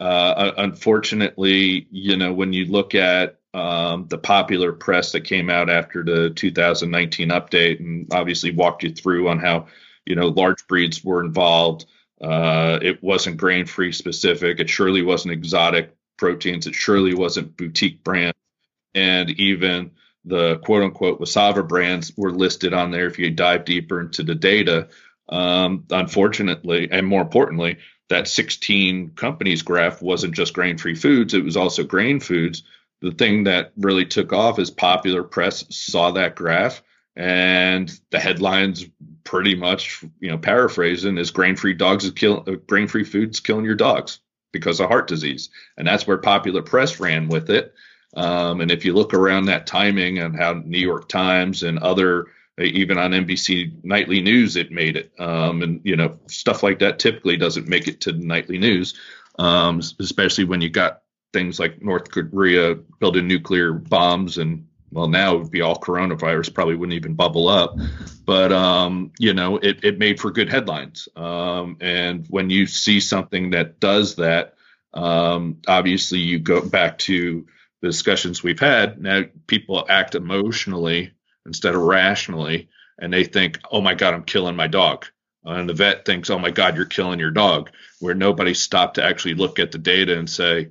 uh, 0.00 0.52
unfortunately, 0.56 1.86
you 1.90 2.16
know, 2.16 2.32
when 2.32 2.52
you 2.52 2.66
look 2.66 2.94
at 2.94 3.38
um, 3.54 4.06
the 4.08 4.18
popular 4.18 4.72
press 4.72 5.12
that 5.12 5.22
came 5.22 5.48
out 5.48 5.70
after 5.70 6.02
the 6.02 6.30
2019 6.30 7.28
update, 7.28 7.78
and 7.78 8.12
obviously 8.12 8.50
walked 8.50 8.82
you 8.82 8.92
through 8.92 9.28
on 9.28 9.38
how 9.38 9.66
you 10.04 10.16
know 10.16 10.28
large 10.28 10.66
breeds 10.66 11.04
were 11.04 11.24
involved. 11.24 11.86
Uh, 12.20 12.78
it 12.82 13.02
wasn't 13.02 13.36
grain 13.36 13.66
free 13.66 13.92
specific. 13.92 14.58
It 14.60 14.68
surely 14.68 15.02
wasn't 15.02 15.32
exotic 15.32 15.94
proteins. 16.16 16.66
It 16.66 16.74
surely 16.74 17.14
wasn't 17.14 17.56
boutique 17.56 18.02
brand, 18.02 18.34
and 18.94 19.30
even 19.30 19.92
the 20.24 20.58
quote 20.58 20.82
unquote 20.82 21.20
WSAVA 21.20 21.66
brands 21.68 22.12
were 22.16 22.32
listed 22.32 22.72
on 22.72 22.90
there. 22.90 23.06
If 23.06 23.18
you 23.18 23.30
dive 23.30 23.64
deeper 23.64 24.00
into 24.00 24.22
the 24.22 24.34
data, 24.34 24.88
um, 25.28 25.84
unfortunately, 25.90 26.88
and 26.90 27.06
more 27.06 27.22
importantly, 27.22 27.78
that 28.08 28.28
16 28.28 29.10
companies 29.10 29.62
graph 29.62 30.02
wasn't 30.02 30.34
just 30.34 30.54
grain 30.54 30.78
free 30.78 30.94
foods; 30.94 31.34
it 31.34 31.44
was 31.44 31.56
also 31.56 31.84
grain 31.84 32.20
foods. 32.20 32.62
The 33.00 33.12
thing 33.12 33.44
that 33.44 33.72
really 33.76 34.06
took 34.06 34.32
off 34.32 34.58
is 34.58 34.70
popular 34.70 35.22
press 35.22 35.64
saw 35.70 36.12
that 36.12 36.36
graph 36.36 36.82
and 37.16 37.92
the 38.10 38.18
headlines 38.18 38.86
pretty 39.22 39.54
much 39.54 40.04
you 40.20 40.30
know 40.30 40.38
paraphrasing 40.38 41.16
is 41.16 41.30
grain 41.30 41.56
free 41.56 41.74
dogs 41.74 42.04
is 42.04 42.10
killing 42.12 42.42
uh, 42.48 42.56
grain 42.66 42.88
free 42.88 43.04
foods 43.04 43.40
killing 43.40 43.64
your 43.64 43.74
dogs 43.74 44.20
because 44.52 44.80
of 44.80 44.88
heart 44.88 45.08
disease. 45.08 45.50
And 45.76 45.86
that's 45.86 46.06
where 46.06 46.18
popular 46.18 46.62
press 46.62 47.00
ran 47.00 47.28
with 47.28 47.50
it 47.50 47.74
um, 48.16 48.60
and 48.60 48.70
if 48.70 48.84
you 48.84 48.92
look 48.94 49.14
around 49.14 49.46
that 49.46 49.66
timing 49.66 50.18
and 50.18 50.36
how 50.36 50.52
new 50.52 50.78
york 50.78 51.08
times 51.08 51.62
and 51.62 51.78
other 51.78 52.26
uh, 52.58 52.64
even 52.64 52.98
on 52.98 53.12
nbc 53.12 53.84
nightly 53.84 54.20
news 54.20 54.56
it 54.56 54.70
made 54.70 54.96
it 54.96 55.12
um, 55.18 55.62
and 55.62 55.80
you 55.84 55.96
know 55.96 56.18
stuff 56.26 56.62
like 56.62 56.78
that 56.78 56.98
typically 56.98 57.36
doesn't 57.36 57.68
make 57.68 57.88
it 57.88 58.00
to 58.00 58.12
nightly 58.12 58.58
news 58.58 58.94
um, 59.38 59.80
especially 60.00 60.44
when 60.44 60.60
you 60.60 60.70
got 60.70 61.02
things 61.34 61.58
like 61.58 61.82
North 61.82 62.10
Korea 62.10 62.76
building 63.00 63.28
nuclear 63.28 63.72
bombs 63.72 64.38
and 64.38 64.66
well 64.90 65.08
now 65.08 65.34
it 65.34 65.38
would 65.40 65.50
be 65.50 65.60
all 65.60 65.76
coronavirus 65.76 66.54
probably 66.54 66.76
wouldn't 66.76 66.96
even 66.96 67.14
bubble 67.14 67.48
up. 67.48 67.76
But 68.24 68.52
um, 68.52 69.12
you 69.18 69.34
know 69.34 69.58
it, 69.58 69.84
it 69.84 69.98
made 69.98 70.20
for 70.20 70.30
good 70.30 70.48
headlines. 70.48 71.08
Um, 71.16 71.76
and 71.80 72.24
when 72.30 72.48
you 72.48 72.66
see 72.66 73.00
something 73.00 73.50
that 73.50 73.80
does 73.80 74.14
that 74.16 74.54
um, 74.94 75.58
obviously 75.66 76.20
you 76.20 76.38
go 76.38 76.62
back 76.62 76.98
to 76.98 77.46
the 77.84 77.90
discussions 77.90 78.42
we've 78.42 78.60
had 78.60 78.98
now 78.98 79.24
people 79.46 79.84
act 79.90 80.14
emotionally 80.14 81.12
instead 81.44 81.74
of 81.74 81.82
rationally 81.82 82.70
and 82.98 83.12
they 83.12 83.24
think 83.24 83.60
oh 83.70 83.82
my 83.82 83.92
god 83.94 84.14
i'm 84.14 84.24
killing 84.24 84.56
my 84.56 84.66
dog. 84.66 85.04
And 85.44 85.68
the 85.68 85.74
vet 85.74 86.06
thinks 86.06 86.30
oh 86.30 86.38
my 86.38 86.50
god 86.50 86.76
you're 86.76 86.86
killing 86.86 87.20
your 87.20 87.30
dog 87.30 87.70
where 88.00 88.14
nobody 88.14 88.54
stopped 88.54 88.94
to 88.94 89.04
actually 89.04 89.34
look 89.34 89.58
at 89.58 89.70
the 89.70 89.76
data 89.76 90.18
and 90.18 90.30
say 90.30 90.70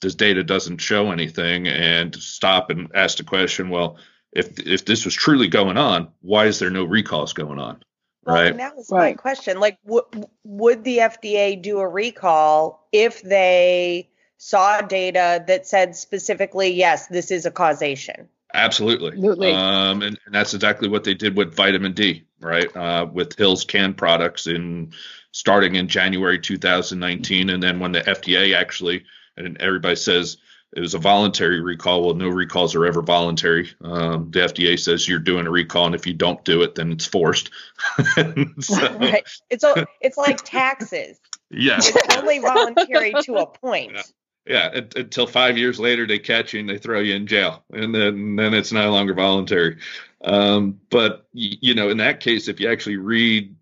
this 0.00 0.14
data 0.14 0.44
doesn't 0.44 0.78
show 0.78 1.10
anything 1.10 1.66
and 1.66 2.14
stop 2.14 2.70
and 2.70 2.92
ask 2.94 3.18
the 3.18 3.24
question 3.24 3.68
well 3.68 3.96
if 4.32 4.60
if 4.60 4.84
this 4.84 5.04
was 5.04 5.14
truly 5.14 5.48
going 5.48 5.76
on 5.76 6.10
why 6.20 6.46
is 6.46 6.60
there 6.60 6.70
no 6.70 6.84
recalls 6.84 7.32
going 7.32 7.58
on? 7.58 7.82
Well, 8.24 8.36
right? 8.36 8.52
and 8.52 8.60
that 8.60 8.76
was 8.76 8.88
right. 8.88 9.16
my 9.16 9.20
question. 9.20 9.58
Like 9.58 9.78
w- 9.84 10.28
would 10.44 10.84
the 10.84 10.98
fda 10.98 11.60
do 11.60 11.80
a 11.80 11.88
recall 11.88 12.86
if 12.92 13.20
they 13.20 14.11
saw 14.42 14.80
data 14.80 15.44
that 15.46 15.68
said 15.68 15.94
specifically 15.94 16.72
yes 16.72 17.06
this 17.06 17.30
is 17.30 17.46
a 17.46 17.50
causation 17.50 18.28
absolutely, 18.54 19.10
absolutely. 19.10 19.52
Um, 19.52 20.02
and, 20.02 20.18
and, 20.26 20.34
that's 20.34 20.52
exactly 20.52 20.88
what 20.88 21.04
they 21.04 21.14
did 21.14 21.36
with 21.36 21.54
vitamin 21.54 21.92
d 21.92 22.24
right 22.40 22.76
uh, 22.76 23.06
with 23.10 23.38
hill's 23.38 23.64
canned 23.64 23.96
products 23.96 24.48
in 24.48 24.92
starting 25.30 25.76
in 25.76 25.86
january 25.86 26.40
2019 26.40 27.50
and 27.50 27.62
then 27.62 27.78
when 27.78 27.92
the 27.92 28.00
fda 28.00 28.56
actually 28.56 29.04
and 29.36 29.56
everybody 29.60 29.94
says 29.94 30.38
it 30.74 30.80
was 30.80 30.94
a 30.94 30.98
voluntary 30.98 31.60
recall. 31.60 32.02
Well, 32.02 32.14
no 32.14 32.28
recalls 32.28 32.74
are 32.74 32.86
ever 32.86 33.02
voluntary. 33.02 33.70
Um, 33.82 34.30
the 34.30 34.40
FDA 34.40 34.78
says 34.78 35.06
you're 35.06 35.18
doing 35.18 35.46
a 35.46 35.50
recall, 35.50 35.84
and 35.84 35.94
if 35.94 36.06
you 36.06 36.14
don't 36.14 36.42
do 36.46 36.62
it, 36.62 36.74
then 36.74 36.90
it's 36.90 37.04
forced. 37.04 37.50
so, 38.14 38.22
right. 38.98 39.22
It's 39.50 39.64
it's 40.00 40.16
like 40.16 40.38
taxes. 40.44 41.20
Yeah. 41.50 41.76
It's 41.76 42.16
only 42.16 42.38
voluntary 42.38 43.12
to 43.24 43.34
a 43.34 43.46
point. 43.46 43.98
Yeah. 44.46 44.68
It, 44.72 44.96
until 44.96 45.26
five 45.26 45.56
years 45.56 45.78
later 45.78 46.06
they 46.06 46.18
catch 46.18 46.52
you 46.52 46.60
and 46.60 46.68
they 46.68 46.78
throw 46.78 47.00
you 47.00 47.14
in 47.14 47.26
jail, 47.26 47.64
and 47.72 47.94
then 47.94 48.36
then 48.36 48.54
it's 48.54 48.72
no 48.72 48.90
longer 48.90 49.14
voluntary. 49.14 49.78
Um, 50.24 50.80
but 50.90 51.26
you 51.32 51.74
know, 51.74 51.88
in 51.88 51.96
that 51.98 52.20
case, 52.20 52.48
if 52.48 52.60
you 52.60 52.70
actually 52.70 52.96
read 52.96 53.54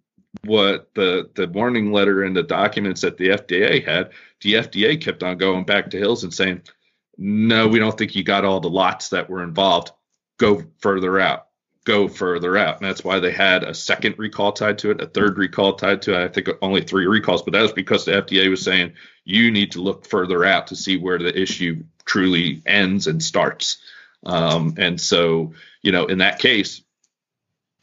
what 0.44 0.90
the 0.94 1.30
the 1.34 1.48
warning 1.48 1.92
letter 1.92 2.22
and 2.22 2.36
the 2.36 2.42
documents 2.42 3.00
that 3.02 3.16
the 3.16 3.28
FDA 3.28 3.84
had, 3.84 4.10
the 4.42 4.54
FDA 4.54 5.00
kept 5.00 5.22
on 5.22 5.38
going 5.38 5.64
back 5.64 5.90
to 5.90 5.98
Hills 5.98 6.24
and 6.24 6.32
saying, 6.32 6.62
"No, 7.18 7.68
we 7.68 7.78
don't 7.78 7.96
think 7.96 8.14
you 8.14 8.22
got 8.22 8.44
all 8.44 8.60
the 8.60 8.70
lots 8.70 9.10
that 9.10 9.28
were 9.28 9.42
involved. 9.42 9.92
Go 10.38 10.64
further 10.80 11.20
out. 11.20 11.49
Go 11.84 12.08
further 12.08 12.56
out." 12.56 12.80
And 12.80 12.88
that's 12.88 13.04
why 13.04 13.20
they 13.20 13.32
had 13.32 13.62
a 13.62 13.74
second 13.74 14.18
recall 14.18 14.52
tied 14.52 14.78
to 14.78 14.90
it, 14.90 15.00
a 15.00 15.06
third 15.06 15.38
recall 15.38 15.74
tied 15.74 16.02
to 16.02 16.14
it. 16.14 16.24
I 16.24 16.28
think 16.28 16.48
only 16.62 16.82
three 16.82 17.06
recalls, 17.06 17.42
but 17.42 17.52
that 17.52 17.62
was 17.62 17.72
because 17.72 18.04
the 18.04 18.12
FDA 18.12 18.48
was 18.50 18.62
saying 18.62 18.94
you 19.24 19.50
need 19.50 19.72
to 19.72 19.82
look 19.82 20.06
further 20.06 20.44
out 20.44 20.68
to 20.68 20.76
see 20.76 20.96
where 20.96 21.18
the 21.18 21.36
issue 21.38 21.84
truly 22.04 22.62
ends 22.66 23.06
and 23.06 23.22
starts. 23.22 23.78
Um, 24.24 24.74
and 24.78 25.00
so, 25.00 25.54
you 25.82 25.92
know, 25.92 26.06
in 26.06 26.18
that 26.18 26.38
case, 26.38 26.82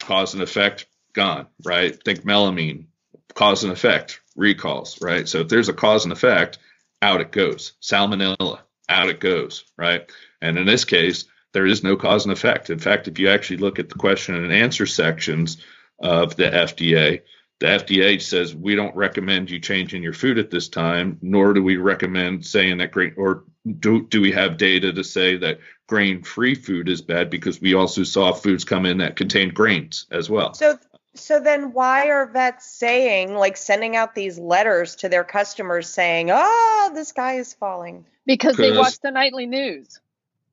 cause 0.00 0.34
and 0.34 0.42
effect 0.42 0.86
gone, 1.12 1.46
right? 1.64 2.00
Think 2.04 2.20
melamine, 2.20 2.86
cause 3.34 3.64
and 3.64 3.72
effect, 3.72 4.20
recalls, 4.36 5.00
right? 5.02 5.28
So 5.28 5.40
if 5.40 5.48
there's 5.48 5.68
a 5.68 5.74
cause 5.74 6.04
and 6.04 6.12
effect, 6.12 6.58
out 7.02 7.20
it 7.20 7.32
goes. 7.32 7.72
Salmonella, 7.82 8.60
out 8.88 9.08
it 9.08 9.20
goes, 9.20 9.64
right? 9.76 10.10
And 10.40 10.58
in 10.58 10.66
this 10.66 10.84
case, 10.84 11.24
there 11.52 11.66
is 11.66 11.82
no 11.82 11.96
cause 11.96 12.24
and 12.24 12.32
effect. 12.32 12.70
In 12.70 12.78
fact, 12.78 13.08
if 13.08 13.18
you 13.18 13.28
actually 13.28 13.58
look 13.58 13.78
at 13.78 13.88
the 13.88 13.94
question 13.94 14.34
and 14.34 14.52
answer 14.52 14.86
sections 14.86 15.58
of 15.98 16.36
the 16.36 16.44
FDA, 16.44 17.22
the 17.60 17.66
FDA 17.66 18.22
says 18.22 18.54
we 18.54 18.76
don't 18.76 18.94
recommend 18.94 19.50
you 19.50 19.58
changing 19.58 20.02
your 20.02 20.12
food 20.12 20.38
at 20.38 20.50
this 20.50 20.68
time, 20.68 21.18
nor 21.22 21.52
do 21.52 21.62
we 21.62 21.76
recommend 21.76 22.46
saying 22.46 22.78
that 22.78 22.92
grain 22.92 23.14
or 23.16 23.44
do 23.80 24.06
do 24.06 24.20
we 24.20 24.32
have 24.32 24.56
data 24.56 24.92
to 24.92 25.02
say 25.02 25.36
that 25.38 25.58
grain-free 25.88 26.54
food 26.54 26.88
is 26.88 27.02
bad 27.02 27.30
because 27.30 27.60
we 27.60 27.74
also 27.74 28.04
saw 28.04 28.32
foods 28.32 28.64
come 28.64 28.86
in 28.86 28.98
that 28.98 29.16
contained 29.16 29.54
grains 29.54 30.06
as 30.10 30.30
well. 30.30 30.54
So 30.54 30.78
so 31.14 31.40
then 31.40 31.72
why 31.72 32.10
are 32.10 32.30
vets 32.30 32.70
saying 32.70 33.34
like 33.34 33.56
sending 33.56 33.96
out 33.96 34.14
these 34.14 34.38
letters 34.38 34.96
to 34.96 35.08
their 35.08 35.24
customers 35.24 35.88
saying, 35.88 36.30
"Oh, 36.30 36.92
this 36.94 37.10
guy 37.12 37.34
is 37.34 37.54
falling"? 37.54 38.06
Because 38.24 38.56
they 38.56 38.76
watch 38.76 39.00
the 39.00 39.10
nightly 39.10 39.46
news. 39.46 39.98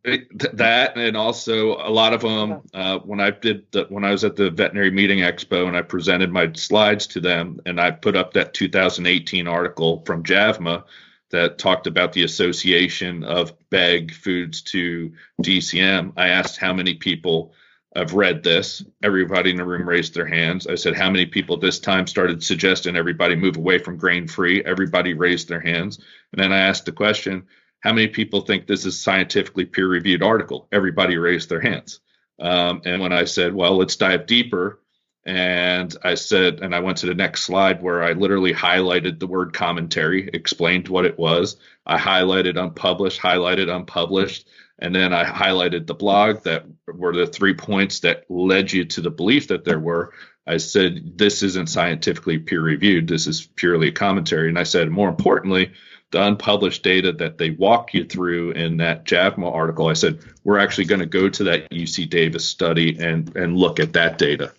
It, 0.08 0.58
that 0.58 0.97
and 0.97 1.18
also 1.18 1.78
a 1.78 1.89
lot 1.89 2.14
of 2.14 2.22
them 2.22 2.62
uh, 2.76 2.99
when 2.99 3.20
I 3.20 3.32
did 3.32 3.66
the, 3.72 3.86
when 3.89 4.03
I 4.03 4.12
was 4.12 4.24
at 4.24 4.36
the 4.36 4.51
veterinary 4.51 4.91
meeting 4.91 5.20
expo 5.20 5.68
and 5.68 5.76
I 5.76 5.82
presented 5.82 6.32
my 6.32 6.51
slides 6.53 7.08
to 7.08 7.20
them 7.20 7.60
and 7.66 7.82
I 7.82 7.89
put 7.89 8.16
up 8.16 8.34
that 8.34 8.53
2018 8.53 9.47
article 9.47 10.03
from 10.06 10.24
JAVMA 10.24 10.84
that 11.32 11.58
talked 11.58 11.88
about 11.88 12.14
the 12.14 12.24
association 12.24 13.24
of 13.24 13.53
bag 13.72 14.14
foods 14.14 14.62
to 14.62 15.12
DCM. 15.41 16.14
I 16.16 16.30
asked 16.30 16.58
how 16.58 16.72
many 16.72 16.93
people 16.93 17.53
I've 17.95 18.14
read 18.14 18.43
this. 18.43 18.84
Everybody 19.03 19.51
in 19.51 19.58
the 19.58 19.66
room 19.66 19.88
raised 19.88 20.14
their 20.14 20.28
hands. 20.28 20.68
I 20.68 20.76
said, 20.76 20.95
How 20.95 21.10
many 21.10 21.26
people 21.26 21.58
this 21.58 21.80
time 21.80 22.08
started 22.08 22.43
suggesting 22.43 22.95
everybody 22.95 23.36
move 23.36 23.58
away 23.58 23.80
from 23.80 23.97
grain 23.97 24.28
free? 24.28 24.64
Everybody 24.64 25.14
raised 25.14 25.47
their 25.47 25.62
hands. 25.62 25.97
And 26.32 26.43
then 26.43 26.51
I 26.51 26.60
asked 26.60 26.86
the 26.86 26.91
question, 26.91 27.47
How 27.86 27.93
many 27.93 28.09
people 28.09 28.41
think 28.41 28.67
this 28.67 28.86
is 28.88 29.01
scientifically 29.01 29.65
peer 29.65 29.88
reviewed 29.89 30.23
article? 30.23 30.69
Everybody 30.73 31.17
raised 31.17 31.49
their 31.49 31.61
hands. 31.61 32.01
Um, 32.39 32.83
and 32.86 33.01
when 33.01 33.13
I 33.13 33.25
said, 33.25 33.55
Well, 33.55 33.77
let's 33.77 33.97
dive 33.97 34.27
deeper 34.27 34.81
And 35.25 35.95
I 36.03 36.15
said, 36.15 36.61
and 36.61 36.75
I 36.75 36.81
went 36.81 36.99
to 36.99 37.07
the 37.07 37.15
next 37.15 37.43
slide 37.43 37.81
where 37.83 38.03
I 38.03 38.13
literally 38.13 38.53
highlighted 38.53 39.19
the 39.19 39.27
word 39.27 39.53
commentary, 39.53 40.29
explained 40.33 40.89
what 40.89 41.05
it 41.05 41.17
was. 41.19 41.57
I 41.86 41.97
highlighted 41.99 42.59
unpublished, 42.61 43.21
highlighted 43.21 43.75
unpublished, 43.75 44.47
and 44.79 44.95
then 44.95 45.13
I 45.13 45.25
highlighted 45.25 45.88
the 45.88 45.95
blog 45.95 46.43
that 46.45 46.65
were 46.88 47.15
the 47.15 47.27
three 47.27 47.55
points 47.55 48.01
that 48.01 48.25
led 48.29 48.73
you 48.73 48.86
to 48.86 49.01
the 49.01 49.11
belief 49.11 49.49
that 49.49 49.65
there 49.65 49.79
were. 49.79 50.13
I 50.47 50.57
said, 50.57 51.19
this 51.19 51.43
isn't 51.43 51.69
scientifically 51.69 52.39
peer 52.39 52.61
reviewed. 52.61 53.07
This 53.07 53.27
is 53.27 53.47
purely 53.55 53.89
a 53.89 53.93
commentary. 53.93 54.49
And 54.49 54.59
I 54.59 54.63
said, 54.63 54.89
more 54.91 55.09
importantly, 55.09 55.73
the 56.12 56.24
unpublished 56.24 56.84
data 56.84 57.12
that 57.12 57.38
they 57.38 57.51
walk 57.51 57.93
you 57.93 58.06
through 58.06 58.51
in 58.51 58.78
that 58.78 59.06
JAVMA 59.06 59.51
article, 59.51 59.88
I 59.88 59.93
said, 59.93 60.20
we're 60.43 60.60
actually 60.60 60.86
going 60.86 60.99
to 60.99 61.06
go 61.06 61.30
to 61.30 61.43
that 61.45 61.70
UC 61.70 62.10
Davis 62.10 62.45
study 62.45 62.97
and, 62.99 63.36
and 63.36 63.58
look 63.58 63.80
at 63.80 63.93
that 63.93 64.18
data. 64.18 64.53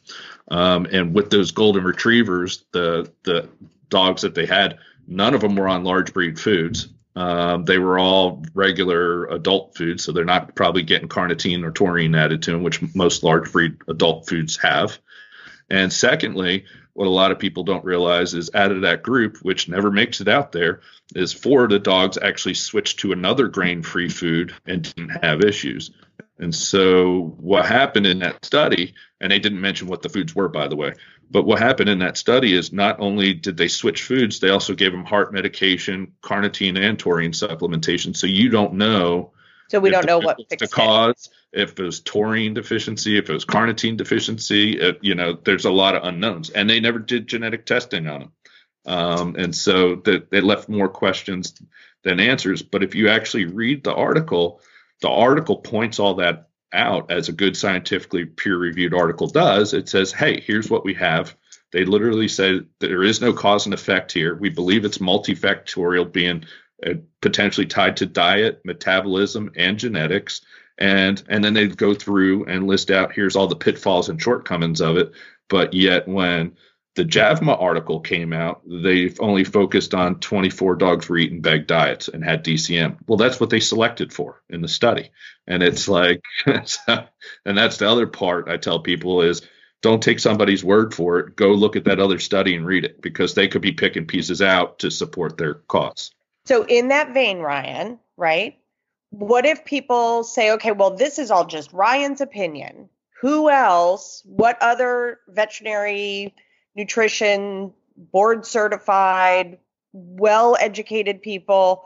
Um, 0.48 0.86
and 0.86 1.14
with 1.14 1.30
those 1.30 1.50
golden 1.52 1.84
retrievers, 1.84 2.64
the, 2.72 3.10
the 3.24 3.48
dogs 3.88 4.22
that 4.22 4.34
they 4.34 4.46
had, 4.46 4.78
none 5.06 5.34
of 5.34 5.40
them 5.40 5.56
were 5.56 5.68
on 5.68 5.84
large 5.84 6.12
breed 6.12 6.38
foods. 6.38 6.88
Um, 7.14 7.64
they 7.64 7.78
were 7.78 7.98
all 7.98 8.44
regular 8.52 9.24
adult 9.26 9.76
foods, 9.76 10.04
so 10.04 10.12
they're 10.12 10.24
not 10.24 10.54
probably 10.54 10.82
getting 10.82 11.08
carnitine 11.08 11.64
or 11.64 11.70
taurine 11.70 12.14
added 12.14 12.42
to 12.42 12.52
them, 12.52 12.62
which 12.62 12.94
most 12.94 13.22
large 13.22 13.50
breed 13.50 13.76
adult 13.88 14.28
foods 14.28 14.58
have. 14.58 14.98
And 15.70 15.92
secondly, 15.92 16.66
what 16.96 17.06
a 17.06 17.10
lot 17.10 17.30
of 17.30 17.38
people 17.38 17.62
don't 17.62 17.84
realize 17.84 18.32
is 18.32 18.50
out 18.54 18.72
of 18.72 18.80
that 18.80 19.02
group, 19.02 19.36
which 19.42 19.68
never 19.68 19.90
makes 19.90 20.22
it 20.22 20.28
out 20.28 20.50
there, 20.50 20.80
is 21.14 21.30
four 21.30 21.64
of 21.64 21.70
the 21.70 21.78
dogs 21.78 22.16
actually 22.16 22.54
switched 22.54 23.00
to 23.00 23.12
another 23.12 23.48
grain 23.48 23.82
free 23.82 24.08
food 24.08 24.54
and 24.66 24.82
didn't 24.82 25.22
have 25.22 25.42
issues. 25.42 25.90
And 26.38 26.54
so 26.54 27.34
what 27.36 27.66
happened 27.66 28.06
in 28.06 28.18
that 28.20 28.42
study, 28.44 28.94
and 29.20 29.30
they 29.30 29.38
didn't 29.38 29.60
mention 29.60 29.88
what 29.88 30.00
the 30.00 30.08
foods 30.08 30.34
were, 30.34 30.48
by 30.48 30.68
the 30.68 30.76
way, 30.76 30.94
but 31.30 31.44
what 31.44 31.58
happened 31.58 31.90
in 31.90 31.98
that 31.98 32.16
study 32.16 32.54
is 32.54 32.72
not 32.72 32.98
only 32.98 33.34
did 33.34 33.58
they 33.58 33.68
switch 33.68 34.02
foods, 34.02 34.40
they 34.40 34.48
also 34.48 34.74
gave 34.74 34.92
them 34.92 35.04
heart 35.04 35.34
medication, 35.34 36.12
carnitine, 36.22 36.78
and 36.78 36.98
taurine 36.98 37.32
supplementation. 37.32 38.16
So 38.16 38.26
you 38.26 38.48
don't 38.48 38.74
know. 38.74 39.32
So 39.68 39.80
we 39.80 39.90
don't 39.90 40.06
know 40.06 40.18
what 40.18 40.38
the 40.48 40.68
cause 40.68 41.28
if 41.56 41.80
it 41.80 41.82
was 41.82 42.00
taurine 42.00 42.52
deficiency, 42.52 43.16
if 43.16 43.30
it 43.30 43.32
was 43.32 43.46
carnitine 43.46 43.96
deficiency, 43.96 44.78
it, 44.78 44.98
you 45.00 45.14
know, 45.14 45.32
there's 45.32 45.64
a 45.64 45.70
lot 45.70 45.96
of 45.96 46.04
unknowns, 46.04 46.50
and 46.50 46.68
they 46.68 46.80
never 46.80 46.98
did 46.98 47.26
genetic 47.26 47.64
testing 47.64 48.06
on 48.06 48.20
them, 48.20 48.32
um, 48.84 49.36
and 49.36 49.56
so 49.56 49.96
that 49.96 50.30
they 50.30 50.42
left 50.42 50.68
more 50.68 50.88
questions 50.88 51.54
than 52.04 52.20
answers. 52.20 52.62
But 52.62 52.82
if 52.82 52.94
you 52.94 53.08
actually 53.08 53.46
read 53.46 53.82
the 53.82 53.94
article, 53.94 54.60
the 55.00 55.08
article 55.08 55.56
points 55.56 55.98
all 55.98 56.16
that 56.16 56.50
out 56.74 57.10
as 57.10 57.28
a 57.28 57.32
good 57.32 57.56
scientifically 57.56 58.26
peer-reviewed 58.26 58.92
article 58.92 59.28
does. 59.28 59.72
It 59.72 59.88
says, 59.88 60.12
"Hey, 60.12 60.40
here's 60.40 60.68
what 60.68 60.84
we 60.84 60.94
have." 60.94 61.34
They 61.72 61.86
literally 61.86 62.28
say 62.28 62.60
there 62.80 63.02
is 63.02 63.20
no 63.20 63.32
cause 63.32 63.64
and 63.64 63.74
effect 63.74 64.12
here. 64.12 64.34
We 64.34 64.50
believe 64.50 64.84
it's 64.84 64.98
multifactorial, 64.98 66.12
being 66.12 66.44
uh, 66.86 66.94
potentially 67.22 67.66
tied 67.66 67.96
to 67.96 68.06
diet, 68.06 68.60
metabolism, 68.64 69.52
and 69.56 69.78
genetics 69.78 70.42
and 70.78 71.22
and 71.28 71.44
then 71.44 71.54
they'd 71.54 71.76
go 71.76 71.94
through 71.94 72.44
and 72.46 72.66
list 72.66 72.90
out 72.90 73.12
here's 73.12 73.36
all 73.36 73.46
the 73.46 73.56
pitfalls 73.56 74.08
and 74.08 74.20
shortcomings 74.20 74.80
of 74.80 74.96
it. 74.96 75.12
But 75.48 75.74
yet 75.74 76.08
when 76.08 76.56
the 76.94 77.04
javma 77.04 77.60
article 77.60 78.00
came 78.00 78.32
out 78.32 78.62
they've 78.66 79.20
only 79.20 79.44
focused 79.44 79.92
on 79.94 80.18
24 80.18 80.76
dogs 80.76 81.08
were 81.08 81.18
eating 81.18 81.42
bag 81.42 81.66
diets 81.66 82.08
and 82.08 82.24
had 82.24 82.42
dcm 82.42 82.96
well 83.06 83.18
that's 83.18 83.38
what 83.38 83.50
they 83.50 83.60
selected 83.60 84.12
for 84.12 84.42
in 84.48 84.62
the 84.62 84.68
study. 84.68 85.10
And 85.46 85.62
it's 85.62 85.86
mm-hmm. 85.86 86.52
like 86.88 87.08
and 87.44 87.58
that's 87.58 87.76
the 87.76 87.88
other 87.88 88.06
part 88.06 88.48
i 88.48 88.56
tell 88.56 88.80
people 88.80 89.22
is 89.22 89.42
don't 89.82 90.02
take 90.02 90.18
somebody's 90.18 90.64
word 90.64 90.94
for 90.94 91.20
it. 91.20 91.36
Go 91.36 91.52
look 91.52 91.76
at 91.76 91.84
that 91.84 92.00
other 92.00 92.18
study 92.18 92.56
and 92.56 92.66
read 92.66 92.84
it 92.84 93.00
because 93.00 93.34
they 93.34 93.46
could 93.46 93.62
be 93.62 93.72
picking 93.72 94.06
pieces 94.06 94.42
out 94.42 94.80
to 94.80 94.90
support 94.90 95.36
their 95.36 95.54
cause. 95.54 96.10
So 96.46 96.64
in 96.64 96.88
that 96.88 97.12
vein 97.12 97.38
ryan 97.38 97.98
right 98.16 98.58
what 99.18 99.46
if 99.46 99.64
people 99.64 100.24
say, 100.24 100.52
okay, 100.52 100.72
well, 100.72 100.94
this 100.94 101.18
is 101.18 101.30
all 101.30 101.46
just 101.46 101.72
Ryan's 101.72 102.20
opinion? 102.20 102.90
Who 103.22 103.48
else, 103.48 104.22
what 104.26 104.58
other 104.60 105.20
veterinary 105.28 106.34
nutrition 106.74 107.72
board 107.96 108.44
certified, 108.44 109.58
well 109.92 110.54
educated 110.60 111.22
people 111.22 111.84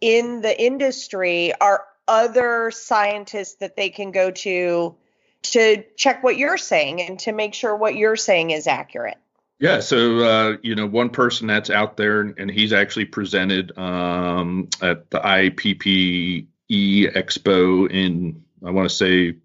in 0.00 0.40
the 0.40 0.58
industry 0.58 1.52
are 1.60 1.84
other 2.08 2.70
scientists 2.70 3.56
that 3.56 3.76
they 3.76 3.90
can 3.90 4.10
go 4.10 4.30
to 4.30 4.96
to 5.42 5.84
check 5.96 6.22
what 6.22 6.38
you're 6.38 6.58
saying 6.58 7.00
and 7.02 7.18
to 7.18 7.32
make 7.32 7.52
sure 7.52 7.76
what 7.76 7.94
you're 7.94 8.16
saying 8.16 8.50
is 8.50 8.66
accurate? 8.66 9.18
Yeah, 9.58 9.80
so 9.80 10.18
uh, 10.20 10.56
you 10.62 10.74
know, 10.74 10.86
one 10.86 11.10
person 11.10 11.46
that's 11.46 11.68
out 11.68 11.98
there, 11.98 12.20
and 12.20 12.50
he's 12.50 12.72
actually 12.72 13.04
presented 13.04 13.76
um, 13.76 14.70
at 14.80 15.10
the 15.10 15.20
IPP 15.20 16.46
E 16.70 17.08
Expo 17.08 17.90
in 17.90 18.44
I 18.64 18.70
want 18.70 18.88
to 18.88 18.94
say 18.94 19.28
it 19.28 19.36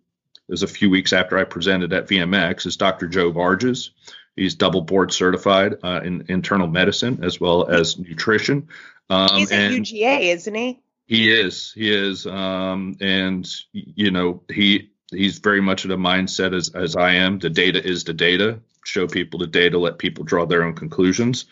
was 0.47 0.63
a 0.63 0.67
few 0.67 0.89
weeks 0.89 1.11
after 1.11 1.37
I 1.37 1.43
presented 1.43 1.91
at 1.91 2.07
VMX 2.07 2.65
is 2.67 2.77
Dr. 2.77 3.07
Joe 3.07 3.31
Bartges. 3.31 3.89
He's 4.35 4.55
double 4.55 4.81
board 4.81 5.11
certified 5.11 5.75
uh, 5.83 6.01
in 6.03 6.25
internal 6.27 6.67
medicine 6.67 7.23
as 7.23 7.39
well 7.39 7.67
as 7.67 7.97
nutrition. 7.97 8.67
Um, 9.09 9.29
He's 9.37 9.51
at 9.51 9.71
UGA, 9.71 10.33
isn't 10.33 10.55
he? 10.55 10.79
He 11.07 11.31
is. 11.31 11.71
He 11.73 11.91
is. 11.91 12.27
Um, 12.27 12.97
and 13.01 13.47
you 13.71 14.11
know 14.11 14.43
he 14.51 14.91
he's 15.11 15.39
very 15.39 15.61
much 15.61 15.83
of 15.83 15.89
the 15.89 15.97
mindset 15.97 16.55
as 16.55 16.69
as 16.69 16.95
I 16.95 17.13
am. 17.13 17.39
The 17.39 17.49
data 17.49 17.83
is 17.83 18.03
the 18.03 18.13
data. 18.13 18.59
Show 18.83 19.07
people 19.07 19.39
the 19.39 19.47
data. 19.47 19.79
Let 19.79 19.97
people 19.97 20.23
draw 20.25 20.45
their 20.45 20.63
own 20.63 20.75
conclusions. 20.75 21.45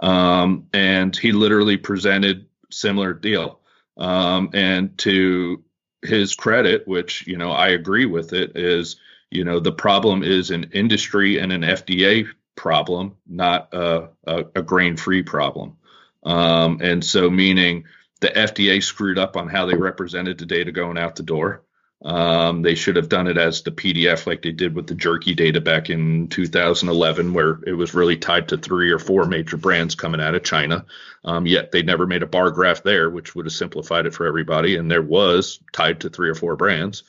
Um, 0.00 0.68
and 0.72 1.14
he 1.14 1.32
literally 1.32 1.76
presented 1.76 2.46
similar 2.70 3.12
deal. 3.12 3.60
Um, 3.98 4.50
and 4.54 4.96
to 4.98 5.62
his 6.02 6.34
credit, 6.34 6.86
which 6.86 7.26
you 7.26 7.36
know 7.36 7.50
I 7.50 7.68
agree 7.68 8.06
with 8.06 8.32
it, 8.32 8.56
is 8.56 8.96
you 9.30 9.44
know 9.44 9.60
the 9.60 9.72
problem 9.72 10.22
is 10.22 10.50
an 10.50 10.70
industry 10.72 11.38
and 11.38 11.52
an 11.52 11.62
FDA 11.62 12.28
problem, 12.54 13.16
not 13.26 13.72
a, 13.72 14.08
a, 14.26 14.44
a 14.56 14.62
grain-free 14.62 15.22
problem. 15.22 15.76
Um, 16.24 16.80
and 16.82 17.04
so, 17.04 17.30
meaning 17.30 17.84
the 18.20 18.28
FDA 18.28 18.82
screwed 18.82 19.18
up 19.18 19.36
on 19.36 19.48
how 19.48 19.66
they 19.66 19.76
represented 19.76 20.38
the 20.38 20.46
data 20.46 20.72
going 20.72 20.98
out 20.98 21.16
the 21.16 21.22
door. 21.22 21.62
Um, 22.00 22.62
they 22.62 22.76
should 22.76 22.94
have 22.94 23.08
done 23.08 23.26
it 23.26 23.36
as 23.36 23.62
the 23.62 23.72
PDF 23.72 24.26
like 24.26 24.42
they 24.42 24.52
did 24.52 24.74
with 24.74 24.86
the 24.86 24.94
jerky 24.94 25.34
data 25.34 25.60
back 25.60 25.90
in 25.90 26.28
2011, 26.28 27.34
where 27.34 27.58
it 27.66 27.72
was 27.72 27.92
really 27.92 28.16
tied 28.16 28.48
to 28.48 28.56
three 28.56 28.90
or 28.92 29.00
four 29.00 29.24
major 29.24 29.56
brands 29.56 29.96
coming 29.96 30.20
out 30.20 30.36
of 30.36 30.44
China. 30.44 30.86
Um, 31.24 31.44
yet 31.46 31.72
they 31.72 31.82
never 31.82 32.06
made 32.06 32.22
a 32.22 32.26
bar 32.26 32.52
graph 32.52 32.84
there, 32.84 33.10
which 33.10 33.34
would 33.34 33.46
have 33.46 33.52
simplified 33.52 34.06
it 34.06 34.14
for 34.14 34.26
everybody. 34.26 34.76
And 34.76 34.88
there 34.88 35.02
was 35.02 35.58
tied 35.72 36.00
to 36.00 36.10
three 36.10 36.30
or 36.30 36.36
four 36.36 36.54
brands. 36.54 37.02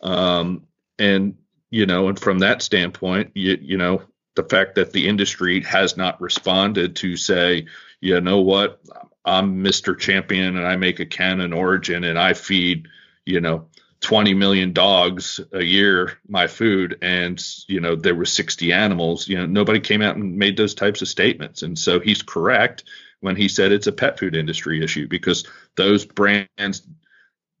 Um, 0.00 0.66
and, 0.98 1.36
you 1.70 1.86
know, 1.86 2.08
and 2.08 2.18
from 2.18 2.40
that 2.40 2.62
standpoint, 2.62 3.30
you, 3.34 3.56
you 3.60 3.76
know, 3.76 4.02
the 4.34 4.42
fact 4.42 4.74
that 4.74 4.92
the 4.92 5.06
industry 5.06 5.60
has 5.62 5.96
not 5.96 6.20
responded 6.20 6.96
to 6.96 7.16
say, 7.16 7.66
you 8.00 8.20
know 8.20 8.40
what, 8.40 8.80
I'm 9.24 9.62
Mr. 9.62 9.96
Champion 9.96 10.56
and 10.56 10.66
I 10.66 10.74
make 10.76 10.98
Acana 10.98 11.48
Orijen 11.48 12.08
and 12.08 12.18
I 12.18 12.34
feed, 12.34 12.88
you 13.24 13.40
know, 13.40 13.68
20 14.02 14.34
million 14.34 14.72
dogs 14.72 15.40
a 15.52 15.62
year 15.62 16.18
my 16.28 16.46
food 16.46 16.98
and 17.02 17.42
you 17.68 17.80
know 17.80 17.94
there 17.94 18.16
were 18.16 18.24
60 18.24 18.72
animals 18.72 19.28
you 19.28 19.38
know 19.38 19.46
nobody 19.46 19.80
came 19.80 20.02
out 20.02 20.16
and 20.16 20.36
made 20.36 20.56
those 20.56 20.74
types 20.74 21.00
of 21.02 21.08
statements. 21.08 21.62
And 21.62 21.78
so 21.78 22.00
he's 22.00 22.22
correct 22.22 22.84
when 23.20 23.36
he 23.36 23.48
said 23.48 23.72
it's 23.72 23.86
a 23.86 23.92
pet 23.92 24.18
food 24.18 24.36
industry 24.36 24.82
issue 24.82 25.08
because 25.08 25.46
those 25.76 26.04
brands 26.04 26.82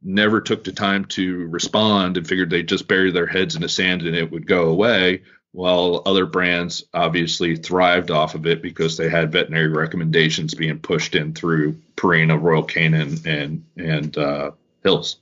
never 0.02 0.40
took 0.40 0.64
the 0.64 0.72
time 0.72 1.04
to 1.04 1.46
respond 1.46 2.16
and 2.16 2.26
figured 2.26 2.50
they'd 2.50 2.68
just 2.68 2.88
bury 2.88 3.12
their 3.12 3.26
heads 3.26 3.54
in 3.54 3.62
the 3.62 3.68
sand 3.68 4.02
and 4.02 4.16
it 4.16 4.30
would 4.30 4.46
go 4.46 4.68
away 4.68 5.22
while 5.52 6.02
other 6.06 6.26
brands 6.26 6.82
obviously 6.92 7.56
thrived 7.56 8.10
off 8.10 8.34
of 8.34 8.46
it 8.46 8.62
because 8.62 8.96
they 8.96 9.08
had 9.08 9.30
veterinary 9.30 9.68
recommendations 9.68 10.54
being 10.54 10.78
pushed 10.78 11.14
in 11.14 11.34
through 11.34 11.74
Purina, 11.94 12.40
Royal 12.40 12.64
Canin, 12.64 13.24
and 13.26 13.64
and 13.76 14.16
uh, 14.18 14.50
Hills 14.82 15.18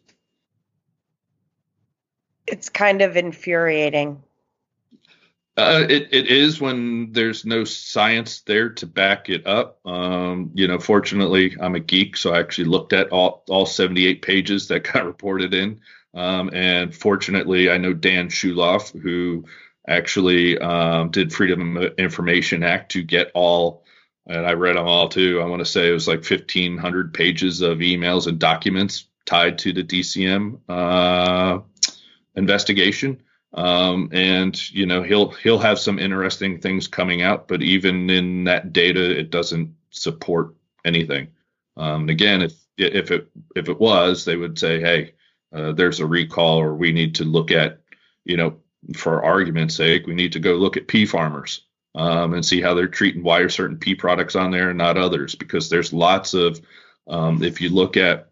it's 2.51 2.69
kind 2.69 3.03
of 3.03 3.17
infuriating. 3.17 4.23
Uh, 5.57 5.85
it, 5.89 6.09
it 6.11 6.29
is 6.29 6.61
when 6.61 7.13
there's 7.13 7.45
no 7.45 7.65
science 7.65 8.41
there 8.43 8.71
to 8.71 8.87
back 8.87 9.29
it 9.29 9.47
up. 9.47 9.79
Um, 9.87 10.51
you 10.55 10.67
know, 10.67 10.79
fortunately, 10.79 11.55
I'm 11.61 11.75
a 11.75 11.81
geek, 11.81 12.17
so 12.17 12.33
I 12.33 12.39
actually 12.39 12.69
looked 12.69 12.93
at 12.93 13.11
all, 13.11 13.45
all 13.49 13.67
78 13.67 14.23
pages 14.23 14.69
that 14.69 14.85
got 14.93 15.05
reported 15.05 15.53
in. 15.53 15.81
Um, 16.15 16.51
and 16.53 16.95
fortunately, 16.95 17.71
I 17.71 17.79
know 17.79 17.93
Dan 17.93 18.29
Schulof, 18.29 18.99
who 18.99 19.45
actually 19.87 20.59
um, 20.59 21.11
did 21.11 21.33
Freedom 21.33 21.77
of 21.77 21.93
Information 21.99 22.63
Act 22.63 22.93
to 22.93 23.03
get 23.03 23.31
all, 23.35 23.85
and 24.27 24.47
I 24.47 24.53
read 24.53 24.77
them 24.77 24.87
all 24.87 25.09
too. 25.09 25.41
I 25.41 25.47
want 25.47 25.61
to 25.61 25.67
say 25.67 25.89
it 25.89 25.93
was 25.93 26.09
like 26.09 26.19
1,500 26.19 27.13
pages 27.13 27.61
of 27.61 27.79
emails 27.79 28.27
and 28.27 28.39
documents 28.39 29.07
tied 29.27 29.59
to 29.59 29.73
the 29.73 29.85
DCM 29.85 30.61
uh, 30.69 31.61
investigation. 32.41 33.23
Um, 33.53 34.11
and 34.13 34.55
you 34.71 34.87
know 34.87 35.03
he'll 35.03 35.31
he'll 35.31 35.59
have 35.59 35.79
some 35.79 35.99
interesting 35.99 36.61
things 36.61 36.89
coming 36.89 37.23
out, 37.23 37.49
but 37.49 37.63
even 37.63 38.09
in 38.09 38.45
that 38.45 38.73
data, 38.73 39.19
it 39.19 39.31
doesn't 39.31 39.75
support 39.91 40.55
anything. 40.85 41.29
Um, 41.77 42.09
again, 42.09 42.43
if 42.43 42.55
if 42.77 43.11
it 43.11 43.29
if 43.57 43.69
it 43.69 43.81
was, 43.81 44.25
they 44.25 44.37
would 44.37 44.59
say, 44.59 44.81
hey, 44.81 45.15
uh, 45.53 45.73
there's 45.73 46.01
a 46.01 46.07
recall, 46.07 46.59
or 46.59 46.75
we 46.75 46.93
need 46.93 47.17
to 47.17 47.25
look 47.25 47.51
at, 47.51 47.81
you 48.25 48.37
know, 48.37 48.57
for 48.97 49.25
argument's 49.25 49.75
sake, 49.75 50.07
we 50.07 50.15
need 50.15 50.33
to 50.33 50.41
go 50.41 50.55
look 50.55 50.77
at 50.77 50.87
pea 50.87 51.07
farmers 51.07 51.67
um, 51.97 52.35
and 52.35 52.45
see 52.45 52.61
how 52.61 52.75
they're 52.75 52.87
treating 52.87 53.25
why 53.25 53.41
are 53.41 53.49
certain 53.49 53.79
pea 53.79 53.97
products 53.97 54.37
on 54.37 54.53
there 54.53 54.71
and 54.71 54.79
not 54.79 54.97
others, 54.97 55.35
because 55.35 55.69
there's 55.69 55.93
lots 55.93 56.35
of 56.35 56.61
um, 57.09 57.43
if 57.43 57.61
you 57.61 57.69
look 57.71 57.97
at 57.97 58.31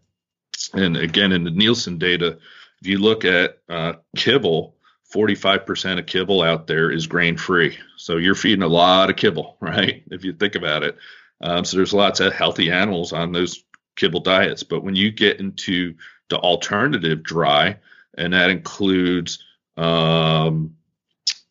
and 0.75 0.97
again 0.97 1.33
in 1.33 1.45
the 1.45 1.51
Nielsen 1.51 1.99
data, 1.99 2.39
if 2.81 2.87
you 2.87 2.99
look 2.99 3.25
at 3.25 3.59
uh, 3.69 3.95
kibble 4.17 4.77
45% 5.15 5.99
of 5.99 6.07
kibble 6.07 6.43
out 6.43 6.67
there 6.67 6.91
is 6.91 7.07
grain 7.07 7.37
free. 7.37 7.79
So 7.97 8.19
you're 8.19 8.35
feeding 8.35 8.63
a 8.63 8.69
lot 8.69 9.11
of 9.11 9.17
kibble, 9.17 9.57
right? 9.61 10.03
If 10.11 10.25
you 10.25 10.33
think 10.33 10.55
about 10.55 10.83
it. 10.83 10.97
Um, 11.41 11.65
so 11.65 11.77
there's 11.77 11.95
lots 11.95 12.21
of 12.21 12.33
healthy 12.33 12.71
animals 12.71 13.13
on 13.13 13.33
those 13.33 13.65
kibble 13.97 14.21
diets. 14.21 14.63
But 14.63 14.83
when 14.83 14.97
you 14.97 15.11
get 15.11 15.41
into 15.41 15.95
the 16.29 16.39
alternative 16.39 17.23
dry, 17.23 17.79
and 18.17 18.33
that 18.33 18.51
includes 18.51 19.45
um, 19.77 20.75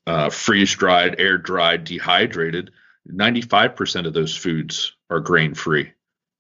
uh, 0.05 0.29
freeze 0.29 0.73
dried, 0.75 1.15
air 1.19 1.37
dried, 1.37 1.85
dehydrated, 1.85 2.71
95% 3.09 4.05
of 4.05 4.13
those 4.13 4.35
foods 4.35 4.95
are 5.09 5.21
grain 5.21 5.53
free. 5.53 5.93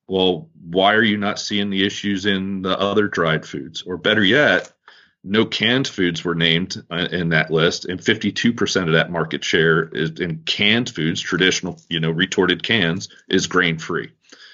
Well, 0.07 0.49
why 0.61 0.93
are 0.93 1.03
you 1.03 1.17
not 1.17 1.39
seeing 1.39 1.69
the 1.69 1.85
issues 1.85 2.25
in 2.25 2.61
the 2.61 2.77
other 2.77 3.07
dried 3.07 3.45
foods? 3.45 3.81
Or 3.83 3.97
better 3.97 4.23
yet, 4.23 4.71
no 5.27 5.45
canned 5.45 5.87
foods 5.87 6.23
were 6.23 6.35
named 6.35 6.83
uh, 6.89 7.07
in 7.11 7.29
that 7.29 7.51
list, 7.51 7.85
and 7.85 7.99
52% 7.99 8.87
of 8.87 8.93
that 8.93 9.11
market 9.11 9.43
share 9.43 9.83
is 9.83 10.19
in 10.19 10.39
canned 10.39 10.89
foods, 10.89 11.21
traditional, 11.21 11.79
you 11.89 11.99
know, 11.99 12.09
retorted 12.09 12.63
cans, 12.63 13.09
is 13.27 13.47
grain 13.47 13.77
free. 13.77 14.11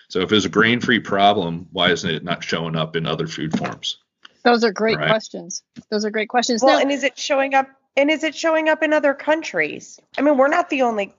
So 0.09 0.21
if 0.21 0.31
it's 0.31 0.45
a 0.45 0.49
grain 0.49 0.79
free 0.79 0.99
problem, 0.99 1.67
why 1.71 1.91
isn't 1.91 2.09
it 2.09 2.23
not 2.23 2.43
showing 2.43 2.75
up 2.75 2.95
in 2.95 3.05
other 3.05 3.27
food 3.27 3.57
forms? 3.57 3.97
Those 4.43 4.63
are 4.63 4.71
great 4.71 4.97
right. 4.97 5.07
questions. 5.09 5.63
Those 5.89 6.05
are 6.05 6.09
great 6.09 6.29
questions. 6.29 6.61
Well, 6.61 6.75
now, 6.75 6.81
and 6.81 6.91
is 6.91 7.03
it 7.03 7.17
showing 7.17 7.53
up? 7.53 7.67
And 7.95 8.09
is 8.09 8.23
it 8.23 8.35
showing 8.35 8.69
up 8.69 8.83
in 8.83 8.91
other 8.91 9.13
countries? 9.13 9.99
I 10.17 10.21
mean, 10.21 10.37
we're 10.37 10.49
not 10.49 10.69
the 10.69 10.81
only 10.81 11.13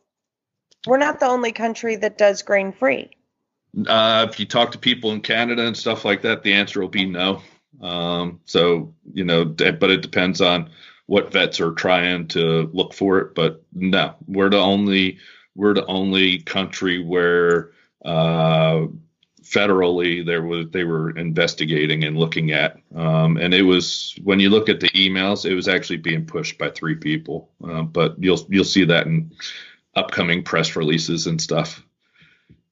we're 0.87 0.99
not 0.99 1.21
the 1.21 1.27
only 1.27 1.53
country 1.53 1.97
that 1.97 2.19
does 2.19 2.43
grain 2.43 2.73
free. 2.73 3.11
Uh, 3.87 4.27
if 4.31 4.39
you 4.39 4.47
talk 4.47 4.73
to 4.73 4.79
people 4.79 5.13
in 5.13 5.21
Canada 5.21 5.67
and 5.67 5.77
stuff 5.77 6.05
like 6.05 6.23
that, 6.23 6.43
the 6.43 6.53
answer 6.53 6.81
will 6.81 6.89
be 6.89 7.07
no. 7.07 7.43
Um, 7.81 8.41
so 8.45 8.95
you 9.13 9.25
know, 9.25 9.45
but 9.45 9.91
it 9.91 10.03
depends 10.03 10.41
on 10.41 10.71
what 11.07 11.33
vets 11.33 11.61
are 11.61 11.73
trying 11.73 12.29
to 12.29 12.71
look 12.73 12.95
for 12.95 13.19
it. 13.19 13.35
But 13.35 13.63
no, 13.73 14.15
we're 14.27 14.51
the 14.51 14.59
only 14.59 15.19
we're 15.55 15.75
the 15.75 15.87
only 15.87 16.41
country 16.41 17.03
where 17.03 17.73
uh, 18.05 18.87
federally 19.43 20.25
there 20.25 20.43
was 20.43 20.67
they 20.71 20.85
were 20.85 21.11
investigating 21.11 22.05
and 22.05 22.17
looking 22.17 22.53
at, 22.53 22.79
um, 22.95 23.37
and 23.37 23.53
it 23.55 23.63
was 23.63 24.19
when 24.25 24.41
you 24.41 24.51
look 24.51 24.69
at 24.69 24.81
the 24.81 24.91
emails, 24.91 25.49
it 25.49 25.55
was 25.55 25.69
actually 25.69 25.99
being 25.99 26.27
pushed 26.27 26.59
by 26.59 26.71
three 26.71 26.97
people. 26.97 27.51
Uh, 27.63 27.83
but 27.83 28.17
you'll 28.19 28.45
you'll 28.49 28.65
see 28.65 28.85
that 28.85 29.07
in 29.07 29.31
upcoming 29.95 30.43
press 30.43 30.75
releases 30.77 31.27
and 31.27 31.41
stuff. 31.41 31.85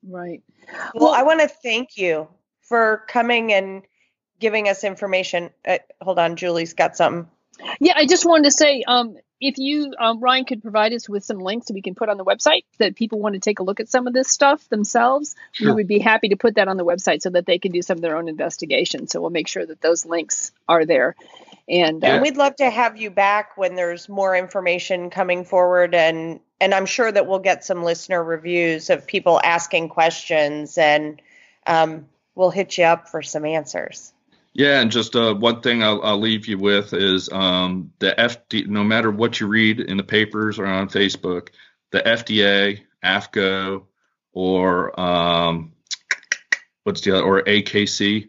Right. 0.03 0.43
Well, 0.95 1.13
I 1.13 1.23
want 1.23 1.41
to 1.41 1.49
thank 1.49 1.97
you 1.97 2.29
for 2.63 3.05
coming 3.09 3.53
and 3.53 3.83
giving 4.43 4.69
us 4.69 4.85
information. 4.85 5.51
Uh, 5.67 5.79
hold 6.03 6.19
on, 6.19 6.37
Julie's 6.37 6.75
got 6.75 6.97
something. 6.97 7.31
Yeah, 7.81 7.95
I 7.97 8.07
just 8.07 8.27
wanted 8.27 8.45
to 8.45 8.51
say, 8.51 8.83
um, 8.87 9.17
if 9.41 9.57
you, 9.57 9.93
um, 9.99 10.21
Ryan, 10.21 10.45
could 10.45 10.63
provide 10.63 10.93
us 10.93 11.09
with 11.09 11.25
some 11.25 11.39
links 11.39 11.69
that 11.69 11.75
we 11.75 11.81
can 11.81 11.95
put 11.95 12.09
on 12.09 12.17
the 12.17 12.25
website 12.25 12.65
that 12.79 12.97
people 12.97 13.21
want 13.21 13.35
to 13.35 13.41
take 13.41 13.61
a 13.61 13.63
look 13.63 13.79
at 13.79 13.89
some 13.89 14.07
of 14.07 14.13
this 14.13 14.29
stuff 14.29 14.69
themselves, 14.69 15.37
sure. 15.53 15.69
we 15.69 15.75
would 15.75 15.87
be 15.87 16.01
happy 16.01 16.31
to 16.31 16.37
put 16.37 16.57
that 16.57 16.67
on 16.67 16.77
the 16.77 16.85
website 16.85 17.23
so 17.23 17.31
that 17.31 17.47
they 17.47 17.59
can 17.59 17.71
do 17.71 17.83
some 17.83 17.99
of 17.99 18.03
their 18.03 18.17
own 18.17 18.29
investigation. 18.29 19.07
So 19.07 19.21
we'll 19.21 19.31
make 19.31 19.49
sure 19.49 19.65
that 19.65 19.81
those 19.81 20.05
links 20.05 20.51
are 20.69 20.85
there. 20.85 21.15
And, 21.69 22.03
uh, 22.03 22.09
and 22.09 22.23
we'd 22.23 22.37
love 22.37 22.57
to 22.57 22.69
have 22.69 22.97
you 22.97 23.11
back 23.11 23.57
when 23.57 23.77
there's 23.77 24.09
more 24.09 24.35
information 24.35 25.11
coming 25.11 25.45
forward 25.45 25.95
and 25.95 26.41
and 26.61 26.73
I'm 26.73 26.87
sure 26.87 27.11
that 27.11 27.27
we'll 27.27 27.41
get 27.41 27.65
some 27.65 27.83
listener 27.83 28.23
reviews 28.23 28.89
of 28.89 29.05
people 29.05 29.41
asking 29.43 29.89
questions 29.89 30.79
and 30.79 31.21
um, 31.67 32.07
we'll 32.37 32.51
hit 32.51 32.79
you 32.79 32.85
up 32.85 33.09
for 33.09 33.21
some 33.21 33.45
answers. 33.45 34.12
Yeah, 34.55 34.81
and 34.81 34.91
just 34.91 35.17
uh, 35.17 35.35
one 35.35 35.63
thing 35.63 35.83
I'll, 35.83 36.03
I'll, 36.03 36.21
leave 36.21 36.47
you 36.47 36.59
with 36.59 36.93
is 36.93 37.31
um, 37.33 37.93
the 38.01 38.15
FD. 38.17 38.67
No 38.67 38.85
matter 38.85 39.11
what 39.11 39.41
you 39.41 39.47
read 39.47 39.81
in 39.81 39.97
the 39.97 40.03
papers 40.03 40.59
or 40.59 40.67
on 40.67 40.89
Facebook, 40.89 41.49
the 41.91 42.01
FDA, 42.01 42.81
AAFCO, 43.03 43.85
or 44.33 45.01
um, 45.01 45.73
what's 46.85 47.01
the 47.01 47.13
other, 47.17 47.25
or 47.25 47.43
AKC, 47.43 48.29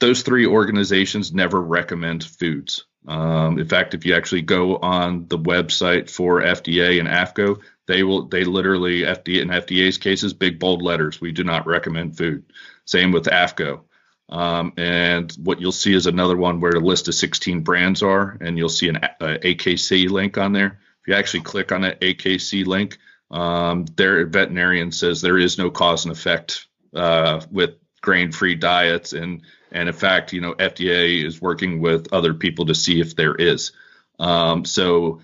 those 0.00 0.22
three 0.22 0.46
organizations 0.46 1.32
never 1.32 1.60
recommend 1.60 2.24
foods. 2.24 2.86
Um, 3.06 3.60
in 3.60 3.68
fact, 3.68 3.94
if 3.94 4.04
you 4.04 4.16
actually 4.16 4.42
go 4.42 4.78
on 4.78 5.28
the 5.28 5.38
website 5.38 6.10
for 6.10 6.42
FDA 6.42 6.98
and 6.98 7.08
AAFCO, 7.08 7.60
they 7.86 8.02
will 8.02 8.26
they 8.26 8.42
literally 8.42 9.02
FDA 9.02 9.42
in 9.42 9.48
FDA's 9.48 9.98
cases, 9.98 10.34
big 10.34 10.58
bold 10.58 10.82
letters. 10.82 11.20
We 11.20 11.30
do 11.30 11.44
not 11.44 11.68
recommend 11.68 12.16
food. 12.16 12.44
Same 12.84 13.12
with 13.12 13.26
AAFCO. 13.26 13.82
Um, 14.28 14.72
and 14.76 15.30
what 15.42 15.60
you'll 15.60 15.72
see 15.72 15.94
is 15.94 16.06
another 16.06 16.36
one 16.36 16.60
where 16.60 16.72
a 16.72 16.80
list 16.80 17.08
of 17.08 17.14
16 17.14 17.60
brands 17.60 18.02
are, 18.02 18.36
and 18.40 18.58
you'll 18.58 18.68
see 18.68 18.88
an 18.88 18.96
a, 18.96 19.38
AKC 19.38 20.08
link 20.10 20.36
on 20.36 20.52
there. 20.52 20.80
If 21.02 21.08
you 21.08 21.14
actually 21.14 21.42
click 21.42 21.70
on 21.70 21.82
that 21.82 22.00
AKC 22.00 22.66
link, 22.66 22.98
um, 23.30 23.84
their 23.96 24.26
veterinarian 24.26 24.90
says 24.90 25.20
there 25.20 25.38
is 25.38 25.58
no 25.58 25.70
cause 25.70 26.04
and 26.04 26.12
effect 26.12 26.66
uh, 26.94 27.40
with 27.50 27.74
grain-free 28.00 28.56
diets, 28.56 29.12
and 29.12 29.42
and 29.72 29.88
in 29.88 29.94
fact, 29.94 30.32
you 30.32 30.40
know, 30.40 30.54
FDA 30.54 31.24
is 31.24 31.40
working 31.40 31.80
with 31.80 32.12
other 32.12 32.34
people 32.34 32.66
to 32.66 32.74
see 32.74 33.00
if 33.00 33.16
there 33.16 33.34
is. 33.34 33.72
Um, 34.18 34.64
so 34.64 35.22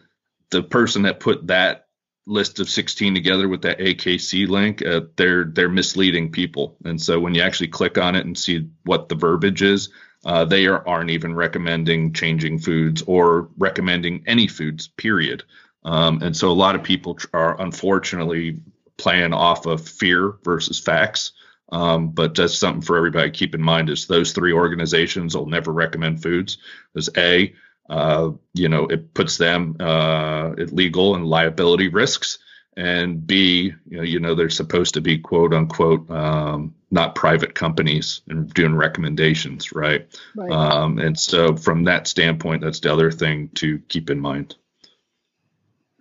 the 0.50 0.62
person 0.62 1.02
that 1.02 1.20
put 1.20 1.46
that 1.46 1.81
list 2.26 2.60
of 2.60 2.68
16 2.68 3.14
together 3.14 3.48
with 3.48 3.62
that 3.62 3.78
AKC 3.78 4.48
link, 4.48 4.84
uh, 4.84 5.02
they're 5.16 5.44
they're 5.44 5.68
misleading 5.68 6.30
people. 6.30 6.76
And 6.84 7.00
so 7.00 7.18
when 7.18 7.34
you 7.34 7.42
actually 7.42 7.68
click 7.68 7.98
on 7.98 8.14
it 8.14 8.26
and 8.26 8.38
see 8.38 8.68
what 8.84 9.08
the 9.08 9.14
verbiage 9.14 9.62
is, 9.62 9.90
uh, 10.24 10.44
they 10.44 10.66
are, 10.66 10.86
aren't 10.86 11.10
even 11.10 11.34
recommending 11.34 12.12
changing 12.12 12.58
foods 12.58 13.02
or 13.06 13.48
recommending 13.58 14.22
any 14.26 14.46
foods. 14.46 14.88
Period. 14.88 15.42
Um, 15.84 16.22
and 16.22 16.36
so 16.36 16.48
a 16.50 16.52
lot 16.52 16.76
of 16.76 16.82
people 16.82 17.18
are 17.32 17.60
unfortunately 17.60 18.60
playing 18.98 19.32
off 19.32 19.66
of 19.66 19.86
fear 19.86 20.34
versus 20.44 20.78
facts. 20.78 21.32
Um, 21.72 22.10
but 22.10 22.34
that's 22.34 22.56
something 22.56 22.82
for 22.82 22.96
everybody 22.98 23.30
to 23.30 23.36
keep 23.36 23.54
in 23.54 23.62
mind 23.62 23.88
is 23.88 24.06
those 24.06 24.32
three 24.32 24.52
organizations 24.52 25.34
will 25.34 25.46
never 25.46 25.72
recommend 25.72 26.22
foods. 26.22 26.58
There's 26.92 27.08
A, 27.16 27.54
uh, 27.88 28.30
you 28.54 28.68
know, 28.68 28.86
it 28.86 29.14
puts 29.14 29.36
them 29.38 29.76
uh, 29.80 30.52
at 30.52 30.72
legal 30.72 31.14
and 31.14 31.26
liability 31.26 31.88
risks. 31.88 32.38
And 32.74 33.26
B, 33.26 33.74
you 33.86 33.96
know, 33.98 34.02
you 34.02 34.18
know, 34.18 34.34
they're 34.34 34.48
supposed 34.48 34.94
to 34.94 35.02
be 35.02 35.18
quote 35.18 35.52
unquote 35.52 36.10
um, 36.10 36.74
not 36.90 37.14
private 37.14 37.54
companies 37.54 38.22
and 38.28 38.52
doing 38.54 38.74
recommendations, 38.74 39.72
right? 39.72 40.06
right. 40.34 40.50
Um, 40.50 40.98
and 40.98 41.18
so, 41.18 41.54
from 41.54 41.84
that 41.84 42.06
standpoint, 42.06 42.62
that's 42.62 42.80
the 42.80 42.90
other 42.90 43.10
thing 43.10 43.50
to 43.56 43.78
keep 43.88 44.08
in 44.08 44.20
mind. 44.20 44.56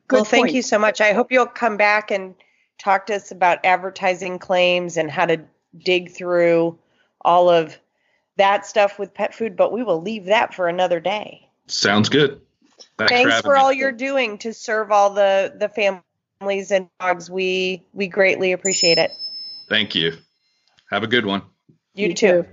Good 0.07 0.15
well, 0.15 0.25
thank 0.25 0.53
you 0.53 0.61
so 0.61 0.79
much. 0.79 1.01
I 1.01 1.11
hope 1.11 1.31
you'll 1.31 1.45
come 1.45 1.75
back 1.75 2.09
and 2.09 2.35
talk 2.79 3.07
to 3.07 3.15
us 3.15 3.31
about 3.31 3.65
advertising 3.65 4.39
claims 4.39 4.97
and 4.97 5.11
how 5.11 5.25
to 5.25 5.41
dig 5.77 6.11
through 6.11 6.79
all 7.21 7.49
of 7.49 7.77
that 8.37 8.65
stuff 8.65 8.97
with 8.97 9.13
pet 9.13 9.33
food, 9.33 9.55
but 9.55 9.71
we 9.71 9.83
will 9.83 10.01
leave 10.01 10.25
that 10.25 10.53
for 10.53 10.67
another 10.67 10.99
day. 10.99 11.49
Sounds 11.71 12.09
good. 12.09 12.41
Thanks, 12.97 13.13
Thanks 13.13 13.35
for, 13.37 13.43
for 13.43 13.55
all 13.57 13.71
you're 13.71 13.91
doing 13.91 14.39
to 14.39 14.51
serve 14.53 14.91
all 14.91 15.13
the 15.13 15.53
the 15.57 15.69
families 15.69 16.71
and 16.71 16.89
dogs. 16.99 17.29
We 17.29 17.85
we 17.93 18.07
greatly 18.07 18.51
appreciate 18.51 18.97
it. 18.97 19.11
Thank 19.69 19.95
you. 19.95 20.17
Have 20.89 21.03
a 21.03 21.07
good 21.07 21.25
one. 21.25 21.43
You, 21.93 22.09
you 22.09 22.13
too. 22.13 22.45